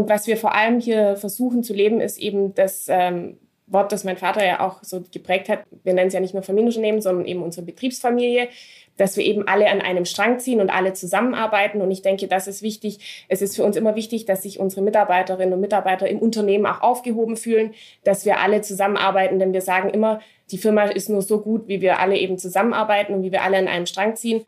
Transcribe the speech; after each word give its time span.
und 0.00 0.08
was 0.08 0.26
wir 0.26 0.38
vor 0.38 0.54
allem 0.54 0.80
hier 0.80 1.14
versuchen 1.16 1.62
zu 1.62 1.74
leben, 1.74 2.00
ist 2.00 2.16
eben 2.16 2.54
das 2.54 2.86
ähm, 2.88 3.36
Wort, 3.66 3.92
das 3.92 4.02
mein 4.02 4.16
Vater 4.16 4.42
ja 4.42 4.60
auch 4.60 4.82
so 4.82 5.04
geprägt 5.12 5.50
hat. 5.50 5.64
Wir 5.84 5.92
nennen 5.92 6.08
es 6.08 6.14
ja 6.14 6.20
nicht 6.20 6.32
nur 6.32 6.42
Familienunternehmen, 6.42 7.02
sondern 7.02 7.26
eben 7.26 7.42
unsere 7.42 7.66
Betriebsfamilie, 7.66 8.48
dass 8.96 9.18
wir 9.18 9.26
eben 9.26 9.46
alle 9.46 9.68
an 9.68 9.82
einem 9.82 10.06
Strang 10.06 10.38
ziehen 10.38 10.62
und 10.62 10.70
alle 10.70 10.94
zusammenarbeiten. 10.94 11.82
Und 11.82 11.90
ich 11.90 12.00
denke, 12.00 12.28
das 12.28 12.46
ist 12.46 12.62
wichtig. 12.62 13.26
Es 13.28 13.42
ist 13.42 13.56
für 13.56 13.62
uns 13.62 13.76
immer 13.76 13.94
wichtig, 13.94 14.24
dass 14.24 14.42
sich 14.42 14.58
unsere 14.58 14.80
Mitarbeiterinnen 14.80 15.52
und 15.52 15.60
Mitarbeiter 15.60 16.08
im 16.08 16.18
Unternehmen 16.18 16.64
auch 16.64 16.80
aufgehoben 16.80 17.36
fühlen, 17.36 17.74
dass 18.02 18.24
wir 18.24 18.40
alle 18.40 18.62
zusammenarbeiten, 18.62 19.38
denn 19.38 19.52
wir 19.52 19.60
sagen 19.60 19.90
immer, 19.90 20.20
die 20.50 20.56
Firma 20.56 20.84
ist 20.84 21.10
nur 21.10 21.20
so 21.20 21.42
gut, 21.42 21.68
wie 21.68 21.82
wir 21.82 21.98
alle 21.98 22.16
eben 22.16 22.38
zusammenarbeiten 22.38 23.12
und 23.12 23.22
wie 23.22 23.32
wir 23.32 23.42
alle 23.42 23.58
an 23.58 23.68
einem 23.68 23.84
Strang 23.84 24.16
ziehen. 24.16 24.46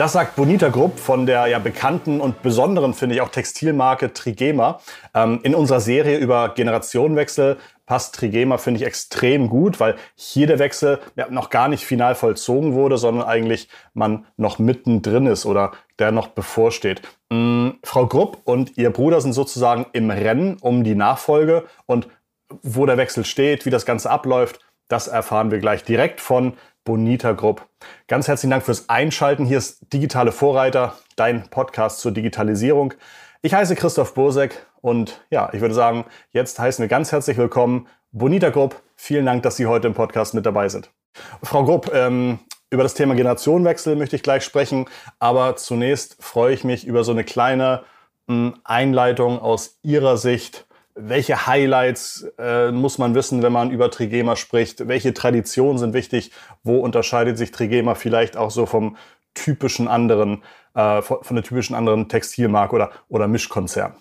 Das 0.00 0.14
sagt 0.14 0.34
Bonita 0.34 0.70
Grupp 0.70 0.98
von 0.98 1.26
der 1.26 1.46
ja 1.48 1.58
bekannten 1.58 2.22
und 2.22 2.40
besonderen, 2.40 2.94
finde 2.94 3.16
ich, 3.16 3.20
auch 3.20 3.28
Textilmarke 3.28 4.14
Trigema. 4.14 4.80
Ähm, 5.12 5.40
in 5.42 5.54
unserer 5.54 5.80
Serie 5.80 6.16
über 6.16 6.54
Generationenwechsel 6.54 7.58
passt 7.84 8.14
Trigema, 8.14 8.56
finde 8.56 8.80
ich, 8.80 8.86
extrem 8.86 9.50
gut, 9.50 9.78
weil 9.78 9.96
hier 10.14 10.46
der 10.46 10.58
Wechsel 10.58 11.00
ja, 11.16 11.28
noch 11.28 11.50
gar 11.50 11.68
nicht 11.68 11.84
final 11.84 12.14
vollzogen 12.14 12.72
wurde, 12.72 12.96
sondern 12.96 13.28
eigentlich 13.28 13.68
man 13.92 14.24
noch 14.38 14.58
mittendrin 14.58 15.26
ist 15.26 15.44
oder 15.44 15.72
der 15.98 16.12
noch 16.12 16.28
bevorsteht. 16.28 17.02
Ähm, 17.30 17.78
Frau 17.84 18.06
Grupp 18.06 18.38
und 18.44 18.78
ihr 18.78 18.88
Bruder 18.88 19.20
sind 19.20 19.34
sozusagen 19.34 19.84
im 19.92 20.10
Rennen 20.10 20.56
um 20.62 20.82
die 20.82 20.94
Nachfolge 20.94 21.64
und 21.84 22.08
wo 22.62 22.86
der 22.86 22.96
Wechsel 22.96 23.26
steht, 23.26 23.66
wie 23.66 23.70
das 23.70 23.84
Ganze 23.84 24.08
abläuft, 24.08 24.60
das 24.88 25.08
erfahren 25.08 25.50
wir 25.50 25.58
gleich 25.58 25.84
direkt 25.84 26.20
von 26.20 26.54
Bonita 26.84 27.32
Group. 27.32 27.66
Ganz 28.08 28.26
herzlichen 28.26 28.50
Dank 28.50 28.64
fürs 28.64 28.88
Einschalten. 28.88 29.44
Hier 29.44 29.58
ist 29.58 29.92
Digitale 29.92 30.32
Vorreiter, 30.32 30.96
dein 31.16 31.48
Podcast 31.50 32.00
zur 32.00 32.12
Digitalisierung. 32.12 32.94
Ich 33.42 33.54
heiße 33.54 33.76
Christoph 33.76 34.14
Bursek 34.14 34.66
und 34.80 35.24
ja, 35.30 35.50
ich 35.52 35.60
würde 35.60 35.74
sagen, 35.74 36.04
jetzt 36.30 36.58
heißen 36.58 36.82
wir 36.82 36.88
ganz 36.88 37.12
herzlich 37.12 37.36
willkommen 37.36 37.86
Bonita 38.12 38.50
Group. 38.50 38.80
Vielen 38.96 39.26
Dank, 39.26 39.42
dass 39.42 39.56
Sie 39.56 39.66
heute 39.66 39.88
im 39.88 39.94
Podcast 39.94 40.34
mit 40.34 40.46
dabei 40.46 40.68
sind. 40.68 40.90
Frau 41.42 41.64
Grupp, 41.64 41.90
ähm, 41.92 42.38
über 42.70 42.82
das 42.82 42.94
Thema 42.94 43.14
Generationenwechsel 43.14 43.96
möchte 43.96 44.16
ich 44.16 44.22
gleich 44.22 44.44
sprechen, 44.44 44.86
aber 45.18 45.56
zunächst 45.56 46.22
freue 46.22 46.54
ich 46.54 46.64
mich 46.64 46.86
über 46.86 47.04
so 47.04 47.12
eine 47.12 47.24
kleine 47.24 47.82
mh, 48.26 48.34
hm, 48.34 48.54
Einleitung 48.64 49.38
aus 49.38 49.78
Ihrer 49.82 50.16
Sicht 50.16 50.66
welche 51.08 51.46
Highlights 51.46 52.26
äh, 52.38 52.70
muss 52.70 52.98
man 52.98 53.14
wissen, 53.14 53.42
wenn 53.42 53.52
man 53.52 53.70
über 53.70 53.90
Trigema 53.90 54.36
spricht? 54.36 54.88
Welche 54.88 55.14
Traditionen 55.14 55.78
sind 55.78 55.94
wichtig? 55.94 56.30
Wo 56.62 56.78
unterscheidet 56.78 57.38
sich 57.38 57.50
Trigema 57.50 57.94
vielleicht 57.94 58.36
auch 58.36 58.50
so 58.50 58.66
vom 58.66 58.96
typischen 59.34 59.88
anderen, 59.88 60.42
äh, 60.74 61.02
von 61.02 61.36
der 61.36 61.42
typischen 61.42 61.74
anderen 61.74 62.08
Textilmarke 62.08 62.74
oder, 62.74 62.90
oder 63.08 63.28
Mischkonzern? 63.28 63.94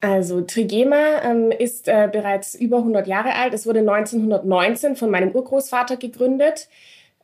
Also 0.00 0.42
Trigema 0.42 1.22
ähm, 1.22 1.50
ist 1.50 1.88
äh, 1.88 2.08
bereits 2.12 2.54
über 2.54 2.78
100 2.78 3.06
Jahre 3.06 3.34
alt. 3.34 3.54
Es 3.54 3.66
wurde 3.66 3.80
1919 3.80 4.96
von 4.96 5.10
meinem 5.10 5.30
Urgroßvater 5.30 5.96
gegründet, 5.96 6.68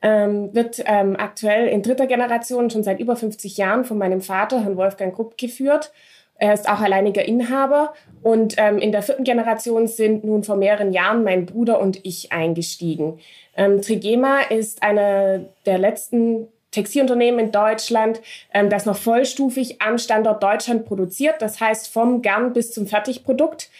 ähm, 0.00 0.54
wird 0.54 0.82
ähm, 0.86 1.14
aktuell 1.18 1.68
in 1.68 1.82
dritter 1.82 2.06
Generation 2.06 2.70
schon 2.70 2.82
seit 2.82 2.98
über 2.98 3.16
50 3.16 3.58
Jahren 3.58 3.84
von 3.84 3.98
meinem 3.98 4.22
Vater, 4.22 4.62
Herrn 4.62 4.78
Wolfgang 4.78 5.14
Krupp, 5.14 5.36
geführt 5.36 5.92
er 6.40 6.54
ist 6.54 6.68
auch 6.68 6.80
alleiniger 6.80 7.24
Inhaber. 7.24 7.92
Und 8.22 8.54
ähm, 8.56 8.78
in 8.78 8.92
der 8.92 9.02
vierten 9.02 9.24
Generation 9.24 9.86
sind 9.86 10.24
nun 10.24 10.42
vor 10.42 10.56
mehreren 10.56 10.92
Jahren 10.92 11.22
mein 11.22 11.46
Bruder 11.46 11.80
und 11.80 12.04
ich 12.04 12.32
eingestiegen. 12.32 13.20
Ähm, 13.56 13.80
Trigema 13.82 14.40
ist 14.40 14.82
einer 14.82 15.44
der 15.66 15.78
letzten 15.78 16.48
Textilunternehmen 16.70 17.40
in 17.40 17.52
Deutschland, 17.52 18.20
ähm, 18.54 18.70
das 18.70 18.86
noch 18.86 18.96
vollstufig 18.96 19.82
am 19.82 19.98
Standort 19.98 20.42
Deutschland 20.42 20.86
produziert. 20.86 21.42
Das 21.42 21.60
heißt 21.60 21.92
vom 21.92 22.22
Garn 22.22 22.52
bis 22.52 22.72
zum 22.72 22.86
Fertigprodukt. 22.86 23.70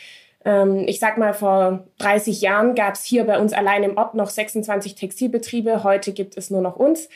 Ähm, 0.45 0.85
ich 0.87 1.01
sag 1.01 1.19
mal, 1.19 1.33
vor 1.33 1.85
30 1.99 2.41
Jahren 2.41 2.75
gab 2.75 2.95
es 2.95 3.05
hier 3.05 3.25
bei 3.25 3.39
uns 3.39 3.53
allein 3.53 3.83
im 3.83 3.97
Ort 3.97 4.15
noch 4.15 4.29
26 4.29 4.95
Textilbetriebe. 4.95 5.85
Heute 5.85 6.13
gibt 6.13 6.37
es 6.37 6.51
nur 6.51 6.63
noch 6.63 6.77
uns. 6.77 7.09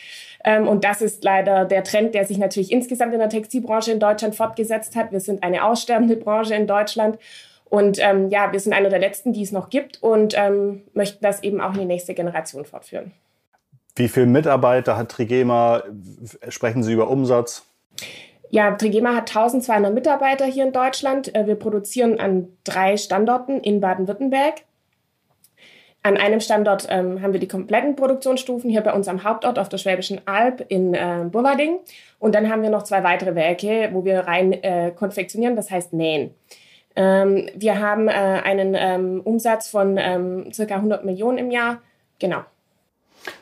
Ähm, 0.45 0.69
und 0.69 0.85
das 0.85 1.03
ist 1.03 1.25
leider 1.25 1.65
der 1.65 1.83
Trend, 1.83 2.15
der 2.15 2.27
sich 2.27 2.39
natürlich 2.39 2.71
insgesamt 2.71 3.13
in 3.15 3.19
der 3.19 3.31
Textilbranche 3.31 3.93
in 3.93 3.99
Deutschland 3.99 4.35
fortgesetzt 4.35 4.95
hat. 4.95 5.11
Wir 5.11 5.21
sind 5.21 5.43
eine 5.43 5.65
aussterbende 5.65 6.17
Branche 6.17 6.55
in 6.55 6.67
Deutschland. 6.67 7.19
Und 7.65 7.99
ähm, 8.01 8.29
ja, 8.29 8.53
wir 8.53 8.61
sind 8.61 8.73
einer 8.73 8.91
der 8.91 8.99
letzten, 8.99 9.33
die 9.33 9.43
es 9.43 9.51
noch 9.51 9.71
gibt 9.71 10.03
und 10.03 10.35
ähm, 10.37 10.83
möchten 10.93 11.25
das 11.25 11.43
eben 11.43 11.61
auch 11.61 11.73
in 11.73 11.81
die 11.81 11.87
nächste 11.87 12.15
Generation 12.15 12.65
fortführen. 12.65 13.13
Wie 13.97 14.09
viele 14.09 14.27
Mitarbeiter 14.27 14.97
hat 14.97 15.11
Trigema? 15.11 15.83
Sprechen 16.49 16.83
Sie 16.83 16.93
über 16.93 17.09
Umsatz? 17.09 17.65
Ja, 18.51 18.73
Trigema 18.73 19.15
hat 19.15 19.35
1200 19.35 19.93
Mitarbeiter 19.93 20.45
hier 20.45 20.65
in 20.65 20.73
Deutschland. 20.73 21.35
Äh, 21.35 21.47
wir 21.47 21.57
produzieren 21.57 22.21
an 22.21 22.49
drei 22.65 22.97
Standorten 22.97 23.59
in 23.61 23.81
Baden-Württemberg. 23.81 24.63
An 26.07 26.19
einem 26.19 26.41
Standort 26.41 26.87
ähm, 26.91 27.23
haben 27.23 27.33
wir 27.33 27.41
die 27.41 27.49
kompletten 27.49 27.97
Produktionsstufen 27.97 28.69
hier 28.69 28.83
bei 28.83 28.93
uns 28.93 29.09
am 29.09 29.25
Hauptort 29.25 29.59
auf 29.59 29.71
der 29.71 29.79
Schwäbischen 29.79 30.21
Alb 30.27 30.63
in 30.69 30.93
äh, 30.93 31.25
Burlading. 31.33 31.79
Und 32.19 32.35
dann 32.35 32.51
haben 32.51 32.61
wir 32.61 32.69
noch 32.69 32.83
zwei 32.83 33.03
weitere 33.03 33.35
Werke, 33.35 33.89
wo 33.91 34.05
wir 34.05 34.21
rein 34.21 34.53
äh, 34.53 34.93
konfektionieren, 34.95 35.57
das 35.57 35.71
heißt 35.71 35.95
nähen. 35.95 36.35
Ähm, 36.95 37.49
wir 37.55 37.81
haben 37.81 38.09
äh, 38.09 38.13
einen 38.13 38.75
ähm, 38.77 39.23
Umsatz 39.25 39.71
von 39.71 39.97
ähm, 39.97 40.53
circa 40.53 40.75
100 40.75 41.07
Millionen 41.07 41.39
im 41.39 41.51
Jahr. 41.51 41.79
Genau. 42.19 42.43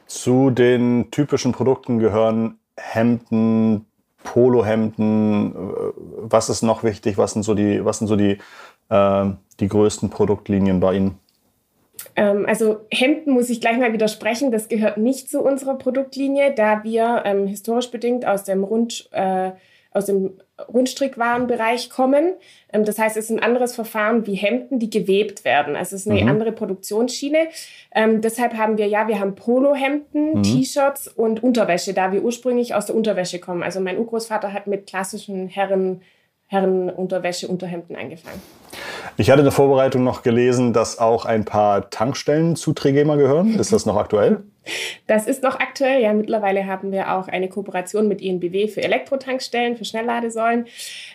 Zu 0.06 0.50
den 0.50 1.10
typischen 1.10 1.50
Produkten 1.50 1.98
gehören 1.98 2.60
Hemden, 2.76 3.86
Polohemden. 4.22 5.50
Äh, 5.50 5.92
was 5.96 6.48
ist 6.48 6.62
noch 6.62 6.84
wichtig? 6.84 7.18
Was 7.18 7.32
sind 7.32 7.42
so 7.42 7.54
die, 7.54 7.84
was 7.84 7.98
sind 7.98 8.06
so 8.06 8.14
die, 8.14 8.38
äh, 8.88 9.24
die 9.58 9.68
größten 9.68 10.10
Produktlinien 10.10 10.78
bei 10.78 10.94
Ihnen? 10.94 11.18
Ähm, 12.16 12.46
also 12.46 12.80
Hemden 12.90 13.32
muss 13.32 13.50
ich 13.50 13.60
gleich 13.60 13.78
mal 13.78 13.92
widersprechen, 13.92 14.50
das 14.50 14.68
gehört 14.68 14.96
nicht 14.96 15.30
zu 15.30 15.40
unserer 15.40 15.76
Produktlinie, 15.76 16.52
da 16.54 16.84
wir 16.84 17.22
ähm, 17.24 17.46
historisch 17.46 17.90
bedingt 17.90 18.26
aus 18.26 18.44
dem 18.44 18.64
Rund, 18.64 19.08
äh, 19.12 19.52
aus 19.92 20.06
dem 20.06 20.38
Rundstrickwarenbereich 20.72 21.90
kommen. 21.90 22.34
Ähm, 22.72 22.84
das 22.84 22.98
heißt, 22.98 23.16
es 23.16 23.26
ist 23.26 23.30
ein 23.30 23.42
anderes 23.42 23.74
Verfahren 23.74 24.26
wie 24.26 24.34
Hemden, 24.34 24.78
die 24.78 24.90
gewebt 24.90 25.44
werden. 25.44 25.76
Also 25.76 25.96
es 25.96 26.02
ist 26.06 26.10
eine 26.10 26.22
mhm. 26.22 26.28
andere 26.28 26.52
Produktionsschiene. 26.52 27.48
Ähm, 27.94 28.20
deshalb 28.20 28.54
haben 28.54 28.78
wir, 28.78 28.86
ja, 28.86 29.08
wir 29.08 29.20
haben 29.20 29.34
Polohemden, 29.34 30.38
mhm. 30.38 30.42
T-Shirts 30.42 31.08
und 31.08 31.42
Unterwäsche, 31.42 31.94
da 31.94 32.12
wir 32.12 32.22
ursprünglich 32.22 32.74
aus 32.74 32.86
der 32.86 32.96
Unterwäsche 32.96 33.38
kommen. 33.38 33.62
Also 33.62 33.80
mein 33.80 33.98
Urgroßvater 33.98 34.52
hat 34.52 34.66
mit 34.66 34.86
klassischen 34.86 35.48
Herren 35.48 36.02
Herrenunterwäsche, 36.52 37.48
Unterhemden 37.48 37.96
eingefangen. 37.96 38.40
Ich 39.16 39.30
hatte 39.30 39.40
in 39.40 39.46
der 39.46 39.52
Vorbereitung 39.52 40.04
noch 40.04 40.22
gelesen, 40.22 40.74
dass 40.74 40.98
auch 40.98 41.24
ein 41.24 41.46
paar 41.46 41.88
Tankstellen 41.88 42.56
zu 42.56 42.74
Trigema 42.74 43.16
gehören. 43.16 43.58
Ist 43.58 43.72
das 43.72 43.86
noch 43.86 43.96
aktuell? 43.96 44.42
Das 45.08 45.26
ist 45.26 45.42
noch 45.42 45.58
aktuell. 45.58 46.00
Ja, 46.00 46.12
mittlerweile 46.12 46.66
haben 46.66 46.92
wir 46.92 47.12
auch 47.14 47.26
eine 47.26 47.48
Kooperation 47.48 48.06
mit 48.06 48.20
INBW 48.20 48.68
für 48.68 48.80
Elektrotankstellen, 48.80 49.76
für 49.76 49.84
Schnellladesäulen. 49.84 50.66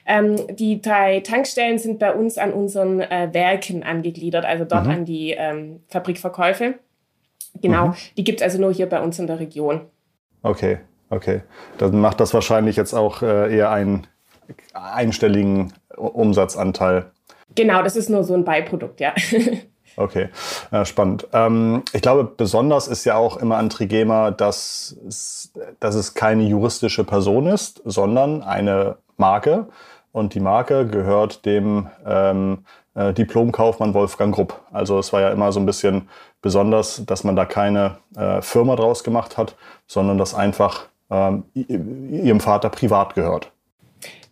Ähm, 0.05 0.35
die 0.53 0.81
drei 0.81 1.21
Tankstellen 1.21 1.79
sind 1.79 1.97
bei 1.97 2.13
uns 2.13 2.37
an 2.37 2.51
unseren 2.51 2.99
äh, 2.99 3.29
Werken 3.31 3.83
angegliedert, 3.83 4.43
also 4.43 4.65
dort 4.65 4.83
mhm. 4.83 4.91
an 4.91 5.05
die 5.05 5.31
ähm, 5.31 5.79
Fabrikverkäufe. 5.87 6.73
Genau, 7.61 7.87
mhm. 7.87 7.93
die 8.17 8.25
gibt 8.25 8.41
es 8.41 8.43
also 8.43 8.59
nur 8.59 8.73
hier 8.73 8.89
bei 8.89 9.01
uns 9.01 9.17
in 9.17 9.27
der 9.27 9.39
Region. 9.39 9.85
Okay, 10.43 10.79
okay. 11.09 11.43
Dann 11.77 12.01
macht 12.01 12.19
das 12.19 12.33
wahrscheinlich 12.33 12.75
jetzt 12.75 12.93
auch 12.93 13.21
äh, 13.21 13.55
eher 13.55 13.71
einen 13.71 14.07
einstelligen 14.73 15.73
Umsatzanteil. 15.95 17.11
Genau, 17.55 17.81
das 17.81 17.95
ist 17.95 18.09
nur 18.09 18.23
so 18.23 18.33
ein 18.33 18.43
Beiprodukt, 18.43 18.99
ja. 18.99 19.13
Okay, 19.99 20.29
äh, 20.69 20.85
spannend. 20.85 21.27
Ähm, 21.33 21.81
ich 21.91 22.03
glaube, 22.03 22.23
besonders 22.23 22.87
ist 22.87 23.03
ja 23.05 23.15
auch 23.15 23.37
immer 23.37 23.57
an 23.57 23.71
Trigema, 23.71 24.29
dass 24.29 24.95
es, 25.07 25.51
dass 25.79 25.95
es 25.95 26.13
keine 26.13 26.43
juristische 26.43 27.03
Person 27.03 27.47
ist, 27.47 27.81
sondern 27.83 28.43
eine 28.43 28.97
Marke. 29.17 29.67
Und 30.11 30.35
die 30.35 30.39
Marke 30.39 30.85
gehört 30.85 31.47
dem 31.47 31.87
ähm, 32.05 32.59
äh, 32.93 33.11
Diplomkaufmann 33.11 33.95
Wolfgang 33.95 34.33
Grupp. 34.35 34.61
Also 34.71 34.99
es 34.99 35.11
war 35.13 35.21
ja 35.21 35.31
immer 35.31 35.51
so 35.51 35.59
ein 35.59 35.65
bisschen 35.65 36.09
besonders, 36.43 37.03
dass 37.07 37.23
man 37.23 37.35
da 37.35 37.45
keine 37.45 37.97
äh, 38.15 38.43
Firma 38.43 38.75
draus 38.75 39.03
gemacht 39.03 39.35
hat, 39.35 39.55
sondern 39.87 40.19
das 40.19 40.35
einfach 40.35 40.85
ähm, 41.09 41.45
ihrem 41.53 42.39
Vater 42.39 42.69
privat 42.69 43.15
gehört. 43.15 43.51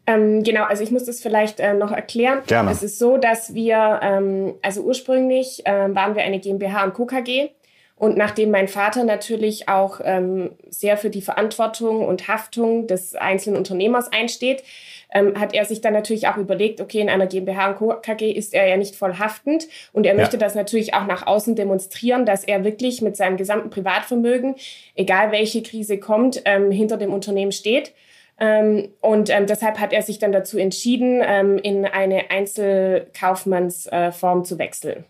Ähm, 0.08 0.44
genau, 0.44 0.64
also 0.64 0.84
ich 0.84 0.92
muss 0.92 1.06
das 1.06 1.22
vielleicht 1.22 1.60
äh, 1.60 1.74
noch 1.74 1.92
erklären. 1.92 2.42
Gerne. 2.48 2.72
Es 2.72 2.84
ist 2.84 3.00
so, 3.00 3.18
dass 3.18 3.54
wir, 3.54 4.00
ähm, 4.04 4.56
also 4.62 4.82
ursprünglich 4.82 5.66
äh, 5.66 5.96
waren 5.96 6.16
wir 6.16 6.24
eine 6.24 6.40
GmbH 6.40 6.84
und 6.84 6.94
Co. 6.94 7.06
KG. 7.06 7.50
Und 7.98 8.18
nachdem 8.18 8.52
mein 8.52 8.68
Vater 8.68 9.06
natürlich 9.06 9.70
auch 9.70 10.02
ähm, 10.04 10.52
sehr 10.70 10.98
für 10.98 11.10
die 11.10 11.22
Verantwortung 11.22 12.06
und 12.06 12.28
Haftung 12.28 12.88
des 12.88 13.16
einzelnen 13.16 13.58
Unternehmers 13.58 14.12
einsteht, 14.12 14.64
ähm, 15.14 15.40
hat 15.40 15.54
er 15.54 15.64
sich 15.64 15.80
dann 15.80 15.94
natürlich 15.94 16.28
auch 16.28 16.36
überlegt, 16.36 16.82
okay, 16.82 17.00
in 17.00 17.10
einer 17.10 17.26
GmbH 17.26 17.70
und 17.70 17.76
Co. 17.78 17.96
KG 18.02 18.32
ist 18.32 18.54
er 18.54 18.68
ja 18.68 18.76
nicht 18.76 18.98
voll 18.98 19.18
haftend 19.18 19.68
und 19.94 20.06
er 20.06 20.14
ja. 20.14 20.20
möchte 20.20 20.38
das 20.38 20.56
natürlich 20.56 20.94
auch 20.94 21.08
nach 21.08 21.26
außen 21.26 21.56
demonstrieren, 21.56 22.26
dass 22.26 22.44
er 22.44 22.66
wirklich 22.66 23.02
mit 23.02 23.16
seinem 23.16 23.38
gesamten 23.38 23.70
Privatvermögen, 23.70 24.56
egal 24.96 25.32
welche 25.32 25.64
Krise 25.64 25.98
kommt, 25.98 26.42
ähm, 26.44 26.72
hinter 26.72 26.98
dem 26.98 27.14
Unternehmen 27.14 27.54
steht. 27.54 27.94
Ähm, 28.38 28.90
und 29.02 29.30
ähm, 29.30 29.48
deshalb 29.48 29.80
hat 29.80 29.94
er 29.94 30.02
sich 30.02 30.20
dann 30.20 30.34
dazu 30.34 30.58
entschieden, 30.58 31.22
ähm, 31.24 31.58
in 31.58 31.86
eine 31.86 32.32
Einzelkaufmannsform 32.32 34.42
äh, 34.42 34.44
zu 34.44 34.60
wechseln. 34.60 35.06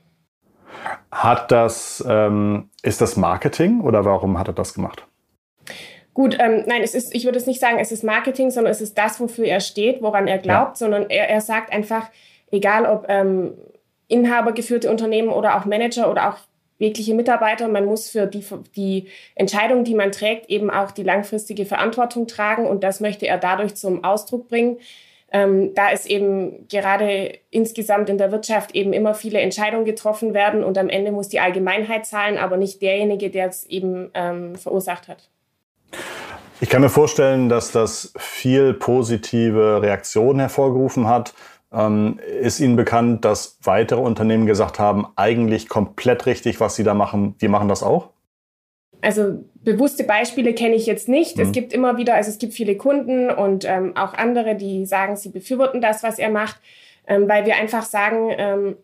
Hat 1.11 1.51
das, 1.51 2.05
ähm, 2.07 2.69
ist 2.83 3.01
das 3.01 3.17
Marketing 3.17 3.81
oder 3.81 4.05
warum 4.05 4.37
hat 4.37 4.47
er 4.47 4.53
das 4.53 4.73
gemacht? 4.73 5.07
Gut, 6.13 6.37
ähm, 6.39 6.63
nein, 6.65 6.81
es 6.81 6.95
ist, 6.95 7.13
ich 7.13 7.25
würde 7.25 7.37
es 7.37 7.47
nicht 7.47 7.59
sagen, 7.59 7.77
es 7.79 7.91
ist 7.91 8.03
Marketing, 8.03 8.51
sondern 8.51 8.71
es 8.71 8.79
ist 8.79 8.97
das, 8.97 9.19
wofür 9.19 9.45
er 9.45 9.59
steht, 9.59 10.01
woran 10.01 10.27
er 10.27 10.37
glaubt, 10.37 10.71
ja. 10.71 10.75
sondern 10.75 11.09
er, 11.09 11.29
er 11.29 11.41
sagt 11.41 11.73
einfach, 11.73 12.09
egal 12.51 12.85
ob 12.85 13.05
ähm, 13.09 13.53
inhabergeführte 14.07 14.89
Unternehmen 14.89 15.29
oder 15.29 15.57
auch 15.57 15.65
Manager 15.65 16.09
oder 16.09 16.29
auch 16.29 16.37
wirkliche 16.77 17.13
Mitarbeiter, 17.13 17.67
man 17.67 17.85
muss 17.85 18.09
für 18.09 18.25
die, 18.25 18.43
die 18.75 19.07
Entscheidung, 19.35 19.83
die 19.83 19.95
man 19.95 20.11
trägt, 20.11 20.49
eben 20.49 20.69
auch 20.69 20.91
die 20.91 21.03
langfristige 21.03 21.65
Verantwortung 21.65 22.27
tragen 22.27 22.67
und 22.67 22.83
das 22.83 22.99
möchte 22.99 23.27
er 23.27 23.37
dadurch 23.37 23.75
zum 23.75 24.03
Ausdruck 24.03 24.47
bringen. 24.47 24.77
Ähm, 25.31 25.73
da 25.73 25.91
es 25.91 26.05
eben 26.05 26.67
gerade 26.69 27.39
insgesamt 27.49 28.09
in 28.09 28.17
der 28.17 28.31
Wirtschaft 28.31 28.75
eben 28.75 28.93
immer 28.93 29.15
viele 29.15 29.39
Entscheidungen 29.39 29.83
getroffen 29.83 30.33
werden 30.33 30.63
und 30.63 30.77
am 30.77 30.87
Ende 30.87 31.11
muss 31.11 31.29
die 31.29 31.39
Allgemeinheit 31.39 32.05
zahlen, 32.05 32.37
aber 32.37 32.57
nicht 32.57 32.81
derjenige, 32.81 33.29
der 33.29 33.47
es 33.47 33.65
eben 33.65 34.11
ähm, 34.13 34.55
verursacht 34.55 35.07
hat. 35.07 35.29
Ich 36.61 36.69
kann 36.69 36.81
mir 36.81 36.89
vorstellen, 36.89 37.49
dass 37.49 37.71
das 37.71 38.13
viel 38.17 38.73
positive 38.73 39.81
Reaktionen 39.81 40.39
hervorgerufen 40.39 41.07
hat. 41.07 41.33
Ähm, 41.75 42.19
ist 42.41 42.59
Ihnen 42.59 42.75
bekannt, 42.75 43.25
dass 43.25 43.57
weitere 43.63 43.99
Unternehmen 43.99 44.45
gesagt 44.45 44.79
haben, 44.79 45.07
eigentlich 45.15 45.67
komplett 45.67 46.25
richtig, 46.25 46.59
was 46.59 46.75
Sie 46.75 46.83
da 46.83 46.93
machen, 46.93 47.35
wir 47.39 47.49
machen 47.49 47.67
das 47.67 47.83
auch? 47.83 48.11
Also 49.01 49.43
bewusste 49.55 50.03
Beispiele 50.03 50.53
kenne 50.53 50.75
ich 50.75 50.85
jetzt 50.85 51.09
nicht. 51.09 51.37
Mhm. 51.37 51.43
Es 51.43 51.51
gibt 51.51 51.73
immer 51.73 51.97
wieder, 51.97 52.15
also 52.15 52.29
es 52.29 52.37
gibt 52.37 52.53
viele 52.53 52.77
Kunden 52.77 53.29
und 53.29 53.65
ähm, 53.65 53.95
auch 53.95 54.13
andere, 54.13 54.55
die 54.55 54.85
sagen, 54.85 55.15
sie 55.15 55.29
befürworten 55.29 55.81
das, 55.81 56.01
was 56.01 56.17
er 56.17 56.29
macht, 56.29 56.61
ähm, 57.07 57.27
weil 57.27 57.45
wir 57.45 57.55
einfach 57.55 57.83
sagen, 57.83 58.29
ähm, 58.37 58.77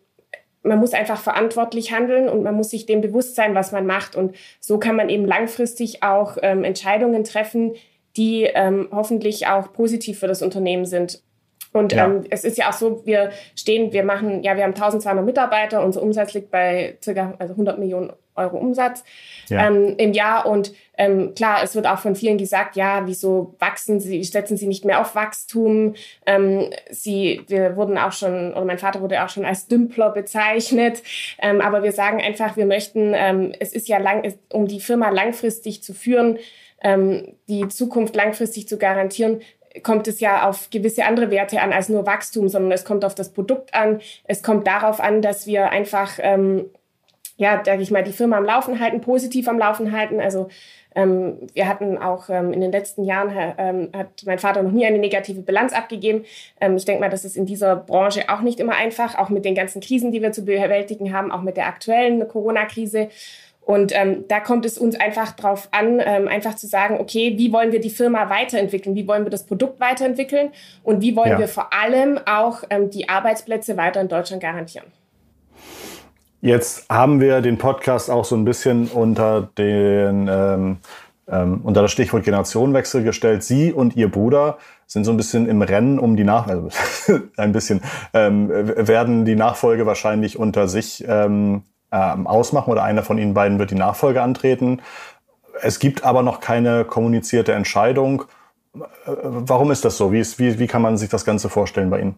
man 0.62 0.78
muss 0.78 0.92
einfach 0.92 1.20
verantwortlich 1.20 1.92
handeln 1.92 2.28
und 2.28 2.42
man 2.42 2.54
muss 2.54 2.70
sich 2.70 2.86
dem 2.86 3.00
bewusst 3.00 3.34
sein, 3.34 3.54
was 3.54 3.72
man 3.72 3.86
macht. 3.86 4.14
Und 4.14 4.36
so 4.60 4.78
kann 4.78 4.96
man 4.96 5.08
eben 5.08 5.24
langfristig 5.24 6.02
auch 6.02 6.36
ähm, 6.42 6.62
Entscheidungen 6.62 7.24
treffen, 7.24 7.72
die 8.16 8.44
ähm, 8.44 8.88
hoffentlich 8.92 9.48
auch 9.48 9.72
positiv 9.72 10.20
für 10.20 10.28
das 10.28 10.42
Unternehmen 10.42 10.84
sind. 10.84 11.22
Und 11.72 11.92
ja. 11.92 12.06
ähm, 12.06 12.24
es 12.30 12.44
ist 12.44 12.58
ja 12.58 12.68
auch 12.68 12.74
so, 12.74 13.04
wir 13.06 13.30
stehen, 13.56 13.92
wir 13.92 14.04
machen, 14.04 14.42
ja, 14.42 14.56
wir 14.56 14.64
haben 14.64 14.74
1200 14.74 15.24
Mitarbeiter, 15.24 15.84
unser 15.84 16.02
Umsatz 16.02 16.34
liegt 16.34 16.50
bei 16.50 16.96
circa 17.02 17.34
also 17.38 17.54
100 17.54 17.78
Millionen 17.78 18.12
Euro 18.34 18.56
Umsatz 18.56 19.04
ja. 19.48 19.66
ähm, 19.66 19.94
im 19.98 20.12
Jahr. 20.12 20.46
Und 20.46 20.72
ähm, 20.96 21.34
klar, 21.34 21.62
es 21.62 21.74
wird 21.74 21.86
auch 21.86 21.98
von 21.98 22.16
vielen 22.16 22.38
gesagt, 22.38 22.76
ja, 22.76 23.02
wieso 23.06 23.54
wachsen 23.58 24.00
sie, 24.00 24.22
setzen 24.24 24.56
sie 24.56 24.66
nicht 24.66 24.84
mehr 24.84 25.00
auf 25.00 25.14
Wachstum? 25.14 25.94
Ähm, 26.26 26.70
sie, 26.90 27.42
wir 27.48 27.76
wurden 27.76 27.98
auch 27.98 28.12
schon, 28.12 28.52
oder 28.52 28.64
mein 28.64 28.78
Vater 28.78 29.00
wurde 29.00 29.22
auch 29.22 29.28
schon 29.28 29.44
als 29.44 29.66
Dümpler 29.66 30.10
bezeichnet. 30.10 31.02
Ähm, 31.40 31.60
aber 31.60 31.82
wir 31.82 31.92
sagen 31.92 32.20
einfach, 32.20 32.56
wir 32.56 32.66
möchten, 32.66 33.12
ähm, 33.14 33.52
es 33.60 33.72
ist 33.72 33.88
ja 33.88 33.98
lang, 33.98 34.32
um 34.52 34.66
die 34.66 34.80
Firma 34.80 35.10
langfristig 35.10 35.82
zu 35.82 35.92
führen, 35.92 36.38
ähm, 36.82 37.36
die 37.48 37.68
Zukunft 37.68 38.16
langfristig 38.16 38.66
zu 38.66 38.78
garantieren, 38.78 39.40
kommt 39.82 40.08
es 40.08 40.20
ja 40.20 40.48
auf 40.48 40.70
gewisse 40.70 41.04
andere 41.04 41.30
Werte 41.30 41.60
an 41.60 41.72
als 41.72 41.88
nur 41.88 42.06
Wachstum, 42.06 42.48
sondern 42.48 42.72
es 42.72 42.84
kommt 42.84 43.04
auf 43.04 43.14
das 43.14 43.32
Produkt 43.32 43.74
an. 43.74 44.00
Es 44.24 44.42
kommt 44.42 44.66
darauf 44.66 45.00
an, 45.00 45.22
dass 45.22 45.46
wir 45.46 45.70
einfach, 45.70 46.18
ähm, 46.18 46.66
ja, 47.36 47.62
sage 47.64 47.82
ich 47.82 47.90
mal, 47.90 48.04
die 48.04 48.12
Firma 48.12 48.36
am 48.36 48.44
Laufen 48.44 48.80
halten, 48.80 49.00
positiv 49.00 49.48
am 49.48 49.58
Laufen 49.58 49.92
halten. 49.92 50.20
Also 50.20 50.48
ähm, 50.94 51.38
wir 51.54 51.68
hatten 51.68 51.98
auch 51.98 52.28
ähm, 52.28 52.52
in 52.52 52.60
den 52.60 52.72
letzten 52.72 53.04
Jahren, 53.04 53.32
ähm, 53.58 53.88
hat 53.96 54.22
mein 54.26 54.38
Vater 54.38 54.62
noch 54.62 54.72
nie 54.72 54.86
eine 54.86 54.98
negative 54.98 55.40
Bilanz 55.40 55.72
abgegeben. 55.72 56.24
Ähm, 56.60 56.76
ich 56.76 56.84
denke 56.84 57.00
mal, 57.00 57.10
das 57.10 57.24
ist 57.24 57.36
in 57.36 57.46
dieser 57.46 57.76
Branche 57.76 58.28
auch 58.28 58.40
nicht 58.40 58.60
immer 58.60 58.74
einfach, 58.74 59.16
auch 59.16 59.30
mit 59.30 59.44
den 59.44 59.54
ganzen 59.54 59.80
Krisen, 59.80 60.12
die 60.12 60.22
wir 60.22 60.32
zu 60.32 60.44
bewältigen 60.44 61.12
haben, 61.14 61.32
auch 61.32 61.42
mit 61.42 61.56
der 61.56 61.66
aktuellen 61.66 62.26
Corona-Krise. 62.28 63.08
Und 63.64 63.92
ähm, 63.94 64.24
da 64.28 64.40
kommt 64.40 64.66
es 64.66 64.76
uns 64.76 64.98
einfach 64.98 65.32
drauf 65.32 65.68
an, 65.70 66.00
ähm, 66.04 66.26
einfach 66.26 66.56
zu 66.56 66.66
sagen, 66.66 66.98
okay, 66.98 67.34
wie 67.36 67.52
wollen 67.52 67.70
wir 67.70 67.80
die 67.80 67.90
Firma 67.90 68.28
weiterentwickeln? 68.28 68.96
Wie 68.96 69.06
wollen 69.06 69.24
wir 69.24 69.30
das 69.30 69.44
Produkt 69.46 69.80
weiterentwickeln? 69.80 70.50
Und 70.82 71.00
wie 71.00 71.14
wollen 71.14 71.30
ja. 71.30 71.38
wir 71.38 71.48
vor 71.48 71.72
allem 71.72 72.18
auch 72.26 72.64
ähm, 72.70 72.90
die 72.90 73.08
Arbeitsplätze 73.08 73.76
weiter 73.76 74.00
in 74.00 74.08
Deutschland 74.08 74.42
garantieren? 74.42 74.86
Jetzt 76.40 76.90
haben 76.90 77.20
wir 77.20 77.40
den 77.40 77.56
Podcast 77.56 78.10
auch 78.10 78.24
so 78.24 78.34
ein 78.34 78.44
bisschen 78.44 78.88
unter 78.88 79.48
den 79.56 80.28
ähm, 80.28 80.78
ähm, 81.28 81.60
unter 81.62 81.82
das 81.82 81.92
Stichwort 81.92 82.24
Generationenwechsel 82.24 83.04
gestellt. 83.04 83.44
Sie 83.44 83.72
und 83.72 83.96
Ihr 83.96 84.10
Bruder 84.10 84.58
sind 84.86 85.04
so 85.04 85.12
ein 85.12 85.16
bisschen 85.16 85.48
im 85.48 85.62
Rennen 85.62 85.98
um 85.98 86.16
die 86.16 86.24
Nachfolge. 86.24 86.68
Also 87.06 87.20
ein 87.36 87.52
bisschen 87.52 87.80
ähm, 88.12 88.48
werden 88.50 89.24
die 89.24 89.36
Nachfolge 89.36 89.86
wahrscheinlich 89.86 90.38
unter 90.38 90.68
sich 90.68 91.04
ähm, 91.08 91.62
ähm, 91.92 92.26
ausmachen 92.26 92.70
oder 92.70 92.82
einer 92.82 93.02
von 93.02 93.18
Ihnen 93.18 93.34
beiden 93.34 93.58
wird 93.58 93.70
die 93.70 93.76
Nachfolge 93.76 94.22
antreten. 94.22 94.80
Es 95.60 95.78
gibt 95.78 96.04
aber 96.04 96.22
noch 96.22 96.40
keine 96.40 96.84
kommunizierte 96.84 97.52
Entscheidung. 97.52 98.24
Äh, 98.74 98.80
warum 99.06 99.70
ist 99.70 99.84
das 99.84 99.96
so? 99.96 100.12
Wie, 100.12 100.20
ist, 100.20 100.38
wie, 100.38 100.58
wie 100.58 100.66
kann 100.66 100.82
man 100.82 100.96
sich 100.96 101.10
das 101.10 101.24
Ganze 101.24 101.48
vorstellen 101.48 101.90
bei 101.90 102.00
Ihnen? 102.00 102.14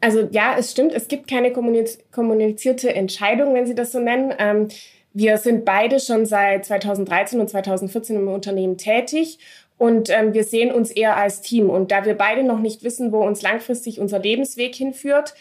Also 0.00 0.28
ja, 0.30 0.54
es 0.56 0.70
stimmt, 0.70 0.92
es 0.92 1.08
gibt 1.08 1.28
keine 1.28 1.52
kommunizierte 1.52 2.94
Entscheidung, 2.94 3.54
wenn 3.54 3.66
Sie 3.66 3.74
das 3.74 3.92
so 3.92 3.98
nennen. 3.98 4.32
Ähm, 4.38 4.68
wir 5.12 5.38
sind 5.38 5.64
beide 5.64 5.98
schon 5.98 6.26
seit 6.26 6.66
2013 6.66 7.40
und 7.40 7.50
2014 7.50 8.16
im 8.16 8.28
Unternehmen 8.28 8.76
tätig 8.76 9.38
und 9.76 10.10
ähm, 10.10 10.34
wir 10.34 10.44
sehen 10.44 10.72
uns 10.72 10.90
eher 10.90 11.16
als 11.16 11.40
Team. 11.40 11.70
Und 11.70 11.90
da 11.90 12.04
wir 12.04 12.14
beide 12.14 12.44
noch 12.44 12.58
nicht 12.60 12.84
wissen, 12.84 13.12
wo 13.12 13.24
uns 13.24 13.42
langfristig 13.42 14.00
unser 14.00 14.18
Lebensweg 14.18 14.74
hinführt, 14.74 15.34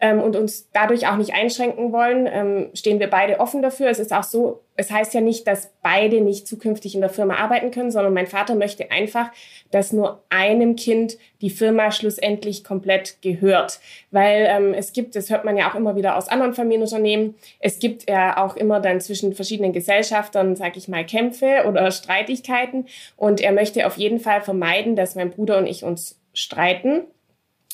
ähm, 0.00 0.20
und 0.20 0.36
uns 0.36 0.68
dadurch 0.72 1.06
auch 1.06 1.16
nicht 1.16 1.34
einschränken 1.34 1.92
wollen, 1.92 2.28
ähm, 2.30 2.70
stehen 2.74 2.98
wir 2.98 3.08
beide 3.08 3.38
offen 3.38 3.62
dafür. 3.62 3.88
Es 3.88 3.98
ist 3.98 4.12
auch 4.12 4.24
so, 4.24 4.60
es 4.76 4.90
heißt 4.90 5.14
ja 5.14 5.20
nicht, 5.20 5.46
dass 5.46 5.72
beide 5.82 6.20
nicht 6.20 6.48
zukünftig 6.48 6.94
in 6.94 7.00
der 7.00 7.10
Firma 7.10 7.36
arbeiten 7.36 7.70
können, 7.70 7.92
sondern 7.92 8.12
mein 8.12 8.26
Vater 8.26 8.56
möchte 8.56 8.90
einfach, 8.90 9.30
dass 9.70 9.92
nur 9.92 10.22
einem 10.30 10.74
Kind 10.74 11.16
die 11.40 11.50
Firma 11.50 11.92
schlussendlich 11.92 12.64
komplett 12.64 13.22
gehört. 13.22 13.78
Weil 14.10 14.46
ähm, 14.48 14.74
es 14.74 14.92
gibt, 14.92 15.14
das 15.14 15.30
hört 15.30 15.44
man 15.44 15.56
ja 15.56 15.70
auch 15.70 15.76
immer 15.76 15.94
wieder 15.94 16.16
aus 16.16 16.28
anderen 16.28 16.54
Familienunternehmen, 16.54 17.36
es 17.60 17.78
gibt 17.78 18.10
ja 18.10 18.44
auch 18.44 18.56
immer 18.56 18.80
dann 18.80 19.00
zwischen 19.00 19.32
verschiedenen 19.32 19.72
Gesellschaftern, 19.72 20.56
sag 20.56 20.76
ich 20.76 20.88
mal, 20.88 21.06
Kämpfe 21.06 21.64
oder 21.68 21.90
Streitigkeiten. 21.92 22.86
Und 23.16 23.40
er 23.40 23.52
möchte 23.52 23.86
auf 23.86 23.96
jeden 23.96 24.18
Fall 24.18 24.42
vermeiden, 24.42 24.96
dass 24.96 25.14
mein 25.14 25.30
Bruder 25.30 25.58
und 25.58 25.66
ich 25.66 25.84
uns 25.84 26.18
streiten 26.32 27.04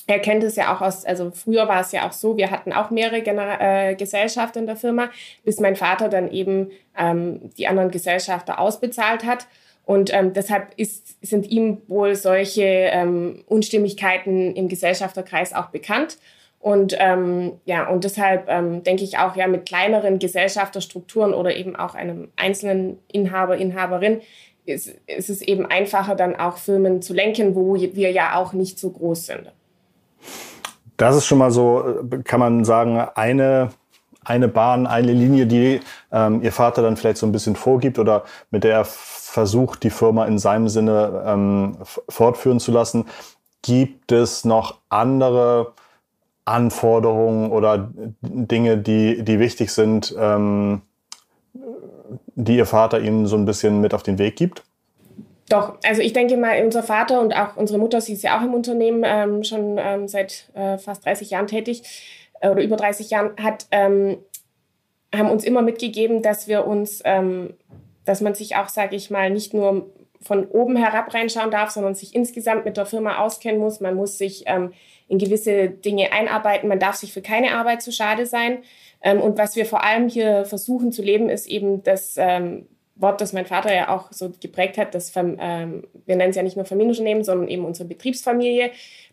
er 0.07 0.19
kennt 0.19 0.43
es 0.43 0.57
ja 0.57 0.75
auch 0.75 0.81
aus, 0.81 1.05
also 1.05 1.31
früher 1.31 1.69
war 1.69 1.81
es 1.81 1.93
ja 1.93 2.09
auch 2.09 2.13
so, 2.13 2.37
wir 2.37 2.51
hatten 2.51 2.73
auch 2.73 2.91
mehrere 2.91 3.23
Gener 3.23 3.61
äh, 3.61 3.95
Gesellschafter 3.95 4.61
in 4.61 4.67
der 4.67 4.77
Firma, 4.77 5.11
bis 5.45 5.61
mein 5.61 5.77
Vater 5.77 6.09
dann 6.09 6.31
eben 6.31 6.71
ähm, 6.99 7.51
die 7.59 7.67
anderen 7.67 7.91
Gesellschafter 7.91 8.59
ausbezahlt 8.59 9.25
hat. 9.25 9.47
Und 9.85 10.13
ähm, 10.13 10.33
deshalb 10.33 10.73
ist, 10.77 11.17
sind 11.21 11.51
ihm 11.51 11.83
wohl 11.89 12.15
solche 12.15 12.63
ähm, 12.63 13.43
Unstimmigkeiten 13.47 14.55
im 14.55 14.69
Gesellschafterkreis 14.69 15.53
auch 15.53 15.67
bekannt. 15.67 16.19
Und 16.61 16.95
ähm, 16.99 17.53
ja, 17.65 17.89
und 17.89 18.05
deshalb 18.05 18.49
ähm, 18.49 18.85
denke 18.85 19.03
ich 19.03 19.19
auch, 19.19 19.35
ja, 19.35 19.47
mit 19.47 19.65
kleineren 19.65 20.19
Gesellschafterstrukturen 20.19 21.33
oder 21.33 21.57
eben 21.57 21.75
auch 21.75 21.95
einem 21.95 22.29
einzelnen 22.37 22.99
Inhaber, 23.11 23.57
Inhaberin 23.57 24.21
ist, 24.67 24.95
ist 25.07 25.31
es 25.31 25.41
eben 25.43 25.67
einfacher, 25.67 26.15
dann 26.15 26.37
auch 26.37 26.59
Firmen 26.59 27.01
zu 27.01 27.15
lenken, 27.15 27.55
wo 27.55 27.75
wir 27.75 28.13
ja 28.13 28.37
auch 28.37 28.53
nicht 28.53 28.79
so 28.79 28.91
groß 28.91 29.27
sind. 29.27 29.51
Das 31.01 31.17
ist 31.17 31.25
schon 31.25 31.39
mal 31.39 31.51
so, 31.51 31.83
kann 32.25 32.41
man 32.41 32.63
sagen, 32.63 33.01
eine, 33.15 33.71
eine 34.23 34.49
Bahn, 34.49 34.87
eine 34.87 35.15
Linie, 35.15 35.47
die 35.47 35.81
ähm, 36.13 36.43
Ihr 36.43 36.53
Vater 36.53 36.83
dann 36.83 36.99
vielleicht 36.99 37.17
so 37.17 37.25
ein 37.25 37.33
bisschen 37.33 37.57
vorgibt 37.57 37.99
oder 37.99 38.25
mit 38.51 38.65
der 38.65 38.73
er 38.75 38.85
versucht, 38.85 39.83
die 39.83 39.89
Firma 39.89 40.27
in 40.27 40.39
seinem 40.39 40.69
Sinne 40.69 41.23
ähm, 41.25 41.79
fortführen 42.07 42.61
zu 42.61 42.71
lassen. 42.71 43.07
Gibt 43.63 44.13
es 44.13 44.45
noch 44.45 44.81
andere 44.91 45.73
Anforderungen 46.45 47.51
oder 47.51 47.91
Dinge, 48.21 48.77
die, 48.77 49.25
die 49.25 49.39
wichtig 49.39 49.73
sind, 49.73 50.15
ähm, 50.19 50.83
die 52.35 52.59
Ihr 52.59 52.67
Vater 52.67 53.01
Ihnen 53.01 53.27
so 53.27 53.37
ein 53.37 53.47
bisschen 53.47 53.81
mit 53.81 53.95
auf 53.95 54.03
den 54.03 54.19
Weg 54.19 54.37
gibt? 54.37 54.65
Doch, 55.51 55.79
also 55.83 56.01
ich 56.01 56.13
denke 56.13 56.37
mal, 56.37 56.63
unser 56.65 56.85
Vater 56.85 57.21
und 57.21 57.35
auch 57.35 57.57
unsere 57.57 57.79
Mutter, 57.81 58.01
sie 58.01 58.13
ist 58.13 58.23
ja 58.23 58.39
auch 58.39 58.45
im 58.45 58.55
Unternehmen 58.55 59.03
ähm, 59.05 59.43
schon 59.43 59.79
ähm, 59.79 60.07
seit 60.07 60.49
äh, 60.55 60.79
fast 60.79 61.05
30 61.05 61.31
Jahren 61.31 61.49
tätig 61.49 61.83
äh, 62.41 62.49
oder 62.51 62.63
über 62.63 62.77
30 62.77 63.11
Jahren, 63.11 63.33
hat, 63.37 63.67
ähm, 63.73 64.19
haben 65.13 65.29
uns 65.29 65.43
immer 65.43 65.63
mitgegeben, 65.63 66.23
dass 66.23 66.47
wir 66.47 66.69
uns, 66.69 67.03
ähm, 67.05 67.55
dass 68.05 68.21
man 68.21 68.37
sich 68.37 68.55
auch, 68.55 68.69
sage 68.69 68.95
ich 68.95 69.11
mal, 69.11 69.29
nicht 69.29 69.53
nur 69.53 69.93
von 70.23 70.47
oben 70.47 70.77
herab 70.77 71.13
reinschauen 71.13 71.51
darf, 71.51 71.71
sondern 71.71 71.97
sich 71.97 72.15
insgesamt 72.15 72.65
mit 72.65 72.77
der 72.77 72.87
Firma 72.87 73.19
auskennen 73.19 73.61
muss. 73.61 73.81
Man 73.81 73.97
muss 73.97 74.19
sich 74.19 74.45
ähm, 74.47 74.73
in 75.09 75.19
gewisse 75.19 75.69
Dinge 75.69 76.13
einarbeiten. 76.13 76.69
Man 76.69 76.79
darf 76.79 76.95
sich 76.95 77.13
für 77.13 77.23
keine 77.23 77.57
Arbeit 77.57 77.83
zu 77.83 77.91
schade 77.91 78.25
sein. 78.25 78.59
Ähm, 79.03 79.21
und 79.21 79.37
was 79.37 79.57
wir 79.57 79.67
vor 79.67 79.83
allem 79.83 80.09
hier 80.09 80.45
versuchen 80.45 80.93
zu 80.93 81.03
leben, 81.03 81.29
ist 81.29 81.49
eben 81.49 81.83
das 81.83 82.17
Wort, 83.01 83.21
das 83.21 83.33
mein 83.33 83.47
Vater 83.47 83.75
ja 83.75 83.89
auch 83.89 84.13
so 84.13 84.31
geprägt 84.41 84.79
hat, 84.79 84.95
das, 84.95 85.13
ähm, 85.17 85.85
wir 86.07 86.17
nennen 86.17 86.31
es 86.31 86.37
ja 86.37 86.43
nicht 86.43 86.57
nur 86.57 86.65
Familienunternehmen, 86.65 87.25
sondern 87.25 87.49
eben 87.49 87.65
unsere 87.65 87.89
Betriebsfamilie, 87.89 88.71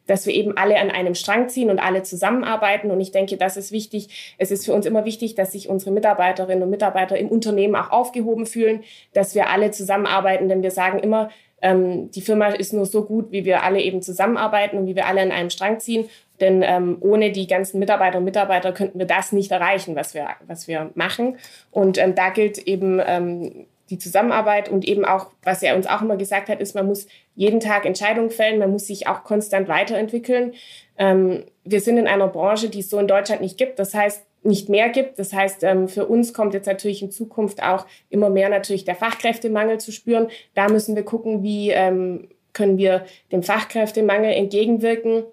dass 0.07 0.25
wir 0.25 0.33
eben 0.33 0.57
alle 0.57 0.79
an 0.79 0.89
einem 0.89 1.15
Strang 1.15 1.49
ziehen 1.49 1.69
und 1.69 1.79
alle 1.79 2.03
zusammenarbeiten. 2.03 2.91
Und 2.91 2.99
ich 2.99 3.11
denke, 3.11 3.37
das 3.37 3.57
ist 3.57 3.71
wichtig. 3.71 4.35
Es 4.37 4.51
ist 4.51 4.65
für 4.65 4.73
uns 4.73 4.85
immer 4.85 5.05
wichtig, 5.05 5.35
dass 5.35 5.51
sich 5.51 5.69
unsere 5.69 5.91
Mitarbeiterinnen 5.91 6.63
und 6.63 6.69
Mitarbeiter 6.69 7.17
im 7.17 7.27
Unternehmen 7.27 7.75
auch 7.75 7.91
aufgehoben 7.91 8.45
fühlen, 8.45 8.83
dass 9.13 9.35
wir 9.35 9.49
alle 9.49 9.71
zusammenarbeiten, 9.71 10.49
denn 10.49 10.63
wir 10.63 10.71
sagen 10.71 10.99
immer, 10.99 11.29
ähm, 11.61 12.11
die 12.11 12.21
Firma 12.21 12.47
ist 12.47 12.73
nur 12.73 12.85
so 12.85 13.03
gut, 13.03 13.31
wie 13.31 13.43
wir 13.43 13.63
alle 13.63 13.81
eben 13.81 14.01
zusammenarbeiten 14.01 14.77
und 14.77 14.87
wie 14.87 14.95
wir 14.95 15.07
alle 15.07 15.21
an 15.21 15.31
einem 15.31 15.49
Strang 15.49 15.79
ziehen. 15.79 16.07
Denn 16.39 16.61
ähm, 16.61 16.97
ohne 16.99 17.31
die 17.31 17.47
ganzen 17.47 17.79
Mitarbeiter 17.79 18.19
und 18.19 18.25
Mitarbeiter 18.25 18.71
könnten 18.71 18.99
wir 18.99 19.07
das 19.07 19.31
nicht 19.31 19.51
erreichen, 19.51 19.95
was 19.95 20.13
wir, 20.13 20.27
was 20.45 20.67
wir 20.67 20.91
machen. 20.93 21.37
Und 21.71 21.97
ähm, 21.97 22.13
da 22.13 22.29
gilt 22.29 22.59
eben 22.59 23.01
ähm, 23.03 23.65
die 23.89 23.97
Zusammenarbeit 23.97 24.69
und 24.69 24.85
eben 24.85 25.05
auch, 25.05 25.27
was 25.43 25.63
er 25.63 25.75
uns 25.75 25.87
auch 25.87 26.01
immer 26.01 26.17
gesagt 26.17 26.49
hat, 26.49 26.59
ist, 26.59 26.75
man 26.75 26.87
muss 26.87 27.07
jeden 27.35 27.59
Tag 27.59 27.85
Entscheidungen 27.85 28.29
fällen, 28.29 28.59
man 28.59 28.71
muss 28.71 28.87
sich 28.87 29.07
auch 29.07 29.23
konstant 29.23 29.67
weiterentwickeln. 29.67 30.53
Ähm, 30.97 31.45
wir 31.63 31.81
sind 31.81 31.97
in 31.97 32.07
einer 32.07 32.27
Branche, 32.27 32.69
die 32.69 32.79
es 32.79 32.89
so 32.89 32.99
in 32.99 33.07
Deutschland 33.07 33.41
nicht 33.41 33.57
gibt. 33.57 33.79
Das 33.79 33.93
heißt, 33.93 34.23
nicht 34.43 34.69
mehr 34.69 34.89
gibt. 34.89 35.19
Das 35.19 35.33
heißt, 35.33 35.63
ähm, 35.63 35.87
für 35.87 36.05
uns 36.05 36.33
kommt 36.33 36.53
jetzt 36.53 36.67
natürlich 36.67 37.01
in 37.01 37.11
Zukunft 37.11 37.61
auch 37.61 37.85
immer 38.09 38.29
mehr 38.29 38.49
natürlich 38.49 38.85
der 38.85 38.95
Fachkräftemangel 38.95 39.79
zu 39.79 39.91
spüren. 39.91 40.29
Da 40.53 40.69
müssen 40.69 40.95
wir 40.95 41.03
gucken, 41.03 41.43
wie 41.43 41.71
ähm, 41.71 42.29
können 42.53 42.77
wir 42.77 43.05
dem 43.31 43.43
Fachkräftemangel 43.43 44.31
entgegenwirken 44.31 45.23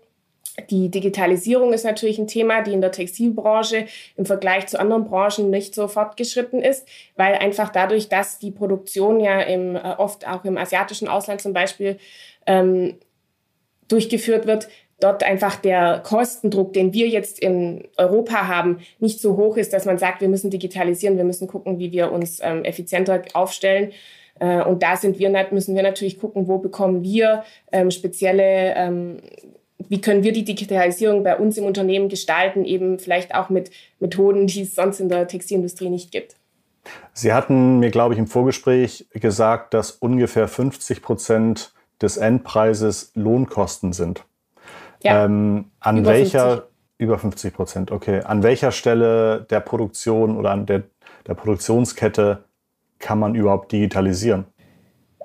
die 0.70 0.88
Digitalisierung 0.88 1.72
ist 1.72 1.84
natürlich 1.84 2.18
ein 2.18 2.28
Thema, 2.28 2.62
die 2.62 2.72
in 2.72 2.80
der 2.80 2.92
Textilbranche 2.92 3.86
im 4.16 4.24
Vergleich 4.24 4.66
zu 4.66 4.78
anderen 4.78 5.04
Branchen 5.04 5.50
nicht 5.50 5.74
so 5.74 5.88
fortgeschritten 5.88 6.62
ist, 6.62 6.86
weil 7.16 7.34
einfach 7.34 7.70
dadurch, 7.70 8.08
dass 8.08 8.38
die 8.38 8.52
Produktion 8.52 9.18
ja 9.20 9.40
im, 9.40 9.74
äh, 9.74 9.80
oft 9.98 10.26
auch 10.28 10.44
im 10.44 10.56
asiatischen 10.56 11.08
Ausland 11.08 11.40
zum 11.40 11.52
Beispiel 11.52 11.98
ähm, 12.46 12.98
durchgeführt 13.88 14.46
wird, 14.46 14.68
dort 15.00 15.24
einfach 15.24 15.56
der 15.56 16.00
Kostendruck, 16.04 16.72
den 16.72 16.92
wir 16.92 17.08
jetzt 17.08 17.40
in 17.40 17.88
Europa 17.96 18.46
haben, 18.46 18.78
nicht 19.00 19.20
so 19.20 19.36
hoch 19.36 19.56
ist, 19.56 19.72
dass 19.72 19.84
man 19.84 19.98
sagt, 19.98 20.20
wir 20.20 20.28
müssen 20.28 20.50
digitalisieren, 20.50 21.16
wir 21.16 21.24
müssen 21.24 21.48
gucken, 21.48 21.78
wie 21.78 21.90
wir 21.90 22.12
uns 22.12 22.38
ähm, 22.42 22.64
effizienter 22.64 23.22
aufstellen. 23.34 23.92
Äh, 24.38 24.62
und 24.62 24.82
da 24.82 24.96
sind 24.96 25.18
wir, 25.18 25.30
müssen 25.50 25.74
wir 25.74 25.82
natürlich 25.82 26.18
gucken, 26.18 26.46
wo 26.46 26.58
bekommen 26.58 27.02
wir 27.02 27.44
ähm, 27.72 27.90
spezielle 27.90 28.74
ähm, 28.76 29.18
wie 29.88 30.00
können 30.00 30.22
wir 30.22 30.32
die 30.32 30.44
Digitalisierung 30.44 31.22
bei 31.22 31.36
uns 31.36 31.56
im 31.56 31.64
Unternehmen 31.64 32.08
gestalten, 32.08 32.64
eben 32.64 32.98
vielleicht 32.98 33.34
auch 33.34 33.50
mit 33.50 33.70
Methoden, 34.00 34.46
die 34.46 34.62
es 34.62 34.74
sonst 34.74 35.00
in 35.00 35.08
der 35.08 35.28
Textilindustrie 35.28 35.90
nicht 35.90 36.10
gibt. 36.10 36.36
Sie 37.12 37.32
hatten 37.32 37.78
mir, 37.78 37.90
glaube 37.90 38.14
ich, 38.14 38.20
im 38.20 38.26
Vorgespräch 38.26 39.06
gesagt, 39.12 39.74
dass 39.74 39.92
ungefähr 39.92 40.48
50 40.48 41.02
Prozent 41.02 41.72
des 42.02 42.16
Endpreises 42.16 43.12
Lohnkosten 43.14 43.92
sind. 43.92 44.24
Ja, 45.02 45.24
ähm, 45.24 45.70
an 45.80 45.98
über 45.98 46.10
welcher 46.10 46.48
50. 46.50 46.70
über 46.98 47.18
50 47.18 47.54
Prozent, 47.54 47.90
okay. 47.90 48.20
An 48.20 48.42
welcher 48.42 48.72
Stelle 48.72 49.46
der 49.50 49.60
Produktion 49.60 50.36
oder 50.36 50.50
an 50.50 50.66
der, 50.66 50.84
der 51.26 51.34
Produktionskette 51.34 52.44
kann 52.98 53.18
man 53.18 53.34
überhaupt 53.34 53.72
digitalisieren? 53.72 54.46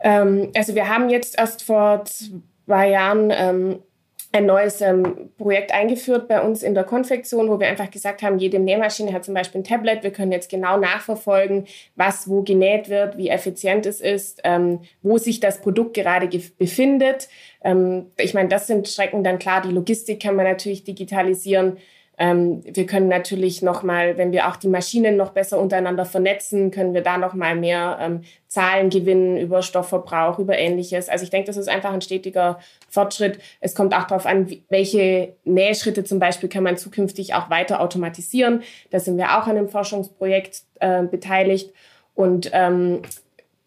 Ähm, 0.02 0.52
also 0.56 0.76
wir 0.76 0.90
haben 0.90 1.10
jetzt 1.10 1.38
erst 1.38 1.64
vor 1.64 2.04
zwei 2.06 2.90
Jahren 2.90 3.32
ähm, 3.32 3.80
ein 4.32 4.46
neues 4.46 4.80
ähm, 4.82 5.32
Projekt 5.38 5.74
eingeführt 5.74 6.28
bei 6.28 6.42
uns 6.42 6.62
in 6.62 6.76
der 6.76 6.84
Konfektion, 6.84 7.50
wo 7.50 7.60
wir 7.60 7.68
einfach 7.68 7.90
gesagt 7.90 8.22
haben, 8.22 8.38
jede 8.38 8.60
Nähmaschine 8.60 9.12
hat 9.12 9.26
zum 9.26 9.34
Beispiel 9.34 9.62
ein 9.62 9.64
Tablet. 9.64 10.04
Wir 10.04 10.12
können 10.12 10.32
jetzt 10.32 10.52
genau 10.52 10.78
nachverfolgen, 10.78 11.66
was 11.96 12.30
wo 12.30 12.44
genäht 12.44 12.90
wird, 12.90 13.18
wie 13.18 13.30
effizient 13.30 13.88
es 13.88 14.02
ist, 14.02 14.42
ähm, 14.44 14.82
wo 15.02 15.18
sich 15.18 15.40
das 15.40 15.62
Produkt 15.62 15.96
gerade 15.96 16.28
befindet. 16.60 17.28
Ähm, 17.64 18.12
ich 18.18 18.36
meine, 18.36 18.50
das 18.50 18.68
sind 18.68 18.88
Strecken 18.88 19.24
dann 19.24 19.40
klar. 19.40 19.62
Die 19.62 19.72
Logistik 19.72 20.22
kann 20.22 20.36
man 20.36 20.46
natürlich 20.46 20.84
digitalisieren. 20.84 21.78
Ähm, 22.22 22.62
wir 22.66 22.86
können 22.86 23.08
natürlich 23.08 23.62
noch 23.62 23.82
mal, 23.82 24.18
wenn 24.18 24.34
wir 24.34 24.50
auch 24.50 24.58
die 24.58 24.68
Maschinen 24.68 25.16
noch 25.16 25.30
besser 25.30 25.58
untereinander 25.58 26.04
vernetzen, 26.04 26.70
können 26.70 26.94
wir 26.94 27.02
da 27.02 27.18
noch 27.18 27.34
mal 27.34 27.56
mehr 27.56 27.98
ähm, 28.02 28.22
Zahlen 28.48 28.90
gewinnen 28.90 29.38
über 29.38 29.62
Stoffverbrauch, 29.62 30.38
über 30.38 30.58
Ähnliches. 30.58 31.08
Also 31.08 31.24
ich 31.24 31.30
denke, 31.30 31.48
das 31.48 31.56
ist 31.56 31.70
einfach 31.70 31.94
ein 31.94 32.02
stetiger 32.02 32.60
Fortschritt. 32.90 33.40
Es 33.62 33.74
kommt 33.74 33.94
auch 33.94 34.04
darauf 34.04 34.26
an, 34.26 34.52
welche 34.68 35.34
Nähschritte 35.46 36.04
zum 36.04 36.20
Beispiel 36.20 36.50
kann 36.50 36.64
man 36.64 36.76
zukünftig 36.76 37.36
auch 37.36 37.50
weiter 37.50 37.80
automatisieren. 37.80 38.64
Da 38.90 39.00
sind 39.00 39.18
wir 39.18 39.40
auch 39.40 39.48
an 39.48 39.56
einem 39.56 39.70
Forschungsprojekt 39.70 40.64
äh, 40.82 41.04
beteiligt 41.04 41.72
und 42.16 42.50
ähm, 42.52 43.02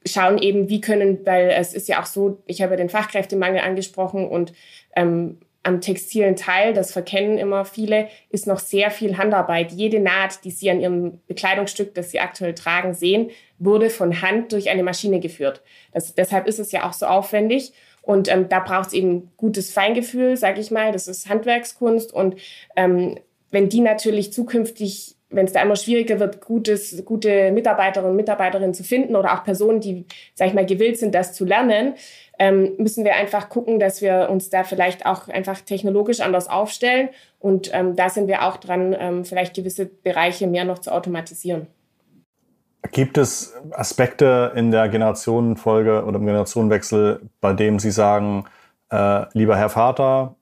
schauen 0.05 0.37
eben, 0.37 0.69
wie 0.69 0.83
können, 0.83 1.25
weil 1.25 1.49
es 1.49 1.73
ist 1.73 1.89
ja 1.89 2.03
auch 2.03 2.07
so, 2.07 2.43
ich 2.45 2.61
habe 2.61 2.73
ja 2.73 2.77
den 2.77 2.91
Fachkräftemangel 2.91 3.61
angesprochen 3.61 4.29
und 4.29 4.53
ähm, 4.95 5.39
am 5.63 5.81
textilen 5.81 6.35
Teil, 6.37 6.75
das 6.75 6.93
verkennen 6.93 7.39
immer 7.39 7.65
viele, 7.65 8.09
ist 8.31 8.47
noch 8.47 8.59
sehr 8.59 8.91
viel 8.91 9.17
Handarbeit. 9.17 9.73
Jede 9.73 10.01
Naht, 10.01 10.45
die 10.45 10.51
Sie 10.51 10.71
an 10.71 10.81
Ihrem 10.81 11.21
Bekleidungsstück, 11.29 11.95
das 11.95 12.11
Sie 12.11 12.21
aktuell 12.21 12.55
tragen, 12.55 12.95
sehen, 12.95 13.31
wurde 13.59 13.91
von 13.91 14.23
Hand 14.23 14.53
durch 14.53 14.71
eine 14.71 14.83
Maschine 14.83 15.21
geführt. 15.21 15.63
Das, 15.93 16.15
deshalb 16.15 16.47
ist 16.47 16.59
es 16.59 16.73
ja 16.73 16.89
auch 16.89 16.93
so 16.93 17.07
aufwendig. 17.07 17.73
Und 18.03 18.29
ähm, 18.29 18.49
da 18.49 18.59
braucht 18.59 18.89
es 18.89 18.93
eben 18.93 19.31
gutes 19.37 19.73
Feingefühl, 19.73 20.37
sage 20.37 20.61
ich 20.61 20.73
mal. 20.73 20.91
Das 20.91 21.07
ist 21.07 21.29
Handwerkskunst. 21.29 22.13
Und 22.13 22.35
ähm, 22.75 23.19
wenn 23.53 23.69
die 23.69 23.81
natürlich 23.81 24.33
zukünftig 24.33 25.15
wenn 25.33 25.47
es 25.47 25.53
da 25.53 25.63
immer 25.63 25.77
schwieriger 25.77 26.21
wird, 26.21 26.41
gutes, 26.41 27.05
gute 27.05 27.51
Mitarbeiterinnen 27.53 28.11
und 28.11 28.17
Mitarbeiterinnen 28.17 28.75
zu 28.75 28.85
finden 28.85 29.17
oder 29.17 29.35
auch 29.35 29.45
Personen, 29.45 29.81
die, 29.81 30.07
sag 30.35 30.49
ich 30.49 30.55
mal, 30.55 30.67
gewillt 30.67 30.99
sind, 30.99 31.15
das 31.15 31.33
zu 31.33 31.45
lernen, 31.45 31.95
ähm, 32.39 32.73
müssen 32.79 33.05
wir 33.05 33.15
einfach 33.15 33.49
gucken, 33.49 33.79
dass 33.79 34.03
wir 34.03 34.29
uns 34.31 34.51
da 34.51 34.65
vielleicht 34.65 35.07
auch 35.07 35.29
einfach 35.29 35.61
technologisch 35.61 36.21
anders 36.21 36.49
aufstellen. 36.49 37.09
Und 37.39 37.71
ähm, 37.73 37.97
da 37.97 38.09
sind 38.09 38.29
wir 38.29 38.43
auch 38.43 38.57
dran, 38.57 38.95
ähm, 38.99 39.25
vielleicht 39.25 39.55
gewisse 39.55 39.87
Bereiche 39.87 40.47
mehr 40.47 40.65
noch 40.65 40.79
zu 40.79 40.93
automatisieren. 40.93 41.67
Gibt 42.91 43.17
es 43.17 43.55
Aspekte 43.71 44.53
in 44.57 44.71
der 44.71 44.89
Generationenfolge 44.89 46.05
oder 46.05 46.19
im 46.19 46.27
Generationenwechsel, 46.27 47.21
bei 47.41 47.53
dem 47.53 47.79
Sie 47.79 47.93
sagen, 47.93 48.45
äh, 48.91 49.25
lieber 49.33 49.57
Herr 49.57 49.71
Vater, 49.71 50.35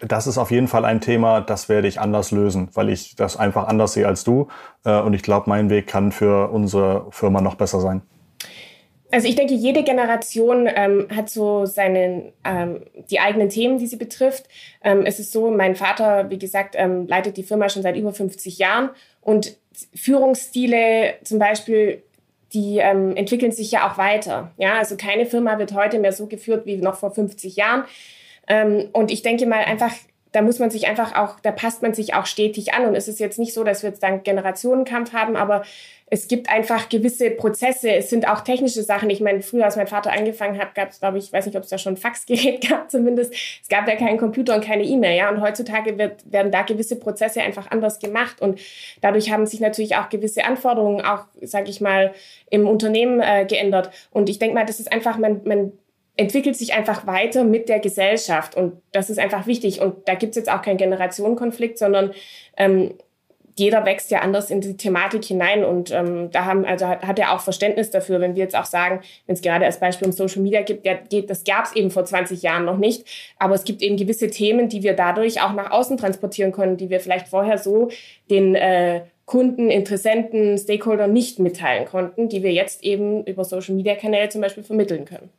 das 0.00 0.26
ist 0.26 0.38
auf 0.38 0.50
jeden 0.50 0.68
Fall 0.68 0.84
ein 0.84 1.00
Thema, 1.00 1.40
das 1.40 1.68
werde 1.68 1.88
ich 1.88 2.00
anders 2.00 2.30
lösen, 2.30 2.68
weil 2.74 2.88
ich 2.88 3.16
das 3.16 3.36
einfach 3.36 3.66
anders 3.68 3.92
sehe 3.92 4.06
als 4.06 4.24
du. 4.24 4.48
Äh, 4.84 5.00
und 5.00 5.14
ich 5.14 5.22
glaube, 5.22 5.48
mein 5.48 5.70
Weg 5.70 5.86
kann 5.86 6.12
für 6.12 6.50
unsere 6.50 7.06
Firma 7.10 7.40
noch 7.40 7.54
besser 7.54 7.80
sein. 7.80 8.02
Also 9.10 9.26
ich 9.26 9.36
denke, 9.36 9.54
jede 9.54 9.84
Generation 9.84 10.68
ähm, 10.72 11.06
hat 11.14 11.30
so 11.30 11.64
seine, 11.64 12.32
ähm, 12.44 12.82
die 13.10 13.20
eigenen 13.20 13.48
Themen, 13.48 13.78
die 13.78 13.86
sie 13.86 13.96
betrifft. 13.96 14.48
Ähm, 14.84 15.06
es 15.06 15.18
ist 15.18 15.32
so, 15.32 15.50
mein 15.50 15.76
Vater, 15.76 16.28
wie 16.28 16.38
gesagt, 16.38 16.74
ähm, 16.76 17.06
leitet 17.06 17.38
die 17.38 17.42
Firma 17.42 17.70
schon 17.70 17.82
seit 17.82 17.96
über 17.96 18.12
50 18.12 18.58
Jahren 18.58 18.90
und 19.22 19.56
Führungsstile 19.94 21.14
zum 21.24 21.38
Beispiel, 21.38 22.02
die 22.52 22.78
ähm, 22.78 23.16
entwickeln 23.16 23.52
sich 23.52 23.70
ja 23.70 23.90
auch 23.90 23.98
weiter. 23.98 24.52
Ja, 24.58 24.74
also 24.78 24.96
keine 24.96 25.26
Firma 25.26 25.58
wird 25.58 25.72
heute 25.72 25.98
mehr 25.98 26.12
so 26.12 26.26
geführt 26.26 26.66
wie 26.66 26.76
noch 26.76 26.96
vor 26.96 27.10
50 27.10 27.56
Jahren. 27.56 27.84
Ähm, 28.48 28.88
und 28.92 29.10
ich 29.10 29.22
denke 29.22 29.46
mal 29.46 29.64
einfach, 29.64 29.92
da 30.32 30.42
muss 30.42 30.58
man 30.58 30.70
sich 30.70 30.86
einfach 30.86 31.14
auch, 31.14 31.40
da 31.40 31.52
passt 31.52 31.82
man 31.82 31.94
sich 31.94 32.14
auch 32.14 32.26
stetig 32.26 32.74
an. 32.74 32.86
Und 32.86 32.94
es 32.94 33.08
ist 33.08 33.20
jetzt 33.20 33.38
nicht 33.38 33.54
so, 33.54 33.64
dass 33.64 33.82
wir 33.82 33.90
jetzt 33.90 34.02
dann 34.02 34.22
Generationenkampf 34.22 35.12
haben, 35.12 35.36
aber 35.36 35.62
es 36.10 36.28
gibt 36.28 36.50
einfach 36.50 36.88
gewisse 36.88 37.30
Prozesse. 37.30 37.90
Es 37.90 38.08
sind 38.08 38.28
auch 38.28 38.40
technische 38.40 38.82
Sachen. 38.82 39.10
Ich 39.10 39.20
meine, 39.20 39.42
früher, 39.42 39.64
als 39.64 39.76
mein 39.76 39.86
Vater 39.86 40.12
angefangen 40.12 40.58
hat, 40.58 40.74
gab 40.74 40.90
es, 40.90 41.00
glaube 41.00 41.18
ich, 41.18 41.32
weiß 41.32 41.46
nicht, 41.46 41.56
ob 41.56 41.64
es 41.64 41.70
da 41.70 41.78
schon 41.78 41.94
ein 41.94 41.98
Faxgerät 41.98 42.68
gab 42.68 42.90
zumindest. 42.90 43.32
Es 43.62 43.68
gab 43.68 43.86
ja 43.88 43.96
keinen 43.96 44.18
Computer 44.18 44.54
und 44.54 44.64
keine 44.64 44.84
E-Mail. 44.84 45.16
Ja? 45.16 45.30
Und 45.30 45.40
heutzutage 45.40 45.98
wird, 45.98 46.30
werden 46.30 46.52
da 46.52 46.62
gewisse 46.62 46.96
Prozesse 46.96 47.42
einfach 47.42 47.70
anders 47.70 47.98
gemacht. 47.98 48.40
Und 48.40 48.60
dadurch 49.00 49.30
haben 49.30 49.46
sich 49.46 49.60
natürlich 49.60 49.96
auch 49.96 50.08
gewisse 50.08 50.44
Anforderungen 50.44 51.04
auch, 51.04 51.24
sage 51.42 51.70
ich 51.70 51.80
mal, 51.80 52.12
im 52.50 52.66
Unternehmen 52.66 53.20
äh, 53.20 53.44
geändert. 53.46 53.90
Und 54.10 54.30
ich 54.30 54.38
denke 54.38 54.54
mal, 54.54 54.64
das 54.66 54.80
ist 54.80 54.90
einfach, 54.90 55.18
man, 55.18 55.42
man 55.44 55.72
entwickelt 56.18 56.56
sich 56.56 56.74
einfach 56.74 57.06
weiter 57.06 57.44
mit 57.44 57.68
der 57.68 57.78
Gesellschaft. 57.78 58.56
Und 58.56 58.82
das 58.92 59.08
ist 59.08 59.18
einfach 59.18 59.46
wichtig. 59.46 59.80
Und 59.80 60.08
da 60.08 60.14
gibt 60.14 60.30
es 60.30 60.36
jetzt 60.36 60.50
auch 60.50 60.62
keinen 60.62 60.76
Generationenkonflikt, 60.76 61.78
sondern 61.78 62.12
ähm, 62.56 62.94
jeder 63.56 63.84
wächst 63.86 64.10
ja 64.10 64.20
anders 64.20 64.50
in 64.50 64.60
die 64.60 64.76
Thematik 64.76 65.24
hinein. 65.24 65.64
Und 65.64 65.92
ähm, 65.92 66.30
da 66.32 66.44
haben, 66.44 66.64
also 66.64 66.88
hat, 66.88 67.06
hat 67.06 67.18
er 67.20 67.32
auch 67.32 67.40
Verständnis 67.40 67.90
dafür, 67.90 68.20
wenn 68.20 68.34
wir 68.34 68.42
jetzt 68.42 68.56
auch 68.56 68.64
sagen, 68.64 69.00
wenn 69.26 69.34
es 69.34 69.42
gerade 69.42 69.64
als 69.64 69.78
Beispiel 69.78 70.08
um 70.08 70.12
Social 70.12 70.42
Media 70.42 70.62
gibt, 70.62 70.84
der, 70.84 70.96
geht, 70.96 71.30
das 71.30 71.44
gab 71.44 71.66
es 71.66 71.76
eben 71.76 71.92
vor 71.92 72.04
20 72.04 72.42
Jahren 72.42 72.64
noch 72.64 72.78
nicht. 72.78 73.06
Aber 73.38 73.54
es 73.54 73.62
gibt 73.62 73.80
eben 73.80 73.96
gewisse 73.96 74.28
Themen, 74.28 74.68
die 74.68 74.82
wir 74.82 74.94
dadurch 74.94 75.40
auch 75.40 75.52
nach 75.52 75.70
außen 75.70 75.98
transportieren 75.98 76.50
können, 76.50 76.76
die 76.76 76.90
wir 76.90 76.98
vielleicht 76.98 77.28
vorher 77.28 77.58
so 77.58 77.90
den 78.28 78.56
äh, 78.56 79.02
Kunden, 79.24 79.70
Interessenten, 79.70 80.58
Stakeholder 80.58 81.06
nicht 81.06 81.38
mitteilen 81.38 81.84
konnten, 81.84 82.28
die 82.28 82.42
wir 82.42 82.52
jetzt 82.52 82.82
eben 82.82 83.22
über 83.24 83.44
Social-Media-Kanäle 83.44 84.30
zum 84.30 84.40
Beispiel 84.40 84.64
vermitteln 84.64 85.04
können. 85.04 85.30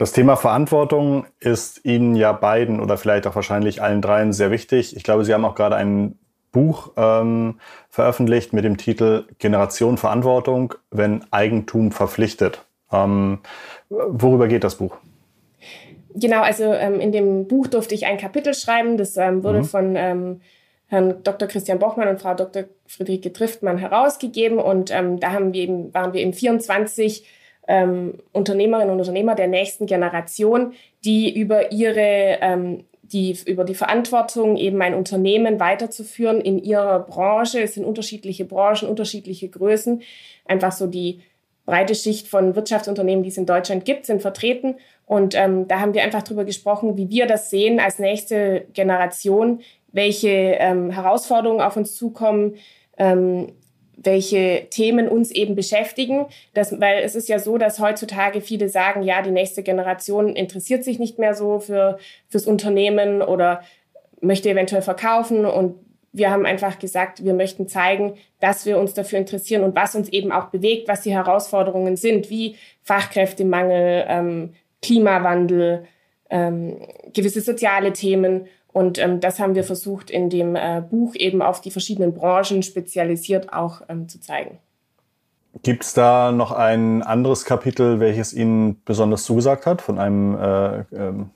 Das 0.00 0.12
Thema 0.12 0.36
Verantwortung 0.36 1.26
ist 1.40 1.84
Ihnen 1.84 2.16
ja 2.16 2.32
beiden 2.32 2.80
oder 2.80 2.96
vielleicht 2.96 3.26
auch 3.26 3.34
wahrscheinlich 3.34 3.82
allen 3.82 4.00
dreien 4.00 4.32
sehr 4.32 4.50
wichtig. 4.50 4.96
Ich 4.96 5.02
glaube, 5.02 5.26
Sie 5.26 5.34
haben 5.34 5.44
auch 5.44 5.54
gerade 5.54 5.76
ein 5.76 6.18
Buch 6.52 6.92
ähm, 6.96 7.60
veröffentlicht 7.90 8.54
mit 8.54 8.64
dem 8.64 8.78
Titel 8.78 9.26
Generation 9.38 9.98
Verantwortung, 9.98 10.72
wenn 10.90 11.22
Eigentum 11.30 11.92
verpflichtet. 11.92 12.64
Ähm, 12.90 13.40
worüber 13.90 14.48
geht 14.48 14.64
das 14.64 14.76
Buch? 14.76 14.96
Genau, 16.14 16.40
also 16.40 16.64
ähm, 16.72 16.98
in 16.98 17.12
dem 17.12 17.46
Buch 17.46 17.66
durfte 17.66 17.94
ich 17.94 18.06
ein 18.06 18.16
Kapitel 18.16 18.54
schreiben. 18.54 18.96
Das 18.96 19.18
ähm, 19.18 19.44
wurde 19.44 19.58
mhm. 19.58 19.64
von 19.64 19.96
ähm, 19.96 20.40
Herrn 20.86 21.22
Dr. 21.24 21.46
Christian 21.46 21.78
Bochmann 21.78 22.08
und 22.08 22.22
Frau 22.22 22.32
Dr. 22.32 22.64
Friederike 22.86 23.34
Triftmann 23.34 23.76
herausgegeben. 23.76 24.60
Und 24.60 24.90
ähm, 24.92 25.20
da 25.20 25.32
haben 25.32 25.52
wir 25.52 25.60
eben, 25.60 25.92
waren 25.92 26.14
wir 26.14 26.22
eben 26.22 26.32
24 26.32 27.26
ähm, 27.70 28.14
Unternehmerinnen 28.32 28.90
und 28.90 28.98
Unternehmer 28.98 29.36
der 29.36 29.46
nächsten 29.46 29.86
Generation, 29.86 30.72
die 31.04 31.32
über 31.38 31.70
ihre 31.70 32.38
ähm, 32.40 32.84
die 33.02 33.36
über 33.46 33.64
die 33.64 33.74
Verantwortung, 33.74 34.56
eben 34.56 34.80
ein 34.82 34.94
Unternehmen 34.94 35.58
weiterzuführen 35.58 36.40
in 36.40 36.62
ihrer 36.62 37.00
Branche. 37.00 37.60
Es 37.60 37.74
sind 37.74 37.84
unterschiedliche 37.84 38.44
Branchen, 38.44 38.88
unterschiedliche 38.88 39.48
Größen. 39.48 40.02
Einfach 40.44 40.70
so 40.70 40.86
die 40.86 41.22
breite 41.66 41.94
Schicht 41.94 42.28
von 42.28 42.54
Wirtschaftsunternehmen, 42.54 43.22
die 43.24 43.30
es 43.30 43.36
in 43.36 43.46
Deutschland 43.46 43.84
gibt, 43.84 44.06
sind 44.06 44.22
vertreten. 44.22 44.76
Und 45.06 45.34
ähm, 45.34 45.66
da 45.66 45.80
haben 45.80 45.94
wir 45.94 46.02
einfach 46.02 46.22
darüber 46.22 46.44
gesprochen, 46.44 46.96
wie 46.96 47.10
wir 47.10 47.26
das 47.26 47.50
sehen 47.50 47.80
als 47.80 47.98
nächste 47.98 48.66
Generation, 48.74 49.60
welche 49.92 50.28
ähm, 50.28 50.90
Herausforderungen 50.90 51.60
auf 51.60 51.76
uns 51.76 51.96
zukommen, 51.96 52.54
ähm, 52.96 53.52
welche 54.02 54.66
Themen 54.70 55.08
uns 55.08 55.30
eben 55.30 55.54
beschäftigen. 55.54 56.26
Das, 56.54 56.80
weil 56.80 57.02
es 57.02 57.14
ist 57.14 57.28
ja 57.28 57.38
so, 57.38 57.58
dass 57.58 57.78
heutzutage 57.78 58.40
viele 58.40 58.68
sagen, 58.68 59.02
ja, 59.02 59.20
die 59.22 59.30
nächste 59.30 59.62
Generation 59.62 60.34
interessiert 60.34 60.84
sich 60.84 60.98
nicht 60.98 61.18
mehr 61.18 61.34
so 61.34 61.60
für, 61.60 61.98
fürs 62.28 62.46
Unternehmen 62.46 63.20
oder 63.20 63.62
möchte 64.20 64.48
eventuell 64.48 64.82
verkaufen. 64.82 65.44
Und 65.44 65.76
wir 66.12 66.30
haben 66.30 66.46
einfach 66.46 66.78
gesagt, 66.78 67.24
wir 67.24 67.34
möchten 67.34 67.68
zeigen, 67.68 68.14
dass 68.40 68.64
wir 68.64 68.78
uns 68.78 68.94
dafür 68.94 69.18
interessieren 69.18 69.62
und 69.62 69.76
was 69.76 69.94
uns 69.94 70.08
eben 70.08 70.32
auch 70.32 70.46
bewegt, 70.46 70.88
was 70.88 71.02
die 71.02 71.12
Herausforderungen 71.12 71.96
sind, 71.96 72.30
wie 72.30 72.56
Fachkräftemangel, 72.82 74.06
ähm, 74.08 74.54
Klimawandel, 74.82 75.84
ähm, 76.30 76.80
gewisse 77.12 77.42
soziale 77.42 77.92
Themen. 77.92 78.46
Und 78.72 78.98
ähm, 78.98 79.20
das 79.20 79.40
haben 79.40 79.54
wir 79.54 79.64
versucht 79.64 80.10
in 80.10 80.30
dem 80.30 80.54
äh, 80.54 80.82
Buch 80.88 81.14
eben 81.14 81.42
auf 81.42 81.60
die 81.60 81.70
verschiedenen 81.70 82.14
Branchen 82.14 82.62
spezialisiert 82.62 83.52
auch 83.52 83.82
ähm, 83.88 84.08
zu 84.08 84.20
zeigen. 84.20 84.58
Gibt 85.62 85.82
es 85.82 85.94
da 85.94 86.30
noch 86.30 86.52
ein 86.52 87.02
anderes 87.02 87.44
Kapitel, 87.44 87.98
welches 87.98 88.32
Ihnen 88.32 88.80
besonders 88.84 89.24
zugesagt 89.24 89.66
hat 89.66 89.82
von 89.82 89.98
einem, 89.98 90.36
äh, 90.36 90.78
ähm, 90.94 91.30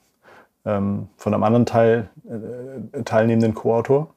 ähm 0.65 1.09
von 1.17 1.35
einem 1.35 1.43
anderen 1.43 1.67
Teil, 1.67 2.09
äh, 2.29 3.03
teilnehmenden 3.03 3.55
Co-Autor? 3.55 4.15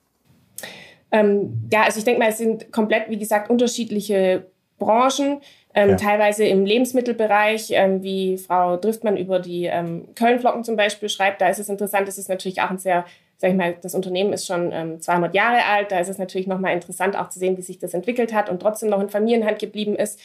Ähm, 1.11 1.67
ja, 1.71 1.83
also 1.83 1.97
ich 1.97 2.05
denke 2.05 2.19
mal, 2.19 2.29
es 2.29 2.37
sind 2.37 2.71
komplett, 2.71 3.09
wie 3.09 3.17
gesagt, 3.17 3.49
unterschiedliche 3.49 4.45
Branchen 4.77 5.41
ähm, 5.77 5.91
ja. 5.91 5.95
teilweise 5.95 6.43
im 6.43 6.65
Lebensmittelbereich, 6.65 7.67
ähm, 7.69 8.01
wie 8.01 8.39
Frau 8.39 8.77
Driftmann 8.77 9.15
über 9.15 9.39
die 9.39 9.65
ähm, 9.65 10.07
Kölnflocken 10.15 10.63
zum 10.63 10.75
Beispiel 10.75 11.07
schreibt. 11.07 11.39
Da 11.39 11.49
ist 11.49 11.59
es 11.59 11.69
interessant, 11.69 12.07
es 12.07 12.17
ist 12.17 12.29
natürlich 12.29 12.61
auch 12.63 12.71
ein 12.71 12.79
sehr, 12.79 13.05
sag 13.37 13.51
ich 13.51 13.55
mal, 13.55 13.75
das 13.79 13.93
Unternehmen 13.93 14.33
ist 14.33 14.47
schon 14.47 14.71
ähm, 14.73 14.99
200 14.99 15.35
Jahre 15.35 15.63
alt. 15.65 15.91
Da 15.91 15.99
ist 15.99 16.09
es 16.09 16.17
natürlich 16.17 16.47
nochmal 16.47 16.73
interessant 16.73 17.15
auch 17.15 17.29
zu 17.29 17.37
sehen, 17.37 17.57
wie 17.57 17.61
sich 17.61 17.77
das 17.77 17.93
entwickelt 17.93 18.33
hat 18.33 18.49
und 18.49 18.59
trotzdem 18.59 18.89
noch 18.89 18.99
in 18.99 19.09
Familienhand 19.09 19.59
geblieben 19.59 19.95
ist. 19.95 20.19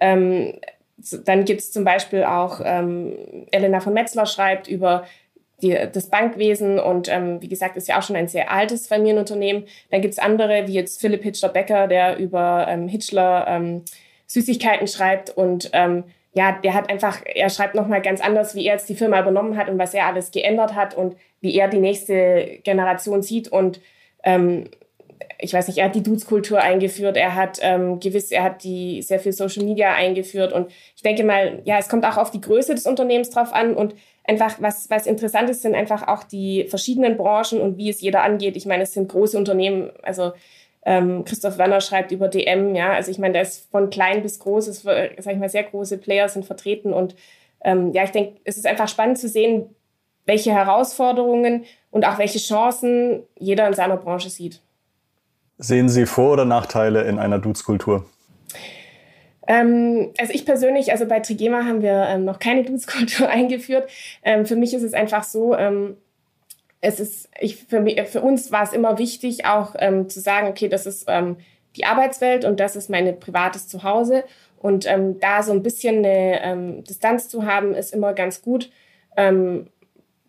Ähm, 0.00 0.60
dann 1.24 1.46
gibt 1.46 1.62
es 1.62 1.72
zum 1.72 1.82
Beispiel 1.82 2.22
auch, 2.22 2.60
ähm, 2.64 3.16
Elena 3.50 3.80
von 3.80 3.94
Metzler 3.94 4.24
schreibt 4.24 4.68
über 4.68 5.04
die, 5.62 5.76
das 5.92 6.10
Bankwesen 6.10 6.78
und 6.78 7.08
ähm, 7.08 7.42
wie 7.42 7.48
gesagt, 7.48 7.76
ist 7.76 7.88
ja 7.88 7.98
auch 7.98 8.04
schon 8.04 8.14
ein 8.14 8.28
sehr 8.28 8.52
altes 8.52 8.86
Familienunternehmen. 8.86 9.64
Dann 9.90 10.00
gibt 10.00 10.12
es 10.12 10.20
andere, 10.20 10.68
wie 10.68 10.74
jetzt 10.74 11.00
Philipp 11.00 11.24
Hitchler-Becker, 11.24 11.88
der 11.88 12.18
über 12.18 12.66
ähm, 12.68 12.86
Hitchler 12.86 13.46
ähm, 13.48 13.82
Süßigkeiten 14.32 14.86
schreibt 14.86 15.30
und 15.30 15.70
ähm, 15.72 16.04
ja, 16.34 16.52
der 16.52 16.72
hat 16.72 16.90
einfach, 16.90 17.20
er 17.26 17.50
schreibt 17.50 17.74
nochmal 17.74 18.00
ganz 18.00 18.22
anders, 18.22 18.54
wie 18.54 18.66
er 18.66 18.74
jetzt 18.74 18.88
die 18.88 18.94
Firma 18.94 19.20
übernommen 19.20 19.56
hat 19.56 19.68
und 19.68 19.78
was 19.78 19.92
er 19.92 20.06
alles 20.06 20.30
geändert 20.30 20.74
hat 20.74 20.94
und 20.94 21.16
wie 21.40 21.54
er 21.54 21.68
die 21.68 21.80
nächste 21.80 22.60
Generation 22.64 23.22
sieht 23.22 23.48
und 23.48 23.80
ähm, 24.24 24.64
ich 25.38 25.52
weiß 25.52 25.66
nicht, 25.68 25.78
er 25.78 25.86
hat 25.86 25.94
die 25.94 26.02
Dudes-Kultur 26.02 26.60
eingeführt, 26.60 27.16
er 27.16 27.34
hat 27.34 27.58
ähm, 27.62 28.00
gewiss, 28.00 28.30
er 28.30 28.44
hat 28.44 28.64
die 28.64 29.02
sehr 29.02 29.18
viel 29.18 29.32
Social 29.32 29.64
Media 29.64 29.92
eingeführt 29.92 30.52
und 30.52 30.70
ich 30.96 31.02
denke 31.02 31.24
mal, 31.24 31.60
ja, 31.64 31.78
es 31.78 31.88
kommt 31.88 32.04
auch 32.04 32.16
auf 32.16 32.30
die 32.30 32.40
Größe 32.40 32.74
des 32.74 32.86
Unternehmens 32.86 33.30
drauf 33.30 33.52
an 33.52 33.74
und 33.74 33.94
einfach, 34.24 34.56
was, 34.60 34.88
was 34.88 35.06
interessant 35.06 35.50
ist, 35.50 35.62
sind 35.62 35.74
einfach 35.74 36.06
auch 36.06 36.24
die 36.24 36.64
verschiedenen 36.68 37.16
Branchen 37.16 37.60
und 37.60 37.76
wie 37.76 37.90
es 37.90 38.00
jeder 38.00 38.22
angeht. 38.22 38.56
Ich 38.56 38.66
meine, 38.66 38.84
es 38.84 38.94
sind 38.94 39.08
große 39.08 39.36
Unternehmen, 39.36 39.90
also 40.02 40.32
ähm, 40.84 41.24
Christoph 41.24 41.58
Werner 41.58 41.80
schreibt 41.80 42.12
über 42.12 42.28
DM, 42.28 42.74
ja, 42.74 42.92
also 42.92 43.10
ich 43.10 43.18
meine, 43.18 43.34
da 43.34 43.40
ist 43.40 43.70
von 43.70 43.90
klein 43.90 44.22
bis 44.22 44.38
groß, 44.38 44.68
ist, 44.68 44.82
sag 44.82 45.32
ich 45.32 45.38
mal, 45.38 45.48
sehr 45.48 45.62
große 45.62 45.98
Player 45.98 46.28
sind 46.28 46.44
vertreten 46.44 46.92
und 46.92 47.14
ähm, 47.64 47.92
ja, 47.92 48.04
ich 48.04 48.10
denke, 48.10 48.40
es 48.44 48.56
ist 48.56 48.66
einfach 48.66 48.88
spannend 48.88 49.18
zu 49.18 49.28
sehen, 49.28 49.74
welche 50.26 50.52
Herausforderungen 50.52 51.64
und 51.90 52.06
auch 52.06 52.18
welche 52.18 52.38
Chancen 52.38 53.22
jeder 53.38 53.66
in 53.66 53.74
seiner 53.74 53.96
Branche 53.96 54.30
sieht. 54.30 54.60
Sehen 55.58 55.88
Sie 55.88 56.06
Vor- 56.06 56.32
oder 56.32 56.44
Nachteile 56.44 57.02
in 57.02 57.18
einer 57.18 57.38
Dudes-Kultur? 57.38 58.06
Ähm, 59.46 60.12
also 60.18 60.32
ich 60.32 60.44
persönlich, 60.44 60.92
also 60.92 61.06
bei 61.06 61.20
Trigema 61.20 61.64
haben 61.64 61.82
wir 61.82 62.06
ähm, 62.08 62.24
noch 62.24 62.38
keine 62.38 62.64
Dudes-Kultur 62.64 63.28
eingeführt. 63.30 63.88
Ähm, 64.22 64.46
für 64.46 64.56
mich 64.56 64.74
ist 64.74 64.82
es 64.82 64.94
einfach 64.94 65.24
so, 65.24 65.56
ähm, 65.56 65.96
es 66.82 67.00
ist, 67.00 67.30
ich, 67.40 67.56
für, 67.56 67.80
mich, 67.80 68.00
für 68.08 68.20
uns 68.20 68.52
war 68.52 68.64
es 68.64 68.72
immer 68.72 68.98
wichtig, 68.98 69.46
auch 69.46 69.74
ähm, 69.78 70.08
zu 70.08 70.20
sagen, 70.20 70.48
okay, 70.48 70.68
das 70.68 70.84
ist 70.84 71.04
ähm, 71.06 71.36
die 71.76 71.84
Arbeitswelt 71.84 72.44
und 72.44 72.60
das 72.60 72.76
ist 72.76 72.90
mein 72.90 73.18
privates 73.18 73.68
Zuhause. 73.68 74.24
Und 74.58 74.86
ähm, 74.86 75.18
da 75.20 75.42
so 75.42 75.52
ein 75.52 75.62
bisschen 75.62 75.98
eine 75.98 76.42
ähm, 76.42 76.84
Distanz 76.84 77.28
zu 77.28 77.46
haben, 77.46 77.74
ist 77.74 77.94
immer 77.94 78.12
ganz 78.12 78.42
gut. 78.42 78.70
Ähm, 79.16 79.68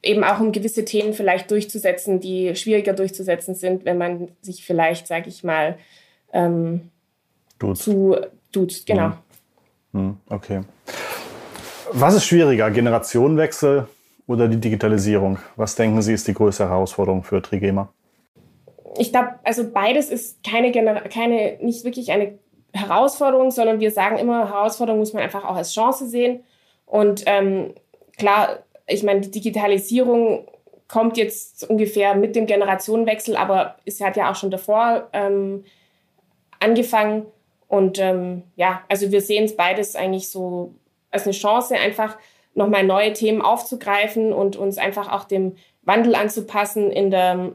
eben 0.04 0.24
auch 0.24 0.40
um 0.40 0.52
gewisse 0.52 0.86
Themen 0.86 1.14
vielleicht 1.14 1.50
durchzusetzen, 1.50 2.20
die 2.20 2.56
schwieriger 2.56 2.94
durchzusetzen 2.94 3.56
sind, 3.56 3.84
wenn 3.86 3.98
man 3.98 4.30
sich 4.42 4.64
vielleicht, 4.64 5.08
sage 5.08 5.30
ich 5.30 5.44
mal, 5.44 5.78
ähm, 6.34 6.92
duzt. 7.58 7.84
zu 7.84 8.18
duzt. 8.52 8.86
Genau. 8.86 9.14
Hm. 9.94 10.18
Okay. 10.30 10.62
Was 11.92 12.14
ist 12.14 12.26
schwieriger, 12.26 12.70
Generationenwechsel 12.70 13.88
oder 14.28 14.48
die 14.48 14.60
Digitalisierung? 14.60 15.38
Was 15.56 15.76
denken 15.76 16.02
Sie, 16.02 16.14
ist 16.14 16.28
die 16.28 16.34
größte 16.34 16.70
Herausforderung 16.70 17.24
für 17.24 17.42
Trigema? 17.42 17.90
Ich 18.98 19.12
glaube, 19.12 19.40
also 19.44 19.70
beides 19.72 20.10
ist 20.10 20.44
keine, 20.44 20.72
keine, 20.72 21.58
nicht 21.62 21.84
wirklich 21.84 22.12
eine 22.12 22.38
Herausforderung, 22.74 23.52
sondern 23.52 23.80
wir 23.80 23.92
sagen 23.92 24.18
immer, 24.18 24.50
Herausforderung 24.50 25.00
muss 25.00 25.14
man 25.14 25.24
einfach 25.24 25.44
auch 25.44 25.56
als 25.56 25.74
Chance 25.74 26.08
sehen. 26.08 26.44
Und 26.86 27.24
ähm, 27.26 27.74
klar, 28.18 28.60
ich 28.88 29.04
meine, 29.04 29.22
die 29.22 29.32
Digitalisierung 29.32 30.48
kommt 30.88 31.18
jetzt 31.18 31.68
ungefähr 31.70 32.16
mit 32.16 32.36
dem 32.36 32.46
Generationenwechsel, 32.46 33.36
aber 33.36 33.78
es 33.86 34.02
hat 34.02 34.16
ja 34.16 34.30
auch 34.30 34.36
schon 34.36 34.52
davor 34.52 35.10
ähm, 35.14 35.64
angefangen. 36.60 37.26
Und 37.68 38.00
ähm, 38.00 38.44
ja, 38.56 38.84
also 38.90 39.12
wir 39.12 39.22
sehen 39.22 39.46
es 39.46 39.56
beides 39.56 39.96
eigentlich 39.96 40.30
so 40.30 40.76
als 41.10 41.24
eine 41.24 41.34
Chance, 41.34 41.76
einfach 41.76 42.18
nochmal 42.56 42.84
neue 42.84 43.14
Themen 43.14 43.42
aufzugreifen 43.42 44.34
und 44.34 44.56
uns 44.56 44.78
einfach 44.78 45.12
auch 45.12 45.26
dem 45.26 45.56
Wandel 45.82 46.16
anzupassen. 46.16 46.92
In 46.92 47.12
der, 47.12 47.54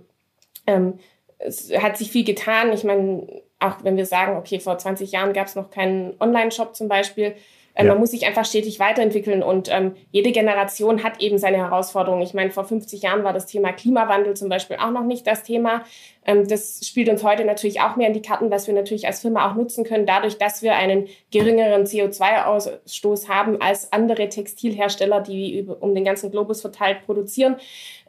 ähm, 0.66 0.98
es 1.38 1.72
hat 1.76 1.96
sich 1.96 2.10
viel 2.10 2.24
getan. 2.24 2.72
Ich 2.72 2.84
meine, 2.84 3.42
auch 3.60 3.82
wenn 3.82 3.96
wir 3.96 4.06
sagen, 4.06 4.36
okay, 4.36 4.60
vor 4.60 4.78
20 4.78 5.12
Jahren 5.12 5.32
gab 5.32 5.46
es 5.46 5.54
noch 5.54 5.70
keinen 5.70 6.14
Online-Shop 6.20 6.74
zum 6.76 6.88
Beispiel, 6.88 7.34
äh, 7.74 7.84
ja. 7.84 7.92
Man 7.92 8.00
muss 8.00 8.10
sich 8.10 8.26
einfach 8.26 8.44
stetig 8.44 8.80
weiterentwickeln 8.80 9.42
und 9.42 9.68
ähm, 9.70 9.94
jede 10.10 10.32
Generation 10.32 11.04
hat 11.04 11.20
eben 11.20 11.38
seine 11.38 11.58
Herausforderungen. 11.58 12.22
Ich 12.22 12.34
meine, 12.34 12.50
vor 12.50 12.64
50 12.64 13.02
Jahren 13.02 13.22
war 13.22 13.32
das 13.32 13.46
Thema 13.46 13.72
Klimawandel 13.72 14.34
zum 14.34 14.48
Beispiel 14.48 14.76
auch 14.76 14.90
noch 14.90 15.04
nicht 15.04 15.26
das 15.26 15.44
Thema. 15.44 15.84
Ähm, 16.26 16.48
das 16.48 16.80
spielt 16.84 17.08
uns 17.08 17.22
heute 17.22 17.44
natürlich 17.44 17.80
auch 17.80 17.94
mehr 17.94 18.08
in 18.08 18.14
die 18.14 18.22
Karten, 18.22 18.50
was 18.50 18.66
wir 18.66 18.74
natürlich 18.74 19.06
als 19.06 19.20
Firma 19.20 19.48
auch 19.48 19.54
nutzen 19.54 19.84
können, 19.84 20.06
dadurch, 20.06 20.38
dass 20.38 20.60
wir 20.60 20.74
einen 20.74 21.06
geringeren 21.30 21.84
CO2-Ausstoß 21.84 23.28
haben 23.28 23.60
als 23.60 23.92
andere 23.92 24.28
Textilhersteller, 24.28 25.20
die 25.20 25.58
über, 25.58 25.80
um 25.80 25.94
den 25.94 26.04
ganzen 26.04 26.30
Globus 26.32 26.60
verteilt 26.60 27.06
produzieren. 27.06 27.56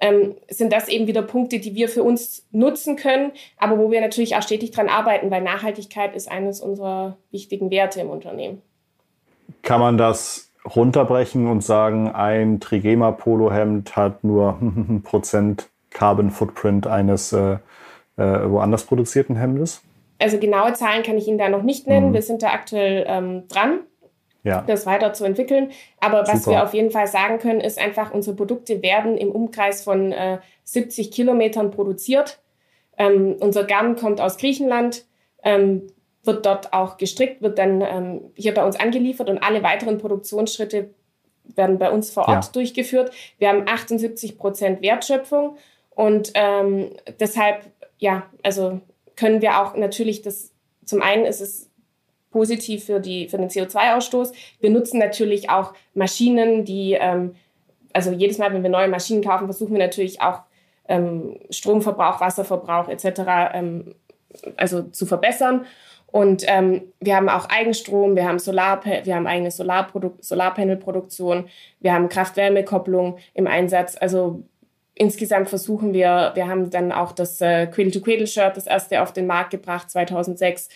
Ähm, 0.02 0.36
sind 0.50 0.74
das 0.74 0.88
eben 0.88 1.06
wieder 1.06 1.22
Punkte, 1.22 1.60
die 1.60 1.76
wir 1.76 1.90
für 1.90 2.02
uns 2.02 2.48
nutzen 2.52 2.96
können, 2.96 3.34
aber 3.58 3.78
wo 3.78 3.92
wir 3.92 4.02
natürlich 4.02 4.36
auch 4.36 4.42
stetig 4.42 4.72
dran 4.72 4.90
arbeiten, 4.90 5.30
weil 5.30 5.42
Nachhaltigkeit 5.42 6.16
ist 6.16 6.30
eines 6.30 6.60
unserer 6.60 7.18
wichtigen 7.30 7.70
Werte 7.70 8.02
im 8.02 8.10
Unternehmen. 8.10 8.64
Kann 9.62 9.80
man 9.80 9.98
das 9.98 10.52
runterbrechen 10.76 11.48
und 11.48 11.64
sagen, 11.64 12.10
ein 12.10 12.60
Trigema 12.60 13.12
Polohemd 13.12 13.96
hat 13.96 14.24
nur 14.24 14.60
Prozent 15.04 15.70
Carbon 15.90 16.30
Footprint 16.30 16.88
eines 16.88 17.34
äh, 17.34 17.58
äh, 18.18 18.50
woanders 18.50 18.84
produzierten 18.84 19.36
Hemdes? 19.36 19.82
also 20.20 20.38
genaue 20.38 20.74
Zahlen 20.74 21.04
kann 21.04 21.18
ich 21.18 21.28
Ihnen 21.28 21.38
da 21.38 21.50
noch 21.50 21.64
nicht 21.64 21.88
nennen. 21.88 22.10
Mhm. 22.10 22.14
Wir 22.14 22.22
sind 22.22 22.44
da 22.44 22.50
aktuell 22.50 23.06
ähm, 23.08 23.48
dran, 23.48 23.80
ja. 24.44 24.64
das 24.68 24.86
weiterzuentwickeln. 24.86 25.72
Aber 26.00 26.28
was 26.28 26.44
Super. 26.44 26.58
wir 26.58 26.64
auf 26.64 26.74
jeden 26.74 26.92
Fall 26.92 27.08
sagen 27.08 27.40
können, 27.40 27.62
ist 27.62 27.80
einfach, 27.80 28.14
unsere 28.14 28.36
Produkte 28.36 28.84
werden 28.84 29.18
im 29.18 29.32
Umkreis 29.32 29.84
von 29.84 30.12
äh, 30.12 30.40
70 30.66 31.12
Kilometern 31.12 31.72
produziert. 31.72 32.42
Ähm, 32.98 33.38
unser 33.40 33.64
Garn 33.64 33.96
kommt 33.96 34.20
aus 34.20 34.38
Griechenland, 34.38 35.06
ähm, 35.44 35.88
wird 36.30 36.46
dort 36.46 36.74
auch 36.74 36.98
gestrickt, 36.98 37.42
wird 37.42 37.58
dann 37.58 37.82
ähm, 37.82 38.22
hier 38.36 38.54
bei 38.54 38.64
uns 38.64 38.80
angeliefert 38.80 39.30
und 39.30 39.40
alle 39.40 39.64
weiteren 39.64 39.98
Produktionsschritte 39.98 40.92
werden 41.56 41.80
bei 41.80 41.90
uns 41.90 42.12
vor 42.12 42.28
Ort 42.28 42.46
ja. 42.46 42.52
durchgeführt. 42.52 43.12
Wir 43.40 43.50
haben 43.50 43.68
78 43.68 44.38
Prozent 44.38 44.82
Wertschöpfung 44.84 45.58
und 45.90 46.32
ähm, 46.36 46.92
deshalb, 47.20 47.66
ja, 47.98 48.28
also 48.44 48.80
können 49.16 49.42
wir 49.42 49.60
auch 49.60 49.76
natürlich 49.76 50.22
das, 50.22 50.52
zum 50.86 51.02
einen 51.02 51.26
ist 51.26 51.42
es 51.42 51.70
positiv 52.30 52.86
für, 52.86 53.00
die, 53.00 53.28
für 53.28 53.38
den 53.38 53.50
CO2-Ausstoß. 53.50 54.32
Wir 54.60 54.70
nutzen 54.70 55.00
natürlich 55.00 55.50
auch 55.50 55.74
Maschinen, 55.96 56.64
die, 56.64 56.94
ähm, 56.94 57.36
also 57.92 58.12
jedes 58.12 58.38
Mal, 58.38 58.54
wenn 58.54 58.62
wir 58.62 58.70
neue 58.70 58.88
Maschinen 58.88 59.24
kaufen, 59.24 59.46
versuchen 59.46 59.74
wir 59.74 59.80
natürlich 59.80 60.22
auch 60.22 60.42
ähm, 60.88 61.40
Stromverbrauch, 61.50 62.22
Wasserverbrauch 62.22 62.88
etc. 62.88 63.22
Ähm, 63.54 63.96
also 64.58 64.84
zu 64.84 65.08
verbessern. 65.08 65.66
Und 66.12 66.44
ähm, 66.48 66.82
wir 67.00 67.16
haben 67.16 67.30
auch 67.30 67.50
Eigenstrom, 67.50 68.16
wir 68.16 68.28
haben, 68.28 68.40
Solar, 68.40 68.84
wir 68.86 69.16
haben 69.16 69.28
eigene 69.28 69.52
Solarpanelproduktion, 69.52 71.48
wir 71.80 71.94
haben 71.94 72.10
Kraft-Wärme-Kopplung 72.10 73.18
im 73.34 73.48
Einsatz. 73.48 73.96
Also 74.00 74.44
insgesamt 74.96 75.50
versuchen 75.50 75.94
wir, 75.94 76.32
wir 76.36 76.48
haben 76.48 76.70
dann 76.70 76.92
auch 76.92 77.12
das 77.14 77.40
äh, 77.42 77.68
Cradle-to-Cradle-Shirt, 77.68 78.58
das 78.58 78.68
erste 78.68 79.02
auf 79.02 79.14
den 79.14 79.28
Markt 79.28 79.52
gebracht 79.52 79.90
2006, 79.90 80.70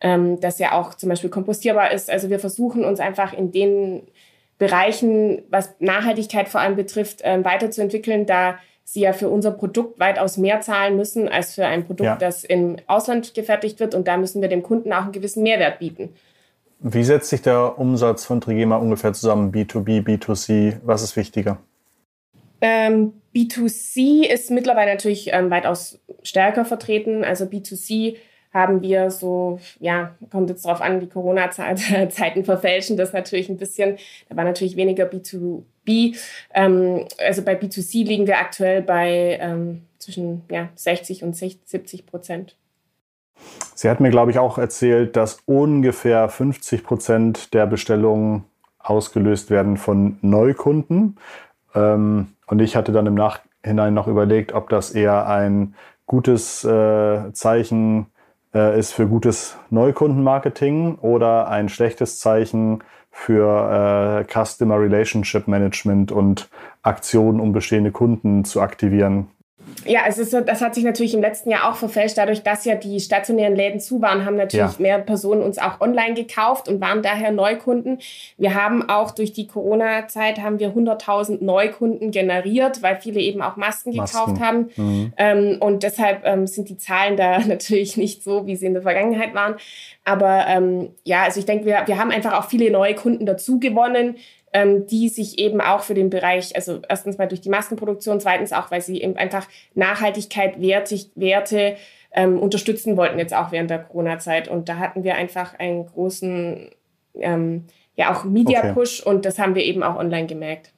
ähm, 0.00 0.40
das 0.40 0.58
ja 0.58 0.72
auch 0.72 0.94
zum 0.94 1.08
Beispiel 1.10 1.30
kompostierbar 1.30 1.92
ist. 1.92 2.10
Also 2.10 2.30
wir 2.30 2.40
versuchen 2.40 2.84
uns 2.84 2.98
einfach 2.98 3.32
in 3.32 3.52
den 3.52 4.02
Bereichen, 4.58 5.42
was 5.50 5.74
Nachhaltigkeit 5.78 6.48
vor 6.48 6.60
allem 6.60 6.76
betrifft, 6.76 7.22
äh, 7.22 7.44
weiterzuentwickeln, 7.44 8.26
da 8.26 8.58
sie 8.90 9.00
ja 9.00 9.12
für 9.12 9.28
unser 9.28 9.50
Produkt 9.50 10.00
weitaus 10.00 10.38
mehr 10.38 10.62
zahlen 10.62 10.96
müssen 10.96 11.28
als 11.28 11.54
für 11.54 11.66
ein 11.66 11.84
Produkt, 11.84 12.06
ja. 12.06 12.16
das 12.16 12.42
im 12.42 12.76
Ausland 12.86 13.34
gefertigt 13.34 13.80
wird. 13.80 13.94
Und 13.94 14.08
da 14.08 14.16
müssen 14.16 14.40
wir 14.40 14.48
dem 14.48 14.62
Kunden 14.62 14.94
auch 14.94 15.02
einen 15.02 15.12
gewissen 15.12 15.42
Mehrwert 15.42 15.78
bieten. 15.78 16.14
Wie 16.80 17.04
setzt 17.04 17.28
sich 17.28 17.42
der 17.42 17.78
Umsatz 17.78 18.24
von 18.24 18.40
Trigema 18.40 18.76
ungefähr 18.76 19.12
zusammen? 19.12 19.52
B2B, 19.52 20.04
B2C? 20.04 20.78
Was 20.84 21.02
ist 21.02 21.16
wichtiger? 21.16 21.58
Ähm, 22.62 23.12
B2C 23.34 24.24
ist 24.24 24.50
mittlerweile 24.50 24.92
natürlich 24.92 25.32
ähm, 25.32 25.50
weitaus 25.50 26.00
stärker 26.22 26.64
vertreten. 26.64 27.24
Also 27.24 27.44
B2C 27.44 28.16
haben 28.52 28.82
wir 28.82 29.10
so, 29.10 29.60
ja, 29.78 30.14
kommt 30.30 30.50
jetzt 30.50 30.64
darauf 30.64 30.80
an, 30.80 31.00
die 31.00 31.08
Corona-Zeiten 31.08 32.44
verfälschen 32.44 32.96
das 32.96 33.12
natürlich 33.12 33.48
ein 33.48 33.58
bisschen. 33.58 33.98
Da 34.28 34.36
war 34.36 34.44
natürlich 34.44 34.76
weniger 34.76 35.04
B2B. 35.04 36.16
Ähm, 36.54 37.04
also 37.18 37.42
bei 37.42 37.58
B2C 37.58 38.04
liegen 38.04 38.26
wir 38.26 38.38
aktuell 38.38 38.82
bei 38.82 39.38
ähm, 39.40 39.82
zwischen 39.98 40.42
ja, 40.50 40.68
60 40.74 41.22
und 41.24 41.36
70 41.36 42.06
Prozent. 42.06 42.56
Sie 43.74 43.88
hat 43.88 44.00
mir, 44.00 44.10
glaube 44.10 44.30
ich, 44.30 44.38
auch 44.38 44.58
erzählt, 44.58 45.14
dass 45.14 45.42
ungefähr 45.46 46.28
50 46.28 46.82
Prozent 46.82 47.54
der 47.54 47.66
Bestellungen 47.66 48.44
ausgelöst 48.78 49.50
werden 49.50 49.76
von 49.76 50.18
Neukunden. 50.22 51.18
Ähm, 51.74 52.28
und 52.46 52.60
ich 52.60 52.74
hatte 52.74 52.92
dann 52.92 53.06
im 53.06 53.14
Nachhinein 53.14 53.94
noch 53.94 54.08
überlegt, 54.08 54.52
ob 54.52 54.68
das 54.70 54.90
eher 54.90 55.28
ein 55.28 55.74
gutes 56.06 56.64
äh, 56.64 57.32
Zeichen 57.32 58.06
äh, 58.54 58.78
ist 58.78 58.92
für 58.92 59.06
gutes 59.06 59.56
Neukundenmarketing 59.70 60.96
oder 60.96 61.48
ein 61.48 61.68
schlechtes 61.68 62.18
Zeichen 62.18 62.82
für 63.10 64.24
äh, 64.28 64.44
Customer 64.44 64.80
Relationship 64.80 65.48
Management 65.48 66.12
und 66.12 66.48
Aktionen, 66.82 67.40
um 67.40 67.52
bestehende 67.52 67.90
Kunden 67.90 68.44
zu 68.44 68.60
aktivieren. 68.60 69.28
Ja, 69.88 70.02
es 70.06 70.18
ist, 70.18 70.32
das 70.32 70.60
hat 70.60 70.74
sich 70.74 70.84
natürlich 70.84 71.14
im 71.14 71.20
letzten 71.20 71.50
Jahr 71.50 71.70
auch 71.70 71.76
verfälscht. 71.76 72.18
Dadurch, 72.18 72.42
dass 72.42 72.64
ja 72.64 72.74
die 72.74 73.00
stationären 73.00 73.56
Läden 73.56 73.80
zu 73.80 74.00
waren, 74.02 74.24
haben 74.24 74.36
natürlich 74.36 74.72
ja. 74.72 74.82
mehr 74.82 74.98
Personen 74.98 75.42
uns 75.42 75.58
auch 75.58 75.80
online 75.80 76.14
gekauft 76.14 76.68
und 76.68 76.80
waren 76.80 77.02
daher 77.02 77.32
Neukunden. 77.32 77.98
Wir 78.36 78.54
haben 78.54 78.88
auch 78.88 79.10
durch 79.10 79.32
die 79.32 79.46
Corona-Zeit 79.46 80.40
haben 80.40 80.58
wir 80.58 80.70
100.000 80.70 81.42
Neukunden 81.42 82.10
generiert, 82.10 82.82
weil 82.82 82.96
viele 82.96 83.20
eben 83.20 83.40
auch 83.42 83.56
Masken, 83.56 83.96
Masken. 83.96 84.18
gekauft 84.18 84.40
haben. 84.40 84.70
Mhm. 84.76 85.12
Ähm, 85.16 85.56
und 85.60 85.82
deshalb 85.82 86.24
ähm, 86.24 86.46
sind 86.46 86.68
die 86.68 86.76
Zahlen 86.76 87.16
da 87.16 87.38
natürlich 87.46 87.96
nicht 87.96 88.22
so, 88.22 88.46
wie 88.46 88.56
sie 88.56 88.66
in 88.66 88.74
der 88.74 88.82
Vergangenheit 88.82 89.34
waren. 89.34 89.56
Aber 90.04 90.46
ähm, 90.48 90.90
ja, 91.04 91.24
also 91.24 91.40
ich 91.40 91.46
denke, 91.46 91.66
wir, 91.66 91.82
wir 91.86 91.98
haben 91.98 92.10
einfach 92.10 92.32
auch 92.38 92.48
viele 92.48 92.70
neue 92.70 92.94
Kunden 92.94 93.26
dazu 93.26 93.58
gewonnen, 93.58 94.16
ähm, 94.52 94.86
die 94.86 95.08
sich 95.08 95.38
eben 95.38 95.60
auch 95.60 95.80
für 95.80 95.94
den 95.94 96.10
Bereich, 96.10 96.54
also 96.56 96.80
erstens 96.88 97.18
mal 97.18 97.28
durch 97.28 97.40
die 97.40 97.50
Maskenproduktion, 97.50 98.20
zweitens 98.20 98.52
auch, 98.52 98.70
weil 98.70 98.80
sie 98.80 99.00
eben 99.00 99.16
einfach 99.16 99.46
Nachhaltigkeit, 99.74 100.60
Wertig, 100.60 101.10
Werte 101.14 101.76
ähm, 102.12 102.38
unterstützen 102.38 102.96
wollten, 102.96 103.18
jetzt 103.18 103.34
auch 103.34 103.52
während 103.52 103.70
der 103.70 103.80
Corona-Zeit. 103.80 104.48
Und 104.48 104.68
da 104.68 104.76
hatten 104.78 105.04
wir 105.04 105.14
einfach 105.16 105.58
einen 105.58 105.86
großen, 105.86 106.70
ähm, 107.14 107.64
ja 107.94 108.12
auch 108.14 108.24
Media-Push 108.24 109.00
okay. 109.00 109.10
und 109.10 109.24
das 109.24 109.38
haben 109.38 109.54
wir 109.54 109.64
eben 109.64 109.82
auch 109.82 109.96
online 109.96 110.26
gemerkt. 110.26 110.72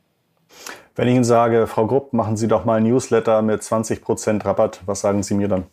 Wenn 0.97 1.09
ich 1.09 1.15
Ihnen 1.15 1.25
sage, 1.25 1.67
Frau 1.67 1.87
Grupp, 1.87 2.13
machen 2.13 2.37
Sie 2.37 2.49
doch 2.49 2.65
mal 2.65 2.79
ein 2.79 2.83
Newsletter 2.83 3.43
mit 3.43 3.63
20% 3.63 4.45
Rabatt, 4.45 4.81
was 4.87 5.01
sagen 5.01 5.23
Sie 5.23 5.35
mir 5.35 5.49
dann? 5.49 5.67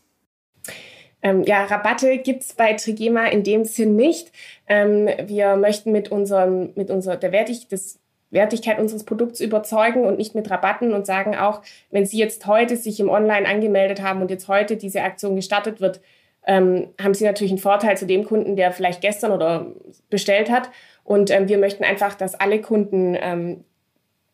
Ähm, 1.21 1.43
ja, 1.43 1.65
Rabatte 1.65 2.17
gibt's 2.19 2.53
bei 2.53 2.73
Trigema 2.73 3.25
in 3.25 3.43
dem 3.43 3.65
Sinn 3.65 3.95
nicht. 3.95 4.32
Ähm, 4.67 5.10
wir 5.25 5.56
möchten 5.56 5.91
mit 5.91 6.12
unserem, 6.12 6.71
mit 6.75 6.91
unserer, 6.91 7.17
der 7.17 7.32
Wertig, 7.32 7.67
des, 7.67 7.99
Wertigkeit 8.30 8.80
unseres 8.80 9.03
Produkts 9.03 9.39
überzeugen 9.39 10.03
und 10.03 10.17
nicht 10.17 10.36
mit 10.36 10.49
Rabatten 10.49 10.93
und 10.93 11.06
sagen 11.06 11.36
auch, 11.36 11.62
wenn 11.91 12.06
Sie 12.06 12.17
jetzt 12.17 12.45
heute 12.45 12.75
sich 12.75 12.99
im 12.99 13.10
Online 13.10 13.47
angemeldet 13.47 14.01
haben 14.01 14.21
und 14.21 14.30
jetzt 14.30 14.47
heute 14.47 14.75
diese 14.77 15.01
Aktion 15.01 15.36
gestartet 15.36 15.80
wird, 15.80 16.01
ähm, 16.45 16.89
haben 17.01 17.13
Sie 17.13 17.25
natürlich 17.25 17.51
einen 17.51 17.60
Vorteil 17.60 17.97
zu 17.97 18.06
dem 18.06 18.25
Kunden, 18.25 18.56
der 18.56 18.71
vielleicht 18.71 19.01
gestern 19.01 19.32
oder 19.32 19.67
bestellt 20.10 20.51
hat. 20.51 20.69
Und 21.03 21.32
ähm, 21.32 21.47
wir 21.47 21.58
möchten 21.58 21.84
einfach, 21.84 22.15
dass 22.15 22.36
alle 22.36 22.62
Kunden 22.62 23.17
ähm, 23.19 23.63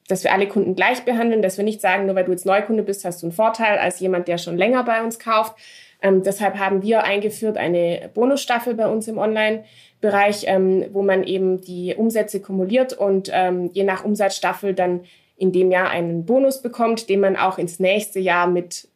dass 0.08 0.24
wir 0.24 0.34
alle 0.34 0.48
Kunden 0.48 0.76
gleich 0.76 1.06
behandeln, 1.06 1.42
dass 1.42 1.58
wir 1.58 1.64
nicht 1.64 1.82
sagen, 1.82 2.06
nur 2.06 2.16
weil 2.16 2.26
du 2.26 2.32
jetzt 2.32 2.46
Neukunde 2.46 2.84
bist, 2.84 3.06
hast 3.06 3.22
du 3.22 3.28
einen 3.28 3.34
Vorteil 3.34 3.78
als 3.78 4.00
jemand, 4.00 4.28
der 4.28 4.38
schon 4.38 4.58
länger 4.58 4.84
bei 4.84 5.02
uns 5.02 5.18
kauft, 5.18 5.56
ähm, 6.04 6.22
deshalb 6.22 6.60
haben 6.60 6.84
wir 6.84 7.04
eingeführt 7.04 7.58
eine 7.58 8.12
Bonusstaffel 8.14 8.76
bei 8.76 8.88
uns 8.88 9.08
im 9.08 9.18
Online-Bereich, 9.18 10.44
ähm, 10.48 10.86
wo 10.92 11.02
man 11.02 11.24
eben 11.24 11.62
die 11.62 11.96
Umsätze 11.96 12.42
kumuliert 12.42 12.92
und 12.92 13.32
ähm, 13.34 13.70
je 13.72 13.86
nach 13.86 14.04
Umsatzstaffel 14.04 14.74
dann 14.74 15.06
in 15.38 15.54
dem 15.54 15.72
Jahr 15.72 15.90
einen 15.90 16.26
Bonus 16.26 16.62
bekommt, 16.62 17.08
den 17.08 17.22
man 17.22 17.38
auch 17.38 17.58
ins 17.58 17.80
nächste 17.80 18.20
Jahr 18.20 18.48
mit 18.48 18.90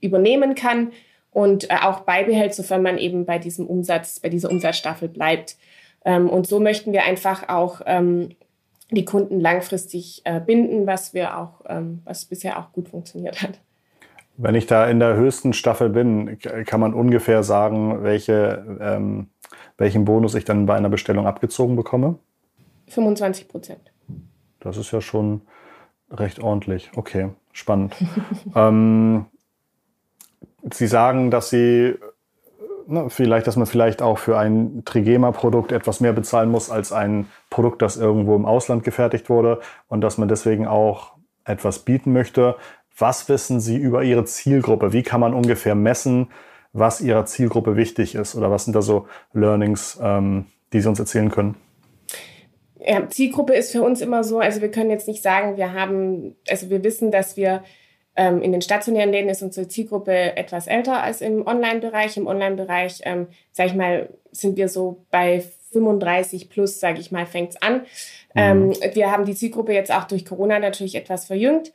übernehmen 0.00 0.56
kann 0.56 0.90
und 1.30 1.70
äh, 1.70 1.76
auch 1.82 2.00
beibehält, 2.00 2.54
sofern 2.54 2.82
man 2.82 2.98
eben 2.98 3.24
bei 3.24 3.38
diesem 3.38 3.68
Umsatz, 3.68 4.18
bei 4.18 4.28
dieser 4.28 4.50
Umsatzstaffel 4.50 5.08
bleibt. 5.08 5.56
Ähm, 6.04 6.28
und 6.28 6.48
so 6.48 6.58
möchten 6.58 6.92
wir 6.92 7.04
einfach 7.04 7.48
auch 7.48 7.82
ähm, 7.86 8.30
die 8.90 9.04
Kunden 9.04 9.38
langfristig 9.38 10.22
äh, 10.24 10.40
binden, 10.40 10.88
was 10.88 11.14
wir 11.14 11.38
auch, 11.38 11.60
ähm, 11.68 12.02
was 12.04 12.24
bisher 12.24 12.58
auch 12.58 12.72
gut 12.72 12.88
funktioniert 12.88 13.42
hat. 13.42 13.60
Wenn 14.40 14.54
ich 14.54 14.66
da 14.66 14.86
in 14.86 15.00
der 15.00 15.16
höchsten 15.16 15.52
Staffel 15.52 15.90
bin, 15.90 16.38
kann 16.38 16.78
man 16.78 16.94
ungefähr 16.94 17.42
sagen, 17.42 18.04
welche, 18.04 18.78
ähm, 18.80 19.30
welchen 19.76 20.04
Bonus 20.04 20.36
ich 20.36 20.44
dann 20.44 20.64
bei 20.64 20.76
einer 20.76 20.88
Bestellung 20.88 21.26
abgezogen 21.26 21.74
bekomme? 21.74 22.18
25 22.86 23.48
Prozent. 23.48 23.92
Das 24.60 24.76
ist 24.76 24.92
ja 24.92 25.00
schon 25.00 25.42
recht 26.08 26.40
ordentlich. 26.40 26.90
Okay, 26.94 27.30
spannend. 27.52 27.96
ähm, 28.54 29.26
Sie 30.72 30.86
sagen, 30.86 31.32
dass 31.32 31.50
Sie 31.50 31.96
ne, 32.86 33.10
vielleicht, 33.10 33.48
dass 33.48 33.56
man 33.56 33.66
vielleicht 33.66 34.02
auch 34.02 34.18
für 34.18 34.38
ein 34.38 34.82
Trigema-Produkt 34.84 35.72
etwas 35.72 35.98
mehr 36.00 36.12
bezahlen 36.12 36.50
muss 36.50 36.70
als 36.70 36.92
ein 36.92 37.26
Produkt, 37.50 37.82
das 37.82 37.96
irgendwo 37.96 38.36
im 38.36 38.46
Ausland 38.46 38.84
gefertigt 38.84 39.28
wurde 39.28 39.58
und 39.88 40.00
dass 40.00 40.16
man 40.16 40.28
deswegen 40.28 40.68
auch 40.68 41.18
etwas 41.44 41.80
bieten 41.80 42.12
möchte. 42.12 42.56
Was 42.98 43.28
wissen 43.28 43.60
Sie 43.60 43.76
über 43.76 44.02
Ihre 44.02 44.24
Zielgruppe? 44.24 44.92
Wie 44.92 45.04
kann 45.04 45.20
man 45.20 45.32
ungefähr 45.32 45.76
messen, 45.76 46.30
was 46.72 47.00
Ihrer 47.00 47.24
Zielgruppe 47.26 47.76
wichtig 47.76 48.16
ist? 48.16 48.34
Oder 48.34 48.50
was 48.50 48.64
sind 48.64 48.74
da 48.74 48.82
so 48.82 49.06
Learnings, 49.32 49.98
ähm, 50.02 50.46
die 50.72 50.80
Sie 50.80 50.88
uns 50.88 50.98
erzählen 50.98 51.30
können? 51.30 51.56
Ja, 52.80 53.08
Zielgruppe 53.08 53.54
ist 53.54 53.72
für 53.72 53.82
uns 53.82 54.00
immer 54.00 54.24
so, 54.24 54.40
also 54.40 54.60
wir 54.60 54.70
können 54.70 54.90
jetzt 54.90 55.08
nicht 55.08 55.22
sagen, 55.22 55.56
wir 55.56 55.72
haben, 55.72 56.36
also 56.48 56.70
wir 56.70 56.82
wissen, 56.82 57.10
dass 57.10 57.36
wir 57.36 57.62
ähm, 58.16 58.42
in 58.42 58.50
den 58.50 58.62
stationären 58.62 59.12
Läden 59.12 59.28
ist 59.28 59.42
unsere 59.42 59.68
Zielgruppe 59.68 60.36
etwas 60.36 60.66
älter 60.66 61.02
als 61.02 61.20
im 61.20 61.46
Online-Bereich. 61.46 62.16
Im 62.16 62.26
Online-Bereich, 62.26 63.02
ähm, 63.04 63.28
sage 63.52 63.70
ich 63.70 63.76
mal, 63.76 64.08
sind 64.32 64.56
wir 64.56 64.68
so 64.68 65.04
bei 65.12 65.44
35 65.72 66.50
plus, 66.50 66.80
sage 66.80 66.98
ich 66.98 67.12
mal, 67.12 67.26
fängt's 67.26 67.60
an. 67.62 67.74
Mhm. 67.74 67.82
Ähm, 68.34 68.74
wir 68.94 69.12
haben 69.12 69.24
die 69.24 69.36
Zielgruppe 69.36 69.72
jetzt 69.72 69.92
auch 69.92 70.04
durch 70.04 70.24
Corona 70.24 70.58
natürlich 70.58 70.96
etwas 70.96 71.26
verjüngt 71.26 71.72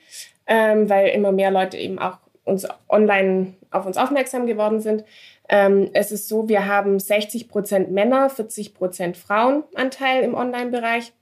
ähm, 0.48 0.90
weil 0.90 1.10
immer 1.10 1.32
mehr 1.32 1.52
Leute 1.52 1.78
eben 1.78 2.00
auch 2.00 2.18
uns 2.44 2.68
online 2.90 3.54
auf 3.72 3.86
uns 3.86 3.98
aufmerksam 3.98 4.46
geworden 4.46 4.80
sind. 4.80 5.04
Ähm, 5.50 5.90
es 5.94 6.12
ist 6.12 6.28
so, 6.28 6.48
wir 6.50 6.68
haben 6.68 7.00
60 7.00 7.48
Prozent 7.48 7.92
Männer, 7.92 8.30
40 8.30 8.74
Prozent 8.74 9.18
Frauenanteil 9.18 10.24
im 10.24 10.36
Online-Bereich. 10.36 11.14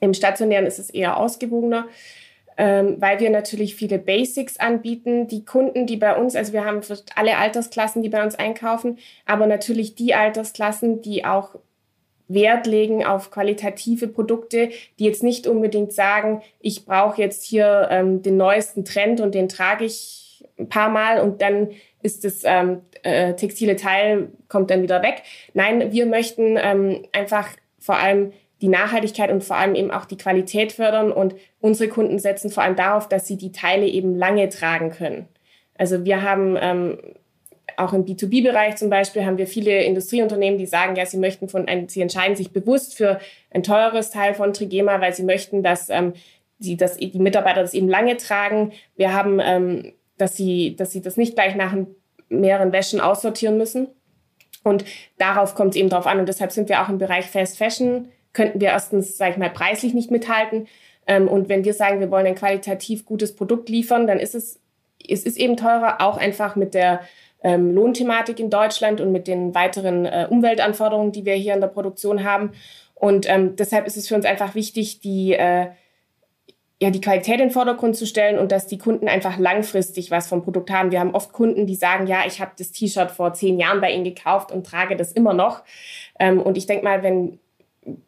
Im 0.00 0.14
stationären 0.14 0.66
ist 0.66 0.78
es 0.78 0.90
eher 0.90 1.18
ausgewogener, 1.18 1.86
ähm, 2.56 2.96
weil 3.00 3.20
wir 3.20 3.30
natürlich 3.30 3.74
viele 3.74 3.98
Basics 3.98 4.58
anbieten. 4.58 5.28
Die 5.28 5.44
Kunden, 5.44 5.86
die 5.86 5.96
bei 5.96 6.16
uns, 6.16 6.36
also 6.36 6.52
wir 6.52 6.64
haben 6.64 6.80
alle 7.14 7.36
Altersklassen, 7.36 8.02
die 8.02 8.08
bei 8.08 8.22
uns 8.22 8.34
einkaufen, 8.34 8.98
aber 9.26 9.46
natürlich 9.46 9.94
die 9.94 10.14
Altersklassen, 10.14 11.02
die 11.02 11.24
auch 11.24 11.56
Wert 12.32 12.66
legen 12.66 13.04
auf 13.04 13.30
qualitative 13.30 14.08
Produkte, 14.08 14.70
die 14.98 15.04
jetzt 15.04 15.22
nicht 15.22 15.46
unbedingt 15.46 15.92
sagen, 15.92 16.42
ich 16.60 16.84
brauche 16.86 17.20
jetzt 17.20 17.44
hier 17.44 17.88
ähm, 17.90 18.22
den 18.22 18.36
neuesten 18.36 18.84
Trend 18.84 19.20
und 19.20 19.34
den 19.34 19.48
trage 19.48 19.84
ich 19.84 20.44
ein 20.58 20.68
paar 20.68 20.90
Mal 20.90 21.20
und 21.20 21.42
dann 21.42 21.70
ist 22.02 22.24
das 22.24 22.42
ähm, 22.44 22.82
äh, 23.02 23.34
textile 23.34 23.76
Teil 23.76 24.28
kommt 24.48 24.70
dann 24.70 24.82
wieder 24.82 25.02
weg. 25.02 25.22
Nein, 25.54 25.92
wir 25.92 26.06
möchten 26.06 26.56
ähm, 26.56 27.02
einfach 27.12 27.48
vor 27.78 27.96
allem 27.96 28.32
die 28.60 28.68
Nachhaltigkeit 28.68 29.30
und 29.30 29.42
vor 29.42 29.56
allem 29.56 29.74
eben 29.74 29.90
auch 29.90 30.04
die 30.04 30.18
Qualität 30.18 30.72
fördern 30.72 31.12
und 31.12 31.34
unsere 31.60 31.88
Kunden 31.88 32.18
setzen 32.18 32.50
vor 32.50 32.62
allem 32.62 32.76
darauf, 32.76 33.08
dass 33.08 33.26
sie 33.26 33.36
die 33.36 33.52
Teile 33.52 33.86
eben 33.86 34.14
lange 34.14 34.48
tragen 34.50 34.90
können. 34.90 35.28
Also 35.76 36.04
wir 36.04 36.22
haben 36.22 36.58
ähm, 36.60 36.98
auch 37.80 37.92
im 37.92 38.04
B2B-Bereich 38.04 38.76
zum 38.76 38.90
Beispiel 38.90 39.24
haben 39.24 39.38
wir 39.38 39.46
viele 39.46 39.82
Industrieunternehmen, 39.82 40.58
die 40.58 40.66
sagen, 40.66 40.96
ja, 40.96 41.06
sie 41.06 41.18
möchten 41.18 41.48
von, 41.48 41.66
ein, 41.68 41.88
sie 41.88 42.00
entscheiden 42.00 42.36
sich 42.36 42.52
bewusst 42.52 42.96
für 42.96 43.20
ein 43.50 43.62
teures 43.62 44.10
Teil 44.10 44.34
von 44.34 44.52
Trigema, 44.52 45.00
weil 45.00 45.14
sie 45.14 45.22
möchten, 45.22 45.62
dass 45.62 45.88
ähm, 45.88 46.12
sie, 46.58 46.76
dass 46.76 46.96
die 46.96 47.18
Mitarbeiter 47.18 47.62
das 47.62 47.74
eben 47.74 47.88
lange 47.88 48.16
tragen. 48.16 48.72
Wir 48.96 49.12
haben, 49.12 49.40
ähm, 49.42 49.92
dass 50.18 50.36
sie, 50.36 50.76
dass 50.76 50.92
sie 50.92 51.00
das 51.00 51.16
nicht 51.16 51.34
gleich 51.34 51.56
nach 51.56 51.74
mehreren 52.28 52.72
Wäschen 52.72 53.00
aussortieren 53.00 53.56
müssen. 53.56 53.88
Und 54.62 54.84
darauf 55.18 55.54
kommt 55.54 55.74
es 55.74 55.80
eben 55.80 55.88
drauf 55.88 56.06
an. 56.06 56.20
Und 56.20 56.28
deshalb 56.28 56.52
sind 56.52 56.68
wir 56.68 56.82
auch 56.82 56.88
im 56.88 56.98
Bereich 56.98 57.26
Fast 57.26 57.58
Fashion 57.58 58.08
könnten 58.32 58.60
wir 58.60 58.68
erstens, 58.68 59.16
sage 59.16 59.32
ich 59.32 59.36
mal, 59.38 59.50
preislich 59.50 59.94
nicht 59.94 60.10
mithalten. 60.10 60.68
Ähm, 61.06 61.28
und 61.28 61.48
wenn 61.48 61.64
wir 61.64 61.74
sagen, 61.74 62.00
wir 62.00 62.10
wollen 62.10 62.26
ein 62.26 62.34
qualitativ 62.34 63.04
gutes 63.04 63.34
Produkt 63.34 63.68
liefern, 63.68 64.06
dann 64.06 64.20
ist 64.20 64.34
es, 64.34 64.60
es 65.08 65.24
ist 65.24 65.36
eben 65.36 65.56
teurer, 65.56 66.00
auch 66.00 66.16
einfach 66.16 66.56
mit 66.56 66.74
der 66.74 67.00
ähm, 67.42 67.74
Lohnthematik 67.74 68.38
in 68.38 68.50
Deutschland 68.50 69.00
und 69.00 69.12
mit 69.12 69.26
den 69.26 69.54
weiteren 69.54 70.04
äh, 70.06 70.26
Umweltanforderungen, 70.28 71.12
die 71.12 71.24
wir 71.24 71.34
hier 71.34 71.54
in 71.54 71.60
der 71.60 71.68
Produktion 71.68 72.24
haben. 72.24 72.52
Und 72.94 73.28
ähm, 73.28 73.56
deshalb 73.56 73.86
ist 73.86 73.96
es 73.96 74.08
für 74.08 74.14
uns 74.14 74.26
einfach 74.26 74.54
wichtig, 74.54 75.00
die, 75.00 75.32
äh, 75.32 75.68
ja, 76.82 76.90
die 76.90 77.00
Qualität 77.00 77.34
in 77.34 77.48
den 77.48 77.50
Vordergrund 77.50 77.96
zu 77.96 78.06
stellen 78.06 78.38
und 78.38 78.52
dass 78.52 78.66
die 78.66 78.78
Kunden 78.78 79.08
einfach 79.08 79.38
langfristig 79.38 80.10
was 80.10 80.28
vom 80.28 80.42
Produkt 80.42 80.70
haben. 80.70 80.90
Wir 80.90 81.00
haben 81.00 81.14
oft 81.14 81.32
Kunden, 81.32 81.66
die 81.66 81.76
sagen, 81.76 82.06
ja, 82.06 82.24
ich 82.26 82.40
habe 82.40 82.52
das 82.58 82.72
T-Shirt 82.72 83.10
vor 83.10 83.32
zehn 83.32 83.58
Jahren 83.58 83.80
bei 83.80 83.90
Ihnen 83.92 84.04
gekauft 84.04 84.52
und 84.52 84.66
trage 84.66 84.96
das 84.96 85.12
immer 85.12 85.32
noch. 85.32 85.62
Ähm, 86.18 86.40
und 86.40 86.58
ich 86.58 86.66
denke 86.66 86.84
mal, 86.84 87.02
wenn 87.02 87.38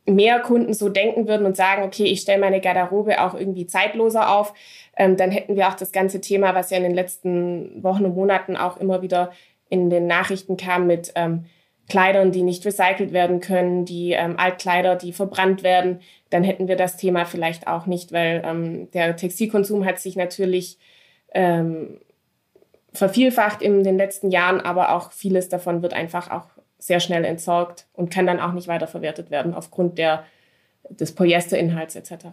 mehr 0.05 0.41
Kunden 0.41 0.75
so 0.75 0.89
denken 0.89 1.27
würden 1.27 1.47
und 1.47 1.57
sagen, 1.57 1.83
okay, 1.83 2.05
ich 2.05 2.21
stelle 2.21 2.41
meine 2.41 2.61
Garderobe 2.61 3.21
auch 3.21 3.35
irgendwie 3.35 3.67
zeitloser 3.67 4.31
auf, 4.31 4.53
ähm, 4.97 5.17
dann 5.17 5.31
hätten 5.31 5.57
wir 5.57 5.69
auch 5.69 5.75
das 5.75 5.93
ganze 5.93 6.21
Thema, 6.21 6.55
was 6.55 6.71
ja 6.71 6.77
in 6.77 6.83
den 6.83 6.95
letzten 6.95 7.83
Wochen 7.83 8.05
und 8.05 8.15
Monaten 8.15 8.57
auch 8.57 8.77
immer 8.77 9.03
wieder 9.03 9.33
in 9.69 9.89
den 9.89 10.07
Nachrichten 10.07 10.57
kam 10.57 10.87
mit 10.87 11.13
ähm, 11.15 11.47
Kleidern, 11.89 12.31
die 12.31 12.43
nicht 12.43 12.65
recycelt 12.65 13.13
werden 13.13 13.41
können, 13.41 13.85
die 13.85 14.13
ähm, 14.13 14.39
Altkleider, 14.39 14.97
die 14.97 15.13
verbrannt 15.13 15.63
werden, 15.63 16.01
dann 16.31 16.45
hätten 16.45 16.69
wir 16.69 16.77
das 16.77 16.97
Thema 16.97 17.25
vielleicht 17.25 17.67
auch 17.67 17.87
nicht, 17.87 18.13
weil 18.13 18.43
ähm, 18.45 18.91
der 18.93 19.17
Textilkonsum 19.17 19.85
hat 19.85 19.99
sich 19.99 20.17
natürlich 20.17 20.79
ähm, 21.35 22.01
vervielfacht 22.93 23.63
in 23.63 23.83
den 23.83 23.97
letzten 23.97 24.31
Jahren, 24.31 24.61
aber 24.61 24.95
auch 24.95 25.13
vieles 25.13 25.49
davon 25.49 25.83
wird 25.83 25.95
einfach 25.95 26.31
auch 26.31 26.47
sehr 26.79 27.01
schnell 27.01 27.25
entsorgt 27.25 27.87
und 27.93 28.11
kann 28.11 28.27
dann 28.27 28.41
auch 28.41 28.53
nicht 28.53 28.69
weiterverwertet 28.69 29.31
werden 29.31 29.55
aufgrund 29.55 29.99
der, 29.99 30.25
des 30.89 31.15
Polyesterinhalts 31.15 31.97
etc. 31.97 32.27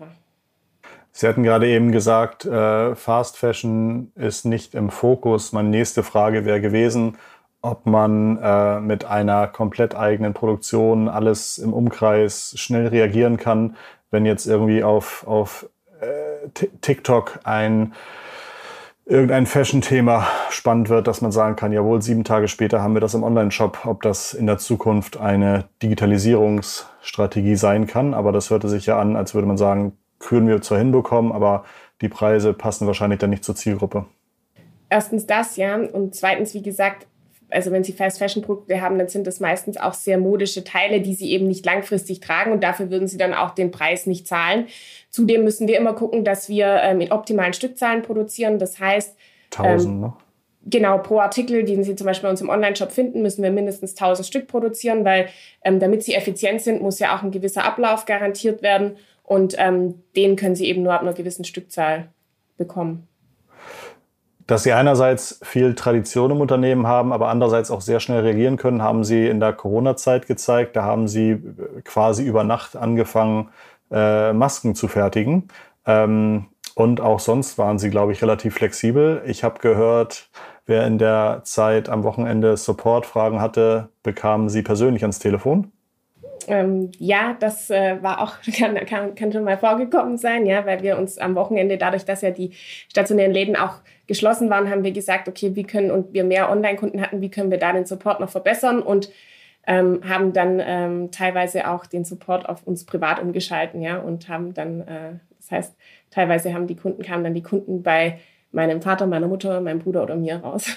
Sie 1.19 1.27
hatten 1.27 1.43
gerade 1.43 1.67
eben 1.67 1.91
gesagt, 1.91 2.45
äh, 2.45 2.95
Fast 2.95 3.35
Fashion 3.35 4.13
ist 4.15 4.45
nicht 4.45 4.73
im 4.73 4.89
Fokus. 4.89 5.51
Meine 5.51 5.67
nächste 5.67 6.01
Frage 6.01 6.45
wäre 6.45 6.61
gewesen, 6.61 7.17
ob 7.61 7.85
man 7.85 8.37
äh, 8.41 8.79
mit 8.79 9.03
einer 9.03 9.47
komplett 9.47 9.95
eigenen 9.95 10.33
Produktion 10.33 11.09
alles 11.09 11.57
im 11.57 11.73
Umkreis 11.73 12.53
schnell 12.55 12.87
reagieren 12.87 13.35
kann, 13.35 13.75
wenn 14.11 14.25
jetzt 14.25 14.45
irgendwie 14.45 14.81
auf, 14.81 15.27
auf 15.27 15.67
äh, 15.99 16.47
TikTok 16.79 17.41
ein 17.43 17.93
irgendein 19.05 19.45
Fashion-Thema 19.45 20.25
spannend 20.51 20.87
wird, 20.87 21.05
dass 21.07 21.19
man 21.19 21.33
sagen 21.33 21.57
kann, 21.57 21.73
jawohl, 21.73 22.01
sieben 22.01 22.23
Tage 22.23 22.47
später 22.47 22.81
haben 22.81 22.93
wir 22.93 23.01
das 23.01 23.13
im 23.13 23.23
Online-Shop, 23.23 23.85
ob 23.85 24.03
das 24.03 24.33
in 24.33 24.45
der 24.45 24.57
Zukunft 24.57 25.17
eine 25.17 25.65
Digitalisierungsstrategie 25.83 27.57
sein 27.57 27.87
kann. 27.87 28.13
Aber 28.13 28.31
das 28.31 28.49
hörte 28.49 28.69
sich 28.69 28.85
ja 28.85 28.97
an, 28.97 29.17
als 29.17 29.33
würde 29.33 29.49
man 29.49 29.57
sagen, 29.57 29.97
können 30.19 30.47
wir 30.47 30.61
zwar 30.61 30.77
hinbekommen, 30.77 31.31
aber 31.31 31.65
die 32.01 32.09
Preise 32.09 32.53
passen 32.53 32.87
wahrscheinlich 32.87 33.19
dann 33.19 33.29
nicht 33.29 33.43
zur 33.43 33.55
Zielgruppe. 33.55 34.05
Erstens 34.89 35.25
das, 35.25 35.55
ja. 35.55 35.75
Und 35.75 36.15
zweitens, 36.15 36.53
wie 36.53 36.61
gesagt, 36.61 37.07
also 37.51 37.71
wenn 37.71 37.83
Sie 37.83 37.93
Fast-Fashion-Produkte 37.93 38.81
haben, 38.81 38.97
dann 38.97 39.07
sind 39.07 39.25
das 39.25 39.39
meistens 39.39 39.77
auch 39.77 39.93
sehr 39.93 40.17
modische 40.17 40.63
Teile, 40.63 41.01
die 41.01 41.13
Sie 41.13 41.31
eben 41.31 41.47
nicht 41.47 41.65
langfristig 41.65 42.19
tragen 42.19 42.51
und 42.51 42.63
dafür 42.63 42.91
würden 42.91 43.07
Sie 43.07 43.17
dann 43.17 43.33
auch 43.33 43.51
den 43.51 43.71
Preis 43.71 44.05
nicht 44.05 44.27
zahlen. 44.27 44.67
Zudem 45.09 45.43
müssen 45.43 45.67
wir 45.67 45.77
immer 45.77 45.93
gucken, 45.93 46.23
dass 46.23 46.49
wir 46.49 46.79
ähm, 46.83 47.01
in 47.01 47.11
optimalen 47.11 47.53
Stückzahlen 47.53 48.03
produzieren. 48.03 48.59
Das 48.59 48.79
heißt, 48.79 49.15
1000, 49.51 49.93
ähm, 49.93 49.99
ne? 50.01 50.13
Genau, 50.65 50.97
pro 50.99 51.19
Artikel, 51.19 51.63
den 51.63 51.83
Sie 51.83 51.95
zum 51.95 52.05
Beispiel 52.05 52.27
bei 52.27 52.31
uns 52.31 52.41
im 52.41 52.49
Online-Shop 52.49 52.91
finden, 52.91 53.21
müssen 53.21 53.41
wir 53.41 53.49
mindestens 53.49 53.91
1000 53.91 54.27
Stück 54.27 54.47
produzieren, 54.47 55.05
weil 55.05 55.29
ähm, 55.63 55.79
damit 55.79 56.03
sie 56.03 56.13
effizient 56.13 56.61
sind, 56.61 56.81
muss 56.81 56.99
ja 56.99 57.15
auch 57.15 57.23
ein 57.23 57.31
gewisser 57.31 57.63
Ablauf 57.63 58.05
garantiert 58.05 58.61
werden 58.61 58.97
und 59.29 59.55
ähm, 59.57 60.01
den 60.15 60.35
können 60.35 60.55
Sie 60.55 60.67
eben 60.67 60.83
nur 60.83 60.93
ab 60.93 61.01
einer 61.01 61.13
gewissen 61.13 61.45
Stückzahl 61.45 62.09
bekommen 62.57 63.07
dass 64.49 64.63
sie 64.63 64.73
einerseits 64.73 65.39
viel 65.43 65.75
Tradition 65.75 66.31
im 66.31 66.41
Unternehmen 66.41 66.87
haben, 66.87 67.13
aber 67.13 67.27
andererseits 67.27 67.69
auch 67.69 67.81
sehr 67.81 67.99
schnell 67.99 68.21
reagieren 68.21 68.57
können, 68.57 68.81
haben 68.81 69.03
sie 69.03 69.27
in 69.27 69.39
der 69.39 69.53
Corona-Zeit 69.53 70.25
gezeigt. 70.25 70.75
Da 70.75 70.81
haben 70.81 71.07
sie 71.07 71.29
äh, 71.33 71.81
quasi 71.83 72.25
über 72.25 72.43
Nacht 72.43 72.75
angefangen, 72.75 73.49
äh, 73.91 74.33
Masken 74.33 74.73
zu 74.73 74.87
fertigen. 74.87 75.49
Ähm, 75.85 76.47
und 76.73 76.99
auch 76.99 77.19
sonst 77.19 77.59
waren 77.59 77.77
sie, 77.77 77.91
glaube 77.91 78.11
ich, 78.11 78.23
relativ 78.23 78.55
flexibel. 78.55 79.21
Ich 79.27 79.43
habe 79.43 79.59
gehört, 79.59 80.31
wer 80.65 80.87
in 80.87 80.97
der 80.97 81.41
Zeit 81.43 81.87
am 81.87 82.03
Wochenende 82.03 82.57
Support-Fragen 82.57 83.39
hatte, 83.39 83.89
bekam 84.01 84.49
sie 84.49 84.63
persönlich 84.63 85.03
ans 85.03 85.19
Telefon. 85.19 85.71
Ähm, 86.47 86.91
ja, 86.97 87.35
das 87.39 87.69
äh, 87.69 88.01
war 88.01 88.21
auch, 88.21 88.35
kann, 88.57 88.75
kann, 88.85 89.15
kann 89.15 89.31
schon 89.31 89.43
mal 89.43 89.57
vorgekommen 89.57 90.17
sein, 90.17 90.45
ja, 90.45 90.65
weil 90.65 90.81
wir 90.81 90.97
uns 90.97 91.17
am 91.17 91.35
Wochenende, 91.35 91.77
dadurch, 91.77 92.05
dass 92.05 92.21
ja 92.21 92.31
die 92.31 92.51
stationären 92.89 93.31
Läden 93.31 93.55
auch 93.55 93.75
geschlossen 94.07 94.49
waren, 94.49 94.69
haben 94.69 94.83
wir 94.83 94.91
gesagt, 94.91 95.27
okay, 95.27 95.55
wie 95.55 95.63
können 95.63 95.91
und 95.91 96.13
wir 96.13 96.23
mehr 96.23 96.49
Online-Kunden 96.49 97.01
hatten, 97.01 97.21
wie 97.21 97.29
können 97.29 97.51
wir 97.51 97.59
da 97.59 97.73
den 97.73 97.85
Support 97.85 98.19
noch 98.19 98.29
verbessern 98.29 98.81
und 98.81 99.11
ähm, 99.67 100.01
haben 100.07 100.33
dann 100.33 100.61
ähm, 100.65 101.11
teilweise 101.11 101.69
auch 101.69 101.85
den 101.85 102.03
Support 102.03 102.49
auf 102.49 102.65
uns 102.65 102.85
privat 102.85 103.21
umgeschalten, 103.21 103.81
ja, 103.81 103.99
und 103.99 104.27
haben 104.27 104.53
dann, 104.53 104.81
äh, 104.81 105.13
das 105.37 105.51
heißt, 105.51 105.77
teilweise 106.09 106.53
haben 106.53 106.67
die 106.67 106.75
Kunden, 106.75 107.03
kamen 107.03 107.23
dann 107.23 107.35
die 107.35 107.43
Kunden 107.43 107.83
bei 107.83 108.19
meinem 108.51 108.81
Vater, 108.81 109.05
meiner 109.05 109.27
Mutter, 109.27 109.61
meinem 109.61 109.79
Bruder 109.79 110.03
oder 110.03 110.15
mir 110.15 110.37
raus. 110.37 110.75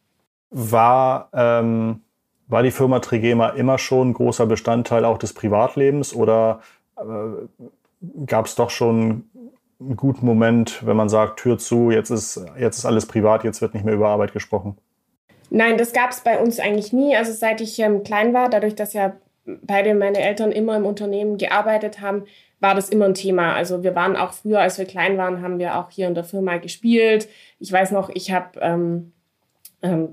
War 0.50 1.30
ähm 1.32 2.03
war 2.46 2.62
die 2.62 2.70
Firma 2.70 3.00
Trigema 3.00 3.50
immer 3.50 3.78
schon 3.78 4.10
ein 4.10 4.14
großer 4.14 4.46
Bestandteil 4.46 5.04
auch 5.04 5.18
des 5.18 5.32
Privatlebens 5.32 6.14
oder 6.14 6.60
äh, 6.96 7.02
gab 8.26 8.46
es 8.46 8.54
doch 8.54 8.70
schon 8.70 9.24
einen 9.80 9.96
guten 9.96 10.24
Moment, 10.24 10.86
wenn 10.86 10.96
man 10.96 11.08
sagt, 11.08 11.40
Tür 11.40 11.58
zu, 11.58 11.90
jetzt 11.90 12.10
ist, 12.10 12.44
jetzt 12.58 12.78
ist 12.78 12.84
alles 12.84 13.06
privat, 13.06 13.44
jetzt 13.44 13.60
wird 13.60 13.74
nicht 13.74 13.84
mehr 13.84 13.94
über 13.94 14.08
Arbeit 14.08 14.32
gesprochen? 14.32 14.76
Nein, 15.50 15.78
das 15.78 15.92
gab 15.92 16.10
es 16.10 16.20
bei 16.20 16.38
uns 16.38 16.58
eigentlich 16.58 16.92
nie. 16.92 17.16
Also 17.16 17.32
seit 17.32 17.60
ich 17.60 17.78
ähm, 17.78 18.02
klein 18.02 18.34
war, 18.34 18.48
dadurch, 18.48 18.74
dass 18.74 18.92
ja 18.92 19.14
beide 19.44 19.94
meine 19.94 20.18
Eltern 20.18 20.52
immer 20.52 20.76
im 20.76 20.86
Unternehmen 20.86 21.36
gearbeitet 21.38 22.00
haben, 22.00 22.24
war 22.60 22.74
das 22.74 22.88
immer 22.88 23.04
ein 23.04 23.14
Thema. 23.14 23.54
Also 23.54 23.82
wir 23.82 23.94
waren 23.94 24.16
auch 24.16 24.32
früher, 24.32 24.60
als 24.60 24.78
wir 24.78 24.86
klein 24.86 25.18
waren, 25.18 25.42
haben 25.42 25.58
wir 25.58 25.78
auch 25.78 25.90
hier 25.90 26.08
in 26.08 26.14
der 26.14 26.24
Firma 26.24 26.56
gespielt. 26.56 27.28
Ich 27.58 27.70
weiß 27.70 27.90
noch, 27.90 28.08
ich 28.08 28.32
habe 28.32 28.58
ähm, 28.60 29.12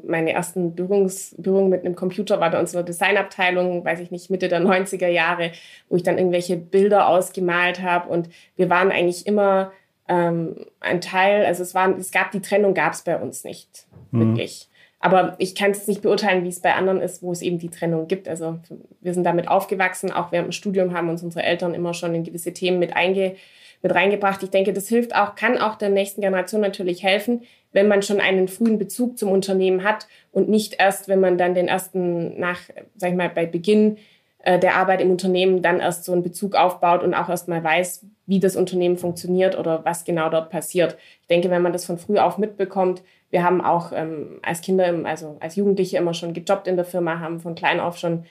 meine 0.06 0.34
ersten 0.34 0.76
Berührungs 0.76 1.36
Berührungen 1.38 1.70
mit 1.70 1.86
einem 1.86 1.96
Computer 1.96 2.40
war 2.40 2.52
bei 2.52 2.60
unserer 2.60 2.84
Designabteilung, 2.84 3.86
weiß 3.86 4.00
ich 4.00 4.12
nicht, 4.12 4.30
Mitte 4.30 4.48
der 4.48 4.62
90er 4.62 5.08
Jahre, 5.08 5.52
wo 5.90 5.96
ich 5.96 6.04
dann 6.04 6.18
irgendwelche 6.18 6.58
Bilder 6.58 7.08
ausgemalt 7.08 7.82
habe. 7.82 8.10
Und 8.10 8.30
wir 8.56 8.70
waren 8.70 8.92
eigentlich 8.92 9.26
immer 9.26 9.72
ähm, 10.08 10.66
ein 10.80 11.00
Teil, 11.00 11.46
also 11.46 11.64
es, 11.64 11.74
waren, 11.74 11.98
es 11.98 12.12
gab 12.12 12.32
die 12.32 12.42
Trennung, 12.42 12.74
gab 12.74 12.94
es 12.94 13.02
bei 13.04 13.18
uns 13.18 13.44
nicht 13.44 13.86
mhm. 14.12 14.20
wirklich. 14.20 14.68
Aber 15.00 15.36
ich 15.40 15.56
kann 15.56 15.72
es 15.72 15.88
nicht 15.88 16.02
beurteilen, 16.02 16.44
wie 16.44 16.50
es 16.50 16.60
bei 16.60 16.76
anderen 16.76 17.02
ist, 17.02 17.24
wo 17.24 17.32
es 17.32 17.42
eben 17.42 17.58
die 17.58 17.70
Trennung 17.70 18.08
gibt. 18.08 18.28
Also 18.28 18.60
wir 19.00 19.14
sind 19.14 19.24
damit 19.24 19.48
aufgewachsen, 19.48 20.12
auch 20.12 20.32
während 20.32 20.50
dem 20.50 20.52
Studium 20.52 20.94
haben 20.94 21.10
uns 21.10 21.24
unsere 21.24 21.44
Eltern 21.44 21.74
immer 21.74 21.94
schon 21.94 22.14
in 22.14 22.24
gewisse 22.24 22.54
Themen 22.54 22.78
mit, 22.78 22.96
einge 22.96 23.36
mit 23.82 23.96
reingebracht. 23.96 24.44
Ich 24.44 24.52
denke, 24.52 24.74
das 24.74 24.88
hilft 24.88 25.16
auch, 25.16 25.36
kann 25.36 25.58
auch 25.58 25.76
der 25.76 25.90
nächsten 25.90 26.22
Generation 26.22 26.62
natürlich 26.62 27.02
helfen, 27.04 27.42
wenn 27.74 27.88
man 27.88 28.02
schon 28.02 28.20
einen 28.20 28.48
frühen 28.48 28.78
Bezug 28.78 29.18
zum 29.18 29.32
Unternehmen 29.32 29.84
hat 29.84 30.08
und 30.32 30.50
nicht 30.50 30.76
erst, 30.80 31.08
wenn 31.08 31.20
man 31.20 31.38
dann 31.38 31.56
den 31.56 31.68
ersten 31.68 32.40
nach, 32.40 32.60
sag 32.96 33.12
ich 33.12 33.16
mal, 33.16 33.30
bei 33.30 33.46
Beginn 33.46 33.98
äh, 34.44 34.60
der 34.60 34.76
Arbeit 34.76 35.02
im 35.02 35.12
Unternehmen 35.12 35.62
dann 35.62 35.80
erst 35.80 36.04
so 36.04 36.12
einen 36.12 36.24
Bezug 36.24 36.56
aufbaut 36.56 37.04
und 37.04 37.14
auch 37.14 37.30
erst 37.30 37.48
mal 37.48 37.64
weiß, 37.64 38.06
wie 38.26 38.40
das 38.40 38.56
Unternehmen 38.56 38.98
funktioniert 38.98 39.58
oder 39.58 39.86
was 39.86 40.04
genau 40.04 40.30
dort 40.30 40.50
passiert. 40.50 40.98
Ich 41.22 41.28
denke, 41.28 41.50
wenn 41.50 41.62
man 41.62 41.74
das 41.74 41.86
von 41.86 41.98
früh 41.98 42.18
auf 42.18 42.38
mitbekommt, 42.38 43.04
wir 43.30 43.44
haben 43.44 43.62
auch 43.62 43.92
ähm, 43.94 44.40
als 44.42 44.62
Kinder, 44.62 44.94
also 45.06 45.38
als 45.40 45.56
Jugendliche 45.56 45.98
immer 45.98 46.14
schon 46.14 46.34
gejobbt 46.34 46.68
in 46.68 46.76
der 46.76 46.86
Firma, 46.86 47.20
haben 47.20 47.40
von 47.40 47.56
klein 47.56 47.80
auf 47.80 47.98
schon 47.98 48.26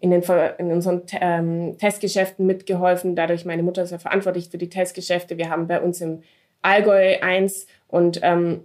in, 0.00 0.10
den, 0.10 0.22
in 0.58 0.72
unseren 0.72 1.02
ähm, 1.20 1.76
Testgeschäften 1.78 2.46
mitgeholfen. 2.46 3.16
Dadurch, 3.16 3.44
meine 3.44 3.62
Mutter 3.62 3.82
ist 3.82 3.90
ja 3.90 3.98
verantwortlich 3.98 4.48
für 4.48 4.58
die 4.58 4.68
Testgeschäfte. 4.68 5.38
Wir 5.38 5.50
haben 5.50 5.66
bei 5.66 5.80
uns 5.80 6.00
im 6.00 6.22
Allgäu 6.62 7.16
eins 7.20 7.66
und 7.88 8.20
ähm, 8.22 8.64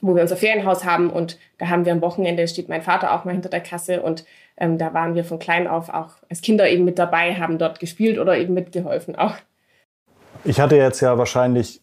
wo 0.00 0.14
wir 0.14 0.22
unser 0.22 0.36
Ferienhaus 0.36 0.84
haben 0.84 1.10
und 1.10 1.38
da 1.58 1.68
haben 1.68 1.84
wir 1.84 1.92
am 1.92 2.00
Wochenende, 2.00 2.46
steht 2.48 2.68
mein 2.68 2.82
Vater 2.82 3.14
auch 3.14 3.24
mal 3.24 3.32
hinter 3.32 3.48
der 3.48 3.60
Kasse 3.60 4.02
und 4.02 4.24
ähm, 4.56 4.78
da 4.78 4.94
waren 4.94 5.14
wir 5.14 5.24
von 5.24 5.38
klein 5.38 5.66
auf 5.66 5.88
auch 5.88 6.14
als 6.28 6.40
Kinder 6.40 6.68
eben 6.68 6.84
mit 6.84 6.98
dabei, 6.98 7.34
haben 7.34 7.58
dort 7.58 7.80
gespielt 7.80 8.18
oder 8.18 8.36
eben 8.36 8.54
mitgeholfen 8.54 9.16
auch. 9.16 9.34
Ich 10.44 10.60
hatte 10.60 10.76
jetzt 10.76 11.00
ja 11.00 11.18
wahrscheinlich 11.18 11.82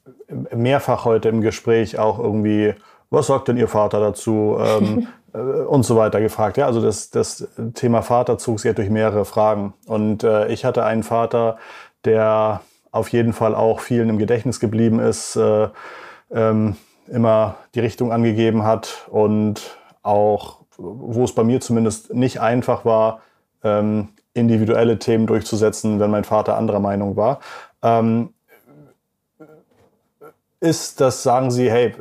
mehrfach 0.53 1.06
heute 1.06 1.30
im 1.30 1.41
Gespräch 1.41 1.99
auch 1.99 2.19
irgendwie, 2.19 2.73
was 3.10 3.27
sagt 3.27 3.47
denn 3.47 3.58
Ihr 3.58 3.67
Vater 3.67 3.99
dazu? 3.99 4.58
Ähm, 4.60 5.08
äh, 5.34 5.38
und 5.38 5.84
so 5.84 5.95
weiter 5.95 6.19
gefragt. 6.21 6.58
Ja, 6.58 6.65
also 6.65 6.82
das, 6.82 7.10
das 7.10 7.47
Thema 7.73 8.01
Vater 8.01 8.38
zog 8.38 8.60
sich 8.60 8.69
ja 8.69 8.73
durch 8.73 8.89
mehrere 8.89 9.25
Fragen. 9.25 9.73
Und 9.86 10.23
äh, 10.23 10.47
ich 10.47 10.65
hatte 10.65 10.84
einen 10.84 11.03
Vater, 11.03 11.58
der 12.06 12.62
auf 12.91 13.10
jeden 13.10 13.34
Fall 13.34 13.53
auch 13.53 13.80
vielen 13.80 14.10
im 14.10 14.17
Gedächtnis 14.17 14.60
geblieben 14.60 14.99
ist, 14.99 15.36
äh, 15.36 15.67
ähm, 16.32 16.75
immer 17.10 17.56
die 17.76 17.80
Richtung 17.80 18.12
angegeben 18.12 18.63
hat 18.63 19.08
und 19.10 19.78
auch, 20.04 20.62
wo 20.78 21.24
es 21.24 21.34
bei 21.34 21.43
mir 21.43 21.60
zumindest 21.62 22.13
nicht 22.13 22.39
einfach 22.39 22.86
war, 22.86 23.22
ähm, 23.63 24.10
individuelle 24.34 25.00
Themen 25.00 25.28
durchzusetzen, 25.28 26.00
wenn 26.00 26.12
mein 26.12 26.24
Vater 26.24 26.58
anderer 26.58 26.80
Meinung 26.80 27.15
war. 27.15 27.39
Ähm, 27.82 28.34
ist 30.60 31.02
das, 31.02 31.24
sagen 31.24 31.52
Sie, 31.52 31.70
hey, 31.70 31.96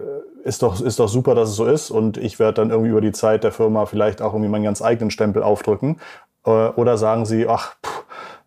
ist 0.44 0.62
doch, 0.62 0.80
ist 0.80 0.98
doch 0.98 1.08
super, 1.08 1.34
dass 1.34 1.50
es 1.50 1.56
so 1.56 1.66
ist 1.66 1.90
und 1.90 2.16
ich 2.16 2.38
werde 2.38 2.54
dann 2.54 2.70
irgendwie 2.70 2.90
über 2.90 3.00
die 3.00 3.12
Zeit 3.12 3.44
der 3.44 3.52
Firma 3.52 3.86
vielleicht 3.86 4.22
auch 4.22 4.32
irgendwie 4.32 4.50
meinen 4.50 4.64
ganz 4.64 4.80
eigenen 4.80 5.10
Stempel 5.10 5.42
aufdrücken? 5.42 6.00
Äh, 6.44 6.50
oder 6.50 6.96
sagen 6.98 7.26
Sie, 7.26 7.48
ach, 7.48 7.76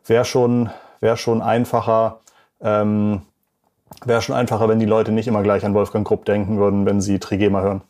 wäre 0.06 0.26
schon, 0.26 0.70
wär 1.02 1.18
schon 1.18 1.42
einfacher, 1.42 2.22
ähm, 2.62 3.22
wäre 4.06 4.22
schon 4.22 4.36
einfacher, 4.36 4.70
wenn 4.70 4.80
die 4.80 4.86
Leute 4.86 5.12
nicht 5.12 5.28
immer 5.28 5.44
gleich 5.44 5.66
an 5.66 5.74
Wolfgang 5.74 6.08
Grupp 6.08 6.26
denken 6.26 6.58
würden, 6.58 6.86
wenn 6.86 7.02
sie 7.02 7.20
Trigema 7.20 7.62
hören? 7.62 7.82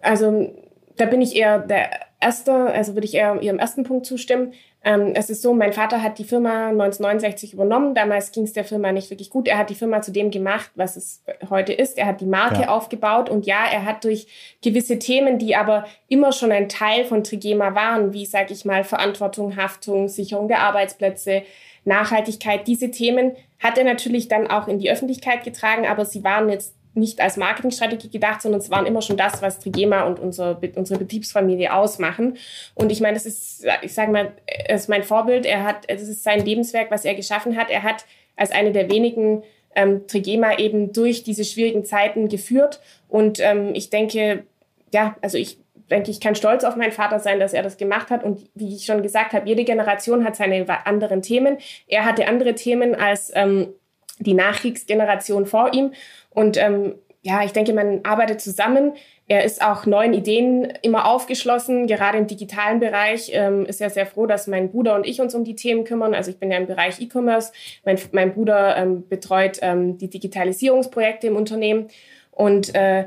Also 0.00 0.52
da 0.96 1.06
bin 1.06 1.20
ich 1.20 1.36
eher 1.36 1.58
der 1.58 1.90
Erste, 2.20 2.52
also 2.52 2.94
würde 2.94 3.06
ich 3.06 3.14
eher 3.14 3.40
Ihrem 3.42 3.58
ersten 3.58 3.82
Punkt 3.82 4.06
zustimmen. 4.06 4.52
Ähm, 4.84 5.12
es 5.14 5.30
ist 5.30 5.42
so, 5.42 5.54
mein 5.54 5.72
Vater 5.72 6.02
hat 6.02 6.18
die 6.18 6.24
Firma 6.24 6.68
1969 6.68 7.52
übernommen. 7.52 7.94
Damals 7.94 8.32
ging 8.32 8.44
es 8.44 8.52
der 8.52 8.64
Firma 8.64 8.90
nicht 8.92 9.10
wirklich 9.10 9.30
gut. 9.30 9.46
Er 9.46 9.58
hat 9.58 9.70
die 9.70 9.74
Firma 9.74 10.02
zu 10.02 10.10
dem 10.12 10.30
gemacht, 10.30 10.70
was 10.74 10.96
es 10.96 11.22
heute 11.50 11.72
ist. 11.72 11.98
Er 11.98 12.06
hat 12.06 12.20
die 12.20 12.26
Marke 12.26 12.62
ja. 12.62 12.68
aufgebaut 12.68 13.28
und 13.30 13.46
ja, 13.46 13.64
er 13.72 13.84
hat 13.84 14.04
durch 14.04 14.26
gewisse 14.62 14.98
Themen, 14.98 15.38
die 15.38 15.54
aber 15.54 15.84
immer 16.08 16.32
schon 16.32 16.52
ein 16.52 16.68
Teil 16.68 17.04
von 17.04 17.22
Trigema 17.22 17.74
waren, 17.74 18.12
wie 18.12 18.26
sage 18.26 18.52
ich 18.52 18.64
mal 18.64 18.82
Verantwortung, 18.82 19.56
Haftung, 19.56 20.08
Sicherung 20.08 20.48
der 20.48 20.60
Arbeitsplätze, 20.60 21.42
Nachhaltigkeit, 21.84 22.66
diese 22.66 22.90
Themen 22.90 23.32
hat 23.62 23.78
er 23.78 23.84
natürlich 23.84 24.28
dann 24.28 24.48
auch 24.48 24.68
in 24.68 24.78
die 24.78 24.90
Öffentlichkeit 24.90 25.44
getragen, 25.44 25.86
aber 25.86 26.04
sie 26.04 26.24
waren 26.24 26.48
jetzt 26.48 26.74
nicht 26.94 27.20
als 27.20 27.36
Marketingstrategie 27.36 28.10
gedacht, 28.10 28.42
sondern 28.42 28.60
es 28.60 28.70
waren 28.70 28.84
immer 28.84 29.00
schon 29.00 29.16
das, 29.16 29.40
was 29.40 29.60
Trigema 29.60 30.02
und 30.02 30.18
unsere, 30.18 30.60
unsere 30.76 30.98
Betriebsfamilie 30.98 31.72
ausmachen. 31.72 32.36
Und 32.74 32.92
ich 32.92 33.00
meine, 33.00 33.14
das 33.14 33.24
ist, 33.24 33.64
ich 33.80 33.94
sage 33.94 34.12
mal, 34.12 34.32
es 34.68 34.82
ist 34.82 34.88
mein 34.88 35.02
Vorbild. 35.02 35.46
Er 35.46 35.64
hat, 35.64 35.84
es 35.88 36.06
ist 36.06 36.22
sein 36.22 36.44
Lebenswerk, 36.44 36.90
was 36.90 37.04
er 37.04 37.14
geschaffen 37.14 37.56
hat. 37.56 37.70
Er 37.70 37.82
hat 37.82 38.04
als 38.36 38.50
eine 38.50 38.72
der 38.72 38.90
wenigen 38.90 39.42
ähm, 39.74 40.06
Trigema 40.06 40.58
eben 40.58 40.92
durch 40.92 41.22
diese 41.24 41.44
schwierigen 41.44 41.84
Zeiten 41.84 42.28
geführt. 42.28 42.80
Und 43.08 43.40
ähm, 43.40 43.70
ich 43.74 43.88
denke, 43.88 44.44
ja, 44.92 45.16
also 45.22 45.38
ich 45.38 45.58
denke, 45.90 46.10
ich 46.10 46.20
kann 46.20 46.34
stolz 46.34 46.64
auf 46.64 46.76
meinen 46.76 46.92
Vater 46.92 47.18
sein, 47.18 47.40
dass 47.40 47.52
er 47.52 47.62
das 47.62 47.76
gemacht 47.76 48.10
hat. 48.10 48.24
Und 48.24 48.50
wie 48.54 48.74
ich 48.74 48.84
schon 48.84 49.02
gesagt 49.02 49.32
habe, 49.32 49.48
jede 49.48 49.64
Generation 49.64 50.24
hat 50.24 50.36
seine 50.36 50.66
anderen 50.86 51.22
Themen. 51.22 51.58
Er 51.86 52.04
hatte 52.04 52.26
andere 52.26 52.54
Themen 52.54 52.94
als 52.94 53.32
ähm, 53.34 53.74
die 54.18 54.34
Nachkriegsgeneration 54.34 55.46
vor 55.46 55.72
ihm. 55.72 55.92
Und 56.30 56.56
ähm, 56.56 56.94
ja, 57.22 57.44
ich 57.44 57.52
denke, 57.52 57.72
man 57.72 58.00
arbeitet 58.02 58.40
zusammen. 58.40 58.94
Er 59.28 59.44
ist 59.44 59.62
auch 59.62 59.86
neuen 59.86 60.12
Ideen 60.12 60.72
immer 60.82 61.06
aufgeschlossen. 61.06 61.86
Gerade 61.86 62.18
im 62.18 62.26
digitalen 62.26 62.80
Bereich 62.80 63.30
ähm, 63.32 63.64
ist 63.64 63.80
er 63.80 63.90
sehr 63.90 64.06
froh, 64.06 64.26
dass 64.26 64.48
mein 64.48 64.70
Bruder 64.70 64.96
und 64.96 65.06
ich 65.06 65.20
uns 65.20 65.34
um 65.34 65.44
die 65.44 65.54
Themen 65.54 65.84
kümmern. 65.84 66.14
Also 66.14 66.32
ich 66.32 66.38
bin 66.38 66.50
ja 66.50 66.58
im 66.58 66.66
Bereich 66.66 67.00
E-Commerce. 67.00 67.52
Mein, 67.84 67.98
mein 68.10 68.34
Bruder 68.34 68.76
ähm, 68.76 69.08
betreut 69.08 69.58
ähm, 69.62 69.98
die 69.98 70.10
Digitalisierungsprojekte 70.10 71.28
im 71.28 71.36
Unternehmen 71.36 71.88
und 72.32 72.74
äh, 72.74 73.06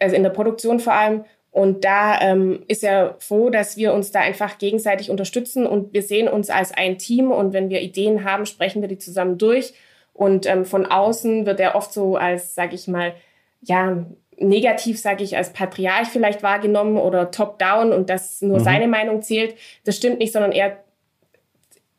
also 0.00 0.16
in 0.16 0.24
der 0.24 0.30
Produktion 0.30 0.80
vor 0.80 0.92
allem. 0.94 1.24
Und 1.56 1.86
da 1.86 2.20
ähm, 2.20 2.64
ist 2.68 2.84
er 2.84 3.16
froh, 3.18 3.48
dass 3.48 3.78
wir 3.78 3.94
uns 3.94 4.12
da 4.12 4.20
einfach 4.20 4.58
gegenseitig 4.58 5.08
unterstützen 5.08 5.66
und 5.66 5.94
wir 5.94 6.02
sehen 6.02 6.28
uns 6.28 6.50
als 6.50 6.70
ein 6.70 6.98
Team. 6.98 7.30
Und 7.30 7.54
wenn 7.54 7.70
wir 7.70 7.80
Ideen 7.80 8.24
haben, 8.24 8.44
sprechen 8.44 8.82
wir 8.82 8.90
die 8.90 8.98
zusammen 8.98 9.38
durch 9.38 9.72
und 10.12 10.44
ähm, 10.44 10.66
von 10.66 10.84
außen 10.84 11.46
wird 11.46 11.58
er 11.58 11.74
oft 11.74 11.94
so 11.94 12.16
als, 12.16 12.54
sage 12.54 12.74
ich 12.74 12.88
mal, 12.88 13.14
ja, 13.62 14.04
negativ, 14.36 15.00
sage 15.00 15.24
ich, 15.24 15.38
als 15.38 15.54
Patriarch 15.54 16.08
vielleicht 16.08 16.42
wahrgenommen 16.42 16.98
oder 16.98 17.30
top-down 17.30 17.90
und 17.90 18.10
dass 18.10 18.42
nur 18.42 18.58
mhm. 18.58 18.62
seine 18.62 18.86
Meinung 18.86 19.22
zählt. 19.22 19.54
Das 19.84 19.96
stimmt 19.96 20.18
nicht, 20.18 20.34
sondern 20.34 20.52
er 20.52 20.76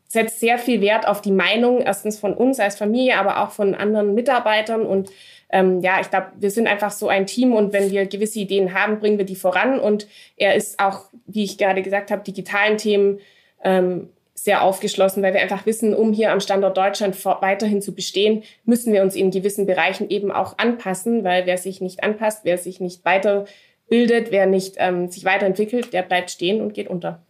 setzt 0.08 0.40
sehr 0.40 0.60
viel 0.60 0.82
Wert 0.82 1.08
auf 1.08 1.20
die 1.20 1.32
Meinung, 1.32 1.82
erstens 1.82 2.20
von 2.20 2.36
uns 2.36 2.60
als 2.60 2.78
Familie, 2.78 3.18
aber 3.18 3.42
auch 3.42 3.50
von 3.50 3.74
anderen 3.74 4.14
Mitarbeitern. 4.14 4.86
Und 4.86 5.10
ähm, 5.50 5.82
ja, 5.82 6.00
ich 6.02 6.10
glaube, 6.10 6.28
wir 6.38 6.52
sind 6.52 6.68
einfach 6.68 6.92
so 6.92 7.08
ein 7.08 7.26
Team 7.26 7.54
und 7.54 7.74
wenn 7.74 7.90
wir 7.90 8.06
gewisse 8.06 8.40
Ideen 8.40 8.74
haben, 8.74 9.00
bringen 9.00 9.18
wir 9.18 9.26
die 9.26 9.36
voran. 9.36 9.80
Und 9.80 10.08
er 10.36 10.56
ist 10.56 10.80
auch, 10.80 11.06
wie 11.26 11.44
ich 11.44 11.58
gerade 11.58 11.82
gesagt 11.82 12.12
habe, 12.12 12.24
digitalen 12.24 12.78
Themen 12.78 13.20
ähm, 13.64 14.10
sehr 14.34 14.62
aufgeschlossen, 14.62 15.24
weil 15.24 15.34
wir 15.34 15.42
einfach 15.42 15.66
wissen, 15.66 15.96
um 15.96 16.14
hier 16.14 16.32
am 16.32 16.42
Standort 16.42 16.78
Deutschland 16.78 17.24
weiterhin 17.26 17.82
zu 17.82 17.96
bestehen, 17.96 18.44
müssen 18.66 18.94
wir 18.94 19.02
uns 19.02 19.16
in 19.16 19.32
gewissen 19.32 19.66
Bereichen 19.66 20.10
eben 20.10 20.32
auch 20.32 20.58
anpassen, 20.58 21.24
weil 21.24 21.46
wer 21.46 21.58
sich 21.58 21.82
nicht 21.82 22.04
anpasst, 22.04 22.42
wer 22.44 22.58
sich 22.58 22.80
nicht 22.80 23.04
weiterbildet, 23.04 24.32
wer 24.32 24.46
nicht 24.46 24.76
ähm, 24.78 25.10
sich 25.10 25.26
weiterentwickelt, 25.26 25.92
der 25.92 26.04
bleibt 26.04 26.30
stehen 26.30 26.62
und 26.62 26.74
geht 26.74 26.90
unter. 26.90 27.24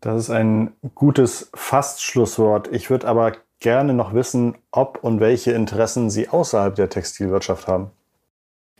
Das 0.00 0.24
ist 0.24 0.30
ein 0.30 0.72
gutes 0.94 1.50
Fastschlusswort. 1.54 2.68
Ich 2.72 2.90
würde 2.90 3.08
aber 3.08 3.32
gerne 3.60 3.94
noch 3.94 4.14
wissen, 4.14 4.56
ob 4.70 5.02
und 5.02 5.20
welche 5.20 5.52
Interessen 5.52 6.10
Sie 6.10 6.28
außerhalb 6.28 6.74
der 6.74 6.88
Textilwirtschaft 6.88 7.66
haben. 7.66 7.90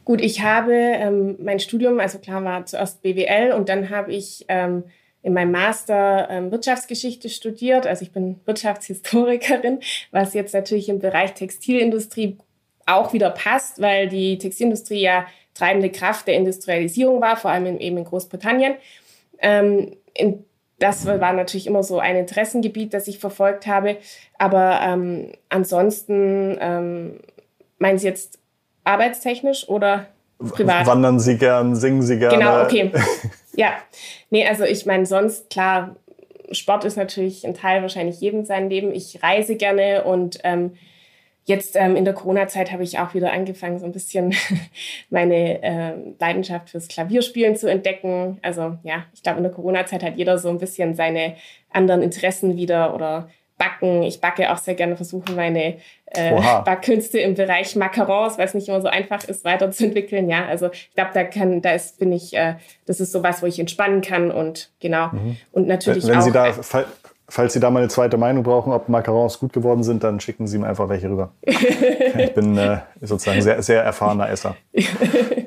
Gut, 0.05 0.21
ich 0.21 0.43
habe 0.43 0.73
ähm, 0.73 1.37
mein 1.41 1.61
Studium, 1.61 2.01
also 2.01 2.19
klar 2.19 2.43
war 2.43 2.65
zuerst 2.65 3.03
BWL 3.03 3.53
und 3.53 3.69
dann 3.69 3.91
habe 3.91 4.13
ich 4.13 4.47
ähm, 4.49 4.85
in 5.23 5.35
meinem 5.35 5.53
Master 5.53 6.29
ähm, 6.31 6.51
Wirtschaftsgeschichte 6.51 7.29
studiert. 7.29 7.87
Also 7.87 8.03
ich 8.03 8.13
bin 8.13 8.41
Wirtschaftshistorikerin, 8.47 9.81
was 10.11 10.33
jetzt 10.33 10.55
natürlich 10.55 10.89
im 10.89 11.01
Bereich 11.01 11.35
Textilindustrie 11.35 12.39
auch 12.87 13.13
wieder 13.13 13.31
passt, 13.31 13.83
weil 13.83 14.09
die 14.09 14.39
Textilindustrie 14.39 15.03
ja 15.03 15.27
treibende 15.53 15.91
Kraft 15.91 16.27
der 16.27 16.35
Industrialisierung 16.35 17.21
war, 17.21 17.37
vor 17.37 17.51
allem 17.51 17.67
in, 17.67 17.79
eben 17.79 17.99
in 17.99 18.05
Großbritannien. 18.05 18.77
Ähm, 19.41 19.97
in, 20.15 20.45
das 20.79 21.07
war 21.07 21.33
natürlich 21.33 21.67
immer 21.67 21.83
so 21.83 21.99
ein 21.99 22.17
Interessengebiet, 22.17 22.95
das 22.95 23.09
ich 23.09 23.19
verfolgt 23.19 23.67
habe. 23.67 23.97
Aber 24.39 24.81
ähm, 24.83 25.33
ansonsten 25.49 26.57
ähm, 26.61 27.21
meinen 27.79 27.99
Sie 27.99 28.07
jetzt 28.07 28.39
arbeitstechnisch 28.85 29.69
oder 29.69 30.07
privat? 30.39 30.87
Wandern 30.87 31.19
Sie 31.19 31.37
gern, 31.37 31.75
singen 31.75 32.03
Sie 32.03 32.19
gerne? 32.19 32.39
Genau, 32.39 32.63
okay. 32.63 32.93
Ja, 33.57 33.73
nee, 34.31 34.47
also 34.47 34.63
ich 34.63 34.87
meine, 34.87 35.05
sonst 35.05 35.51
klar, 35.51 35.97
Sport 36.53 36.85
ist 36.85 36.97
natürlich 36.97 37.45
ein 37.45 37.55
Teil 37.55 37.83
wahrscheinlich 37.83 38.21
jedem 38.21 38.45
sein 38.45 38.71
Leben. 38.71 38.93
Ich 38.95 39.21
reise 39.21 39.57
gerne 39.57 40.05
und 40.05 40.39
ähm, 40.45 40.75
jetzt 41.49 41.77
ähm, 41.77 41.97
in 41.97 42.05
der 42.05 42.15
Corona-Zeit 42.15 42.71
habe 42.73 42.83
ich 42.83 42.99
auch 42.99 43.15
wieder 43.15 43.33
angefangen, 43.33 43.79
so 43.79 43.87
ein 43.87 43.93
bisschen 43.93 44.35
meine 45.11 45.63
äh, 45.63 45.95
Leidenschaft 46.21 46.71
fürs 46.71 46.89
Klavierspielen 46.89 47.57
zu 47.57 47.69
entdecken. 47.69 48.39
Also 48.43 48.77
ja, 48.83 49.07
ich 49.15 49.23
glaube, 49.23 49.39
in 49.39 49.45
der 49.45 49.53
Corona-Zeit 49.53 50.03
hat 50.03 50.17
jeder 50.17 50.39
so 50.39 50.51
ein 50.51 50.59
bisschen 50.59 50.95
seine 50.95 51.35
anderen 51.71 52.03
Interessen 52.03 52.57
wieder 52.57 52.95
oder 52.95 53.31
Backen. 53.57 54.03
Ich 54.03 54.21
backe 54.21 54.53
auch 54.53 54.59
sehr 54.59 54.75
gerne, 54.75 54.95
versuche 54.97 55.33
meine 55.33 55.79
äh, 56.07 56.63
Backkünste 56.65 57.19
im 57.19 57.35
Bereich 57.35 57.75
Macarons, 57.77 58.39
weil 58.39 58.47
es 58.47 58.55
nicht 58.55 58.69
immer 58.69 58.81
so 58.81 58.89
einfach 58.89 59.25
ist, 59.25 59.45
weiterzuentwickeln. 59.45 60.29
Ja, 60.29 60.47
also 60.47 60.71
ich 60.71 60.91
glaube, 60.95 61.11
da 61.15 61.25
kann, 61.25 61.61
da 61.61 61.73
ist, 61.73 61.99
bin 61.99 62.13
ich, 62.13 62.37
äh, 62.37 62.55
das 62.87 63.01
ist 63.01 63.11
sowas, 63.11 63.43
wo 63.43 63.47
ich 63.47 63.59
entspannen 63.59 64.01
kann 64.01 64.31
und 64.31 64.71
genau. 64.81 65.09
Mhm. 65.09 65.39
Und 65.51 65.67
natürlich 65.67 66.05
wenn, 66.05 66.13
wenn 66.13 66.19
auch. 66.19 66.25
Sie 66.25 66.33
da, 66.33 66.85
falls 67.29 67.53
Sie 67.53 67.61
da 67.61 67.71
mal 67.71 67.81
eine 67.81 67.89
zweite 67.89 68.17
Meinung 68.17 68.43
brauchen, 68.43 68.73
ob 68.73 68.89
Macarons 68.89 69.39
gut 69.39 69.53
geworden 69.53 69.83
sind, 69.83 70.03
dann 70.03 70.21
schicken 70.21 70.47
Sie 70.47 70.59
mir 70.59 70.67
einfach 70.67 70.89
welche 70.89 71.11
rüber. 71.11 71.31
ich 71.43 72.35
bin 72.35 72.57
äh, 72.57 72.79
sozusagen 73.01 73.43
sehr, 73.43 73.63
sehr 73.63 73.83
erfahrener 73.85 74.29
Esser. 74.29 74.57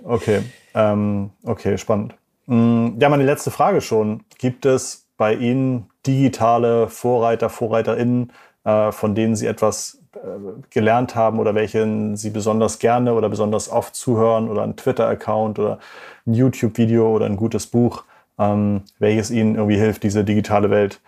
Okay, 0.03 0.41
ähm, 0.73 1.29
okay, 1.43 1.77
spannend. 1.77 2.15
Mm, 2.45 2.99
ja, 2.99 3.07
meine 3.07 3.23
letzte 3.23 3.49
Frage 3.49 3.79
schon. 3.79 4.25
Gibt 4.39 4.65
es 4.65 5.07
bei 5.15 5.33
Ihnen 5.35 5.89
digitale 6.05 6.89
Vorreiter, 6.89 7.49
VorreiterInnen, 7.49 8.33
äh, 8.65 8.91
von 8.91 9.15
denen 9.15 9.37
Sie 9.37 9.47
etwas 9.47 10.01
äh, 10.15 10.17
gelernt 10.69 11.15
haben 11.15 11.39
oder 11.39 11.55
welchen 11.55 12.17
Sie 12.17 12.29
besonders 12.29 12.79
gerne 12.79 13.13
oder 13.13 13.29
besonders 13.29 13.69
oft 13.69 13.95
zuhören 13.95 14.49
oder 14.49 14.63
ein 14.63 14.75
Twitter-Account 14.75 15.59
oder 15.59 15.79
ein 16.27 16.33
YouTube-Video 16.33 17.15
oder 17.15 17.25
ein 17.25 17.37
gutes 17.37 17.67
Buch, 17.67 18.03
ähm, 18.37 18.81
welches 18.99 19.31
Ihnen 19.31 19.55
irgendwie 19.55 19.77
hilft, 19.77 20.03
diese 20.03 20.25
digitale 20.25 20.69
Welt 20.69 20.99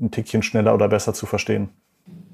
ein 0.00 0.10
Tickchen 0.10 0.42
schneller 0.42 0.74
oder 0.74 0.88
besser 0.88 1.14
zu 1.14 1.26
verstehen? 1.26 1.70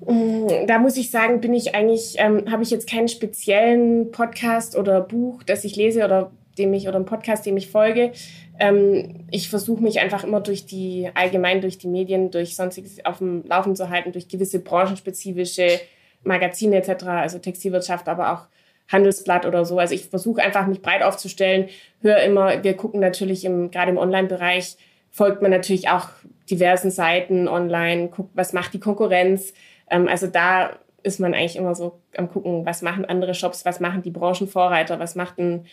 Mm, 0.07 0.67
da 0.67 0.79
muss 0.79 0.97
ich 0.97 1.11
sagen, 1.11 1.41
bin 1.41 1.53
ich 1.55 1.75
eigentlich, 1.75 2.15
ähm, 2.19 2.51
habe 2.51 2.63
ich 2.63 2.71
jetzt 2.71 2.89
keinen 2.89 3.09
speziellen 3.09 4.11
Podcast 4.13 4.77
oder 4.77 5.01
Buch, 5.01 5.43
das 5.43 5.65
ich 5.65 5.77
lese 5.77 6.05
oder 6.05 6.31
dem 6.59 6.73
ich 6.73 6.89
oder 6.89 6.97
einen 6.97 7.05
Podcast, 7.05 7.45
dem 7.45 7.57
ich 7.57 7.69
folge. 7.69 8.13
Ähm, 8.59 9.27
ich 9.31 9.49
versuche 9.49 9.83
mich 9.83 10.01
einfach 10.01 10.25
immer 10.25 10.41
durch 10.41 10.67
die, 10.67 11.11
allgemein 11.15 11.61
durch 11.61 11.79
die 11.79 11.89
Medien, 11.89 12.31
durch 12.31 12.57
sonstiges 12.57 13.05
auf 13.05 13.19
dem 13.19 13.45
Laufen 13.47 13.77
zu 13.77 13.91
halten, 13.91 14.13
durch 14.13 14.29
gewisse 14.29 14.61
branchenspezifische 14.61 15.81
Magazine 16.25 16.77
etc., 16.77 17.05
also 17.05 17.39
Textilwirtschaft, 17.39 18.09
aber 18.09 18.33
auch 18.33 18.47
Handelsblatt 18.89 19.47
oder 19.47 19.65
so. 19.65 19.79
Also 19.79 19.95
ich 19.95 20.07
versuche 20.07 20.43
einfach 20.43 20.67
mich 20.67 20.81
breit 20.81 21.03
aufzustellen, 21.03 21.69
höre 22.01 22.23
immer, 22.23 22.63
wir 22.63 22.75
gucken 22.75 23.01
natürlich 23.01 23.45
im, 23.45 23.71
gerade 23.71 23.91
im 23.91 23.99
Online-Bereich, 23.99 24.77
folgt 25.11 25.43
man 25.43 25.51
natürlich 25.51 25.89
auch 25.89 26.09
diversen 26.51 26.91
Seiten 26.91 27.49
online, 27.49 28.09
guckt, 28.09 28.31
was 28.35 28.53
macht 28.53 28.75
die 28.75 28.81
Konkurrenz. 28.81 29.53
Ähm, 29.91 30.09
also 30.09 30.27
da 30.27 30.71
ist 31.03 31.21
man 31.21 31.35
eigentlich 31.35 31.57
immer 31.57 31.75
so 31.75 32.01
am 32.17 32.29
gucken, 32.31 32.67
was 32.67 32.83
machen 32.83 33.05
andere 33.05 33.35
Shops, 33.35 33.65
was 33.65 33.81
machen 33.81 34.03
die 34.03 34.11
Branchenvorreiter, 34.11 34.99
was 34.99 35.15
macht 35.15 35.39
ein 35.39 35.67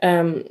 ähm, 0.00 0.44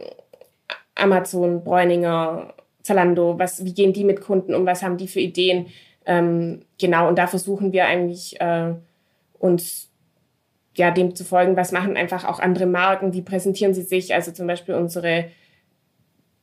Amazon, 0.96 1.64
Bräuninger, 1.64 2.54
Zalando, 2.82 3.38
was, 3.38 3.64
wie 3.66 3.74
gehen 3.74 3.94
die 3.94 4.04
mit 4.04 4.22
Kunden 4.22 4.54
um, 4.54 4.66
was 4.66 4.84
haben 4.84 4.98
die 4.98 5.08
für 5.08 5.20
Ideen. 5.20 5.68
Ähm, 6.06 6.62
genau, 6.80 7.08
und 7.08 7.18
da 7.18 7.28
versuchen 7.28 7.74
wir 7.74 7.86
eigentlich 7.86 8.40
äh, 8.40 8.74
uns 9.38 9.90
ja, 10.76 10.92
dem 10.92 11.16
zu 11.16 11.26
folgen, 11.26 11.58
was 11.58 11.72
machen 11.72 11.98
einfach 11.98 12.26
auch 12.26 12.40
andere 12.40 12.66
Marken, 12.66 13.14
wie 13.14 13.22
präsentieren 13.22 13.74
sie 13.74 13.82
sich, 13.82 14.14
also 14.14 14.32
zum 14.32 14.48
Beispiel 14.48 14.76
unsere 14.76 15.26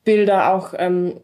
Bilder 0.04 0.52
auch 0.52 0.74
ähm, 0.76 1.20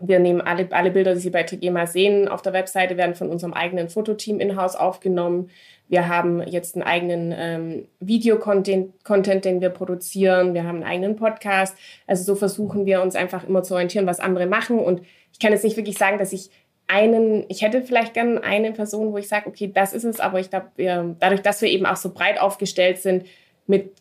wir 0.00 0.18
nehmen 0.18 0.40
alle, 0.40 0.68
alle 0.70 0.90
Bilder, 0.90 1.14
die 1.14 1.20
Sie 1.20 1.30
bei 1.30 1.42
Trigema 1.42 1.86
sehen, 1.86 2.28
auf 2.28 2.42
der 2.42 2.52
Webseite, 2.52 2.96
werden 2.96 3.14
von 3.14 3.28
unserem 3.28 3.52
eigenen 3.52 3.88
Fototeam 3.88 4.40
in-house 4.40 4.76
aufgenommen. 4.76 5.50
Wir 5.88 6.08
haben 6.08 6.42
jetzt 6.46 6.74
einen 6.74 6.84
eigenen 6.84 7.34
ähm, 7.36 7.88
Videocontent, 8.00 9.02
Content, 9.04 9.44
den 9.44 9.60
wir 9.60 9.70
produzieren. 9.70 10.54
Wir 10.54 10.64
haben 10.64 10.76
einen 10.76 10.84
eigenen 10.84 11.16
Podcast. 11.16 11.76
Also 12.06 12.22
so 12.24 12.34
versuchen 12.34 12.86
wir 12.86 13.02
uns 13.02 13.16
einfach 13.16 13.46
immer 13.48 13.62
zu 13.62 13.74
orientieren, 13.74 14.06
was 14.06 14.20
andere 14.20 14.46
machen. 14.46 14.78
Und 14.78 15.02
ich 15.32 15.38
kann 15.38 15.52
jetzt 15.52 15.64
nicht 15.64 15.76
wirklich 15.76 15.96
sagen, 15.96 16.18
dass 16.18 16.32
ich 16.32 16.50
einen, 16.88 17.44
ich 17.48 17.62
hätte 17.62 17.82
vielleicht 17.82 18.14
gern 18.14 18.38
eine 18.38 18.72
Person, 18.72 19.12
wo 19.12 19.18
ich 19.18 19.28
sage, 19.28 19.46
okay, 19.46 19.70
das 19.72 19.92
ist 19.92 20.04
es, 20.04 20.20
aber 20.20 20.40
ich 20.40 20.50
glaube, 20.50 21.16
dadurch, 21.20 21.42
dass 21.42 21.60
wir 21.60 21.68
eben 21.68 21.86
auch 21.86 21.96
so 21.96 22.12
breit 22.12 22.40
aufgestellt 22.40 22.98
sind 22.98 23.26
mit, 23.66 23.92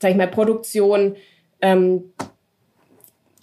sag 0.00 0.10
ich 0.10 0.16
mal, 0.16 0.28
Produktion, 0.28 1.16
ähm, 1.60 2.12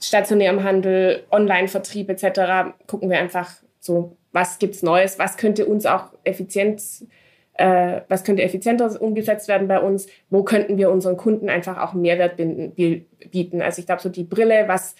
stationärem 0.07 0.63
Handel, 0.63 1.23
Online-Vertrieb 1.31 2.09
etc. 2.09 2.75
gucken 2.87 3.09
wir 3.09 3.19
einfach 3.19 3.51
so, 3.79 4.17
was 4.31 4.59
gibt's 4.59 4.83
Neues, 4.83 5.17
was 5.19 5.37
könnte 5.37 5.65
uns 5.65 5.85
auch 5.85 6.09
effizient, 6.23 6.81
äh, 7.53 8.01
was 8.09 8.23
könnte 8.23 8.43
effizienter 8.43 9.01
umgesetzt 9.01 9.47
werden 9.47 9.67
bei 9.67 9.79
uns, 9.79 10.07
wo 10.29 10.43
könnten 10.43 10.77
wir 10.77 10.91
unseren 10.91 11.17
Kunden 11.17 11.49
einfach 11.49 11.77
auch 11.77 11.93
Mehrwert 11.93 12.35
bieten. 12.35 13.61
Also 13.61 13.79
ich 13.79 13.85
glaube, 13.85 14.01
so 14.01 14.09
die 14.09 14.23
Brille, 14.23 14.67
was, 14.67 14.95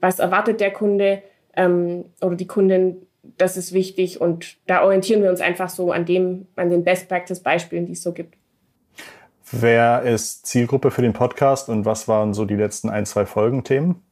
was 0.00 0.18
erwartet 0.18 0.60
der 0.60 0.72
Kunde 0.72 1.22
ähm, 1.56 2.04
oder 2.20 2.36
die 2.36 2.46
Kundin, 2.46 3.06
das 3.38 3.56
ist 3.56 3.72
wichtig 3.72 4.20
und 4.20 4.56
da 4.66 4.84
orientieren 4.84 5.22
wir 5.22 5.30
uns 5.30 5.40
einfach 5.40 5.70
so 5.70 5.92
an 5.92 6.04
dem, 6.04 6.46
an 6.56 6.68
den 6.68 6.84
Best-Practice-Beispielen, 6.84 7.86
die 7.86 7.92
es 7.92 8.02
so 8.02 8.12
gibt. 8.12 8.36
Wer 9.50 10.02
ist 10.02 10.46
Zielgruppe 10.46 10.90
für 10.90 11.02
den 11.02 11.12
Podcast 11.12 11.68
und 11.68 11.84
was 11.84 12.08
waren 12.08 12.34
so 12.34 12.44
die 12.44 12.56
letzten 12.56 12.90
ein, 12.90 13.06
zwei 13.06 13.24
Folgenthemen? 13.24 14.02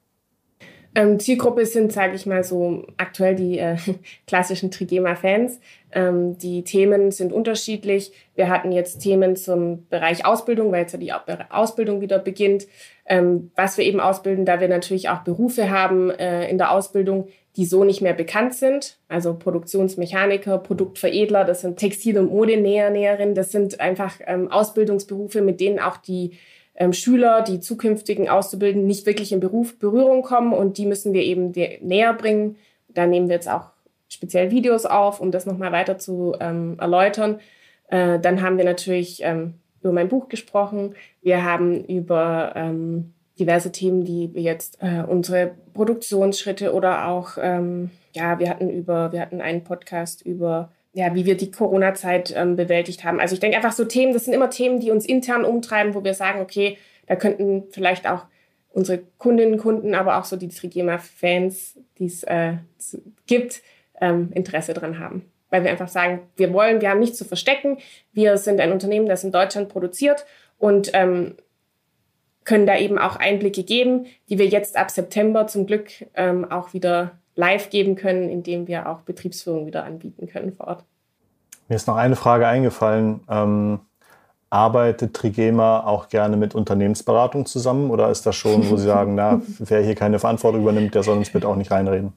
Ähm, 0.94 1.18
Zielgruppe 1.18 1.64
sind, 1.64 1.90
sage 1.90 2.14
ich 2.14 2.26
mal 2.26 2.44
so, 2.44 2.84
aktuell 2.98 3.34
die 3.34 3.58
äh, 3.58 3.76
klassischen 4.26 4.70
Trigema-Fans. 4.70 5.58
Ähm, 5.92 6.36
die 6.38 6.64
Themen 6.64 7.10
sind 7.10 7.32
unterschiedlich. 7.32 8.12
Wir 8.34 8.48
hatten 8.48 8.72
jetzt 8.72 8.98
Themen 8.98 9.36
zum 9.36 9.86
Bereich 9.88 10.26
Ausbildung, 10.26 10.70
weil 10.70 10.82
jetzt 10.82 10.92
ja 10.92 10.98
die 10.98 11.12
Ausbildung 11.50 12.00
wieder 12.02 12.18
beginnt. 12.18 12.66
Ähm, 13.06 13.50
was 13.56 13.78
wir 13.78 13.84
eben 13.84 14.00
ausbilden, 14.00 14.44
da 14.44 14.60
wir 14.60 14.68
natürlich 14.68 15.08
auch 15.08 15.20
Berufe 15.20 15.70
haben 15.70 16.10
äh, 16.10 16.48
in 16.48 16.58
der 16.58 16.70
Ausbildung, 16.70 17.28
die 17.56 17.64
so 17.64 17.84
nicht 17.84 18.00
mehr 18.00 18.14
bekannt 18.14 18.54
sind. 18.54 18.98
Also 19.08 19.34
Produktionsmechaniker, 19.34 20.58
Produktveredler, 20.58 21.44
das 21.44 21.62
sind 21.62 21.78
Textil- 21.78 22.18
und 22.18 22.30
Modenäher, 22.30 22.90
Näherin. 22.90 23.34
Das 23.34 23.50
sind 23.50 23.80
einfach 23.80 24.16
ähm, 24.26 24.50
Ausbildungsberufe, 24.50 25.40
mit 25.40 25.60
denen 25.60 25.78
auch 25.78 25.96
die 25.96 26.32
Schüler, 26.92 27.42
die 27.42 27.60
zukünftigen 27.60 28.28
Auszubildenden 28.28 28.86
nicht 28.86 29.06
wirklich 29.06 29.32
in 29.32 29.40
Beruf 29.40 29.78
Berührung 29.78 30.22
kommen 30.22 30.52
und 30.52 30.78
die 30.78 30.86
müssen 30.86 31.12
wir 31.12 31.22
eben 31.22 31.52
näher 31.80 32.14
bringen. 32.14 32.56
Da 32.88 33.06
nehmen 33.06 33.28
wir 33.28 33.36
jetzt 33.36 33.48
auch 33.48 33.70
speziell 34.08 34.50
Videos 34.50 34.86
auf, 34.86 35.20
um 35.20 35.30
das 35.30 35.46
nochmal 35.46 35.72
weiter 35.72 35.98
zu 35.98 36.34
ähm, 36.40 36.76
erläutern. 36.78 37.40
Äh, 37.88 38.18
dann 38.18 38.42
haben 38.42 38.56
wir 38.58 38.64
natürlich 38.64 39.22
ähm, 39.22 39.54
über 39.82 39.92
mein 39.92 40.08
Buch 40.08 40.28
gesprochen. 40.28 40.94
Wir 41.22 41.44
haben 41.44 41.84
über 41.84 42.52
ähm, 42.54 43.12
diverse 43.38 43.72
Themen, 43.72 44.04
die 44.04 44.34
wir 44.34 44.42
jetzt 44.42 44.78
äh, 44.80 45.02
unsere 45.06 45.52
Produktionsschritte 45.74 46.72
oder 46.72 47.08
auch 47.08 47.38
ähm, 47.40 47.90
ja, 48.14 48.38
wir 48.38 48.50
hatten 48.50 48.68
über 48.68 49.12
wir 49.12 49.20
hatten 49.20 49.40
einen 49.40 49.64
Podcast 49.64 50.22
über 50.22 50.70
ja, 50.92 51.14
wie 51.14 51.24
wir 51.24 51.36
die 51.36 51.50
Corona-Zeit 51.50 52.34
ähm, 52.36 52.56
bewältigt 52.56 53.04
haben. 53.04 53.18
Also 53.18 53.34
ich 53.34 53.40
denke 53.40 53.56
einfach 53.56 53.72
so 53.72 53.84
Themen, 53.84 54.12
das 54.12 54.26
sind 54.26 54.34
immer 54.34 54.50
Themen, 54.50 54.80
die 54.80 54.90
uns 54.90 55.06
intern 55.06 55.44
umtreiben, 55.44 55.94
wo 55.94 56.04
wir 56.04 56.14
sagen, 56.14 56.40
okay, 56.40 56.76
da 57.06 57.16
könnten 57.16 57.64
vielleicht 57.70 58.06
auch 58.06 58.26
unsere 58.70 59.02
Kundinnen, 59.18 59.58
Kunden, 59.58 59.94
aber 59.94 60.18
auch 60.18 60.24
so 60.24 60.36
die 60.36 60.48
Trigema-Fans, 60.48 61.78
die 61.98 62.06
es 62.06 62.22
äh, 62.24 62.54
gibt, 63.26 63.62
ähm, 64.00 64.30
Interesse 64.34 64.74
dran 64.74 64.98
haben. 64.98 65.30
Weil 65.50 65.64
wir 65.64 65.70
einfach 65.70 65.88
sagen, 65.88 66.20
wir 66.36 66.52
wollen, 66.52 66.80
wir 66.80 66.90
haben 66.90 67.00
nichts 67.00 67.18
zu 67.18 67.24
verstecken. 67.24 67.78
Wir 68.12 68.38
sind 68.38 68.60
ein 68.60 68.72
Unternehmen, 68.72 69.06
das 69.06 69.24
in 69.24 69.32
Deutschland 69.32 69.68
produziert 69.68 70.24
und 70.58 70.90
ähm, 70.94 71.36
können 72.44 72.66
da 72.66 72.76
eben 72.76 72.98
auch 72.98 73.16
Einblicke 73.16 73.62
geben, 73.62 74.06
die 74.28 74.38
wir 74.38 74.46
jetzt 74.46 74.76
ab 74.76 74.90
September 74.90 75.46
zum 75.46 75.66
Glück 75.66 75.90
ähm, 76.14 76.50
auch 76.50 76.72
wieder 76.72 77.18
live 77.34 77.70
geben 77.70 77.96
können, 77.96 78.28
indem 78.28 78.66
wir 78.66 78.88
auch 78.88 79.00
Betriebsführung 79.00 79.66
wieder 79.66 79.84
anbieten 79.84 80.26
können 80.26 80.52
vor 80.52 80.68
Ort. 80.68 80.84
Mir 81.68 81.76
ist 81.76 81.86
noch 81.86 81.96
eine 81.96 82.16
Frage 82.16 82.46
eingefallen. 82.46 83.20
Ähm, 83.30 83.80
arbeitet 84.50 85.14
Trigema 85.14 85.80
auch 85.80 86.10
gerne 86.10 86.36
mit 86.36 86.54
Unternehmensberatung 86.54 87.46
zusammen 87.46 87.90
oder 87.90 88.10
ist 88.10 88.26
das 88.26 88.36
schon, 88.36 88.68
wo 88.68 88.76
Sie 88.76 88.84
sagen, 88.86 89.14
na, 89.14 89.40
wer 89.58 89.80
hier 89.80 89.94
keine 89.94 90.18
Verantwortung 90.18 90.60
übernimmt, 90.60 90.94
der 90.94 91.02
soll 91.02 91.16
uns 91.16 91.30
bitte 91.30 91.48
auch 91.48 91.56
nicht 91.56 91.70
reinreden? 91.70 92.12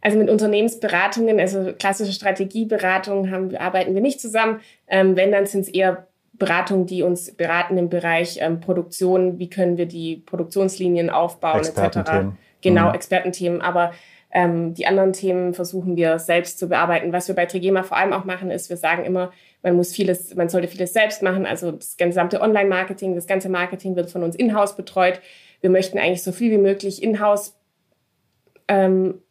Also 0.00 0.18
mit 0.18 0.30
Unternehmensberatungen, 0.30 1.40
also 1.40 1.72
klassische 1.78 2.12
Strategieberatungen 2.12 3.30
haben, 3.30 3.56
arbeiten 3.56 3.94
wir 3.94 4.02
nicht 4.02 4.20
zusammen. 4.20 4.60
Ähm, 4.86 5.16
wenn, 5.16 5.32
dann 5.32 5.46
sind 5.46 5.62
es 5.62 5.68
eher 5.68 6.06
Beratungen, 6.34 6.86
die 6.86 7.02
uns 7.02 7.34
beraten 7.34 7.78
im 7.78 7.88
Bereich 7.88 8.38
ähm, 8.40 8.60
Produktion, 8.60 9.38
wie 9.38 9.48
können 9.48 9.76
wir 9.76 9.86
die 9.86 10.16
Produktionslinien 10.16 11.10
aufbauen 11.10 11.60
etc. 11.60 12.32
Genau, 12.60 12.88
mhm. 12.88 12.94
Expertenthemen. 12.94 13.60
Aber 13.62 13.92
ähm, 14.34 14.74
die 14.74 14.86
anderen 14.86 15.12
Themen 15.12 15.54
versuchen 15.54 15.96
wir 15.96 16.18
selbst 16.18 16.58
zu 16.58 16.68
bearbeiten. 16.68 17.12
Was 17.12 17.28
wir 17.28 17.36
bei 17.36 17.46
Trigema 17.46 17.84
vor 17.84 17.96
allem 17.96 18.12
auch 18.12 18.24
machen, 18.24 18.50
ist, 18.50 18.68
wir 18.68 18.76
sagen 18.76 19.04
immer, 19.04 19.32
man 19.62 19.76
muss 19.76 19.92
vieles, 19.92 20.34
man 20.34 20.48
sollte 20.48 20.66
vieles 20.66 20.92
selbst 20.92 21.22
machen. 21.22 21.46
Also 21.46 21.70
das 21.70 21.96
gesamte 21.96 22.40
Online-Marketing, 22.40 23.14
das 23.14 23.28
ganze 23.28 23.48
Marketing 23.48 23.94
wird 23.94 24.10
von 24.10 24.24
uns 24.24 24.34
in-house 24.34 24.76
betreut. 24.76 25.20
Wir 25.60 25.70
möchten 25.70 25.98
eigentlich 25.98 26.24
so 26.24 26.32
viel 26.32 26.50
wie 26.50 26.58
möglich 26.58 27.00
in-house 27.00 27.56
ähm, 28.66 29.22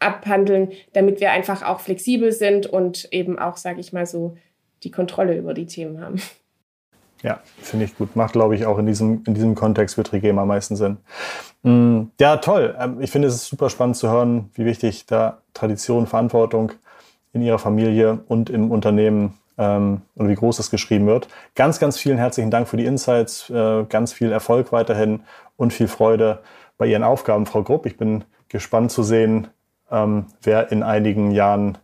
abhandeln, 0.00 0.72
damit 0.92 1.20
wir 1.20 1.32
einfach 1.32 1.62
auch 1.62 1.80
flexibel 1.80 2.30
sind 2.30 2.66
und 2.66 3.08
eben 3.10 3.38
auch, 3.38 3.56
sage 3.56 3.80
ich 3.80 3.94
mal 3.94 4.04
so, 4.04 4.36
die 4.82 4.90
Kontrolle 4.90 5.36
über 5.38 5.54
die 5.54 5.66
Themen 5.66 6.02
haben. 6.02 6.20
Ja, 7.24 7.40
finde 7.62 7.86
ich 7.86 7.96
gut. 7.96 8.16
Macht, 8.16 8.34
glaube 8.34 8.54
ich, 8.54 8.66
auch 8.66 8.78
in 8.78 8.84
diesem, 8.84 9.22
in 9.26 9.32
diesem 9.32 9.54
Kontext 9.54 9.94
für 9.94 10.02
Trigema 10.02 10.42
am 10.42 10.48
meisten 10.48 10.76
Sinn. 10.76 10.98
Mm, 11.62 12.10
ja, 12.20 12.36
toll. 12.36 12.76
Ähm, 12.78 13.00
ich 13.00 13.10
finde 13.10 13.28
es 13.28 13.46
super 13.46 13.70
spannend 13.70 13.96
zu 13.96 14.10
hören, 14.10 14.50
wie 14.54 14.66
wichtig 14.66 15.06
da 15.06 15.38
Tradition, 15.54 16.06
Verantwortung 16.06 16.72
in 17.32 17.40
Ihrer 17.40 17.58
Familie 17.58 18.20
und 18.28 18.50
im 18.50 18.70
Unternehmen 18.70 19.38
ähm, 19.56 20.02
oder 20.16 20.28
wie 20.28 20.34
groß 20.34 20.58
das 20.58 20.70
geschrieben 20.70 21.06
wird. 21.06 21.28
Ganz, 21.54 21.78
ganz 21.78 21.96
vielen 21.96 22.18
herzlichen 22.18 22.50
Dank 22.50 22.68
für 22.68 22.76
die 22.76 22.84
Insights, 22.84 23.48
äh, 23.48 23.84
ganz 23.84 24.12
viel 24.12 24.30
Erfolg 24.30 24.70
weiterhin 24.70 25.20
und 25.56 25.72
viel 25.72 25.88
Freude 25.88 26.40
bei 26.76 26.86
Ihren 26.86 27.04
Aufgaben, 27.04 27.46
Frau 27.46 27.62
Grupp. 27.62 27.86
Ich 27.86 27.96
bin 27.96 28.24
gespannt 28.50 28.92
zu 28.92 29.02
sehen, 29.02 29.46
ähm, 29.90 30.26
wer 30.42 30.70
in 30.70 30.82
einigen 30.82 31.30
Jahren 31.30 31.78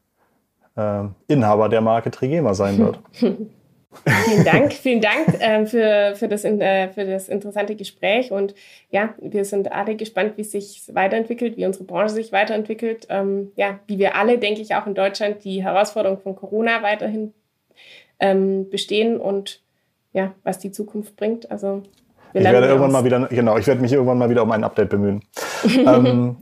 äh, 0.77 1.05
Inhaber 1.29 1.71
der 1.71 1.81
Marke 1.81 2.11
Trigema 2.11 2.53
sein 2.53 2.77
wird. 2.77 3.01
vielen 4.07 4.45
Dank, 4.45 4.73
vielen 4.73 5.01
Dank 5.01 5.37
ähm, 5.41 5.67
für, 5.67 6.15
für, 6.17 6.29
das, 6.29 6.45
äh, 6.45 6.89
für 6.89 7.05
das 7.05 7.29
interessante 7.29 7.75
Gespräch. 7.75 8.31
Und 8.31 8.55
ja, 8.91 9.15
wir 9.21 9.45
sind 9.45 9.73
alle 9.73 9.97
gespannt, 9.97 10.35
wie 10.37 10.43
es 10.43 10.53
sich 10.53 10.91
weiterentwickelt, 10.93 11.57
wie 11.57 11.67
unsere 11.67 11.85
Branche 11.85 12.15
sich 12.15 12.33
weiterentwickelt. 12.33 13.07
Ähm, 13.11 13.53
ja, 13.57 13.81
wie 13.87 13.99
wir 13.99 14.15
alle, 14.15 14.39
denke 14.39 14.61
ich, 14.61 14.75
auch 14.75 14.87
in 14.87 14.95
Deutschland 14.95 15.45
die 15.45 15.63
Herausforderung 15.63 16.21
von 16.21 16.37
Corona 16.37 16.83
weiterhin 16.83 17.35
ähm, 18.21 18.69
bestehen 18.71 19.19
und 19.19 19.61
ja, 20.13 20.35
was 20.45 20.59
die 20.59 20.73
Zukunft 20.73 21.17
bringt. 21.17 21.51
Also 21.51 21.83
ich 22.33 22.45
werde 22.45 22.67
irgendwann 22.67 22.91
aus. 22.91 22.93
mal 22.93 23.05
wieder, 23.05 23.27
genau, 23.27 23.59
ich 23.59 23.67
werde 23.67 23.81
mich 23.81 23.93
irgendwann 23.93 24.19
mal 24.19 24.31
wieder 24.31 24.43
um 24.43 24.53
ein 24.53 24.63
Update 24.63 24.91
bemühen. 24.91 25.23
ähm, 25.65 26.37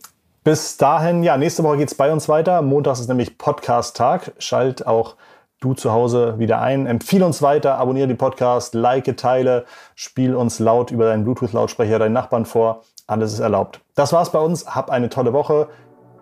bis 0.44 0.76
dahin, 0.76 1.22
ja, 1.22 1.36
nächste 1.36 1.62
Woche 1.62 1.78
geht 1.78 1.88
es 1.88 1.94
bei 1.94 2.12
uns 2.12 2.28
weiter. 2.28 2.62
Montags 2.62 3.00
ist 3.00 3.08
nämlich 3.08 3.38
Podcast-Tag. 3.38 4.32
Schalt 4.38 4.86
auch 4.86 5.16
du 5.60 5.74
zu 5.74 5.92
Hause 5.92 6.38
wieder 6.38 6.60
ein. 6.60 6.86
Empfehle 6.86 7.26
uns 7.26 7.42
weiter, 7.42 7.78
abonniere 7.78 8.08
den 8.08 8.18
Podcast, 8.18 8.74
like, 8.74 9.16
teile, 9.16 9.64
spiel 9.94 10.34
uns 10.34 10.58
laut 10.58 10.90
über 10.90 11.06
deinen 11.06 11.24
Bluetooth-Lautsprecher 11.24 11.98
deinen 11.98 12.12
Nachbarn 12.12 12.44
vor. 12.44 12.82
Alles 13.06 13.32
ist 13.32 13.40
erlaubt. 13.40 13.80
Das 13.94 14.12
war's 14.12 14.30
bei 14.30 14.38
uns. 14.38 14.66
Hab 14.66 14.90
eine 14.90 15.08
tolle 15.08 15.32
Woche. 15.32 15.68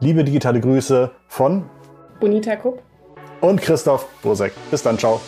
Liebe 0.01 0.25
digitale 0.25 0.61
Grüße 0.61 1.11
von 1.27 1.65
Bonita 2.21 2.57
Kupp 2.57 2.83
und 3.41 3.61
Christoph 3.61 4.07
Bosek. 4.23 4.53
Bis 4.71 4.83
dann, 4.83 4.99
ciao. 4.99 5.21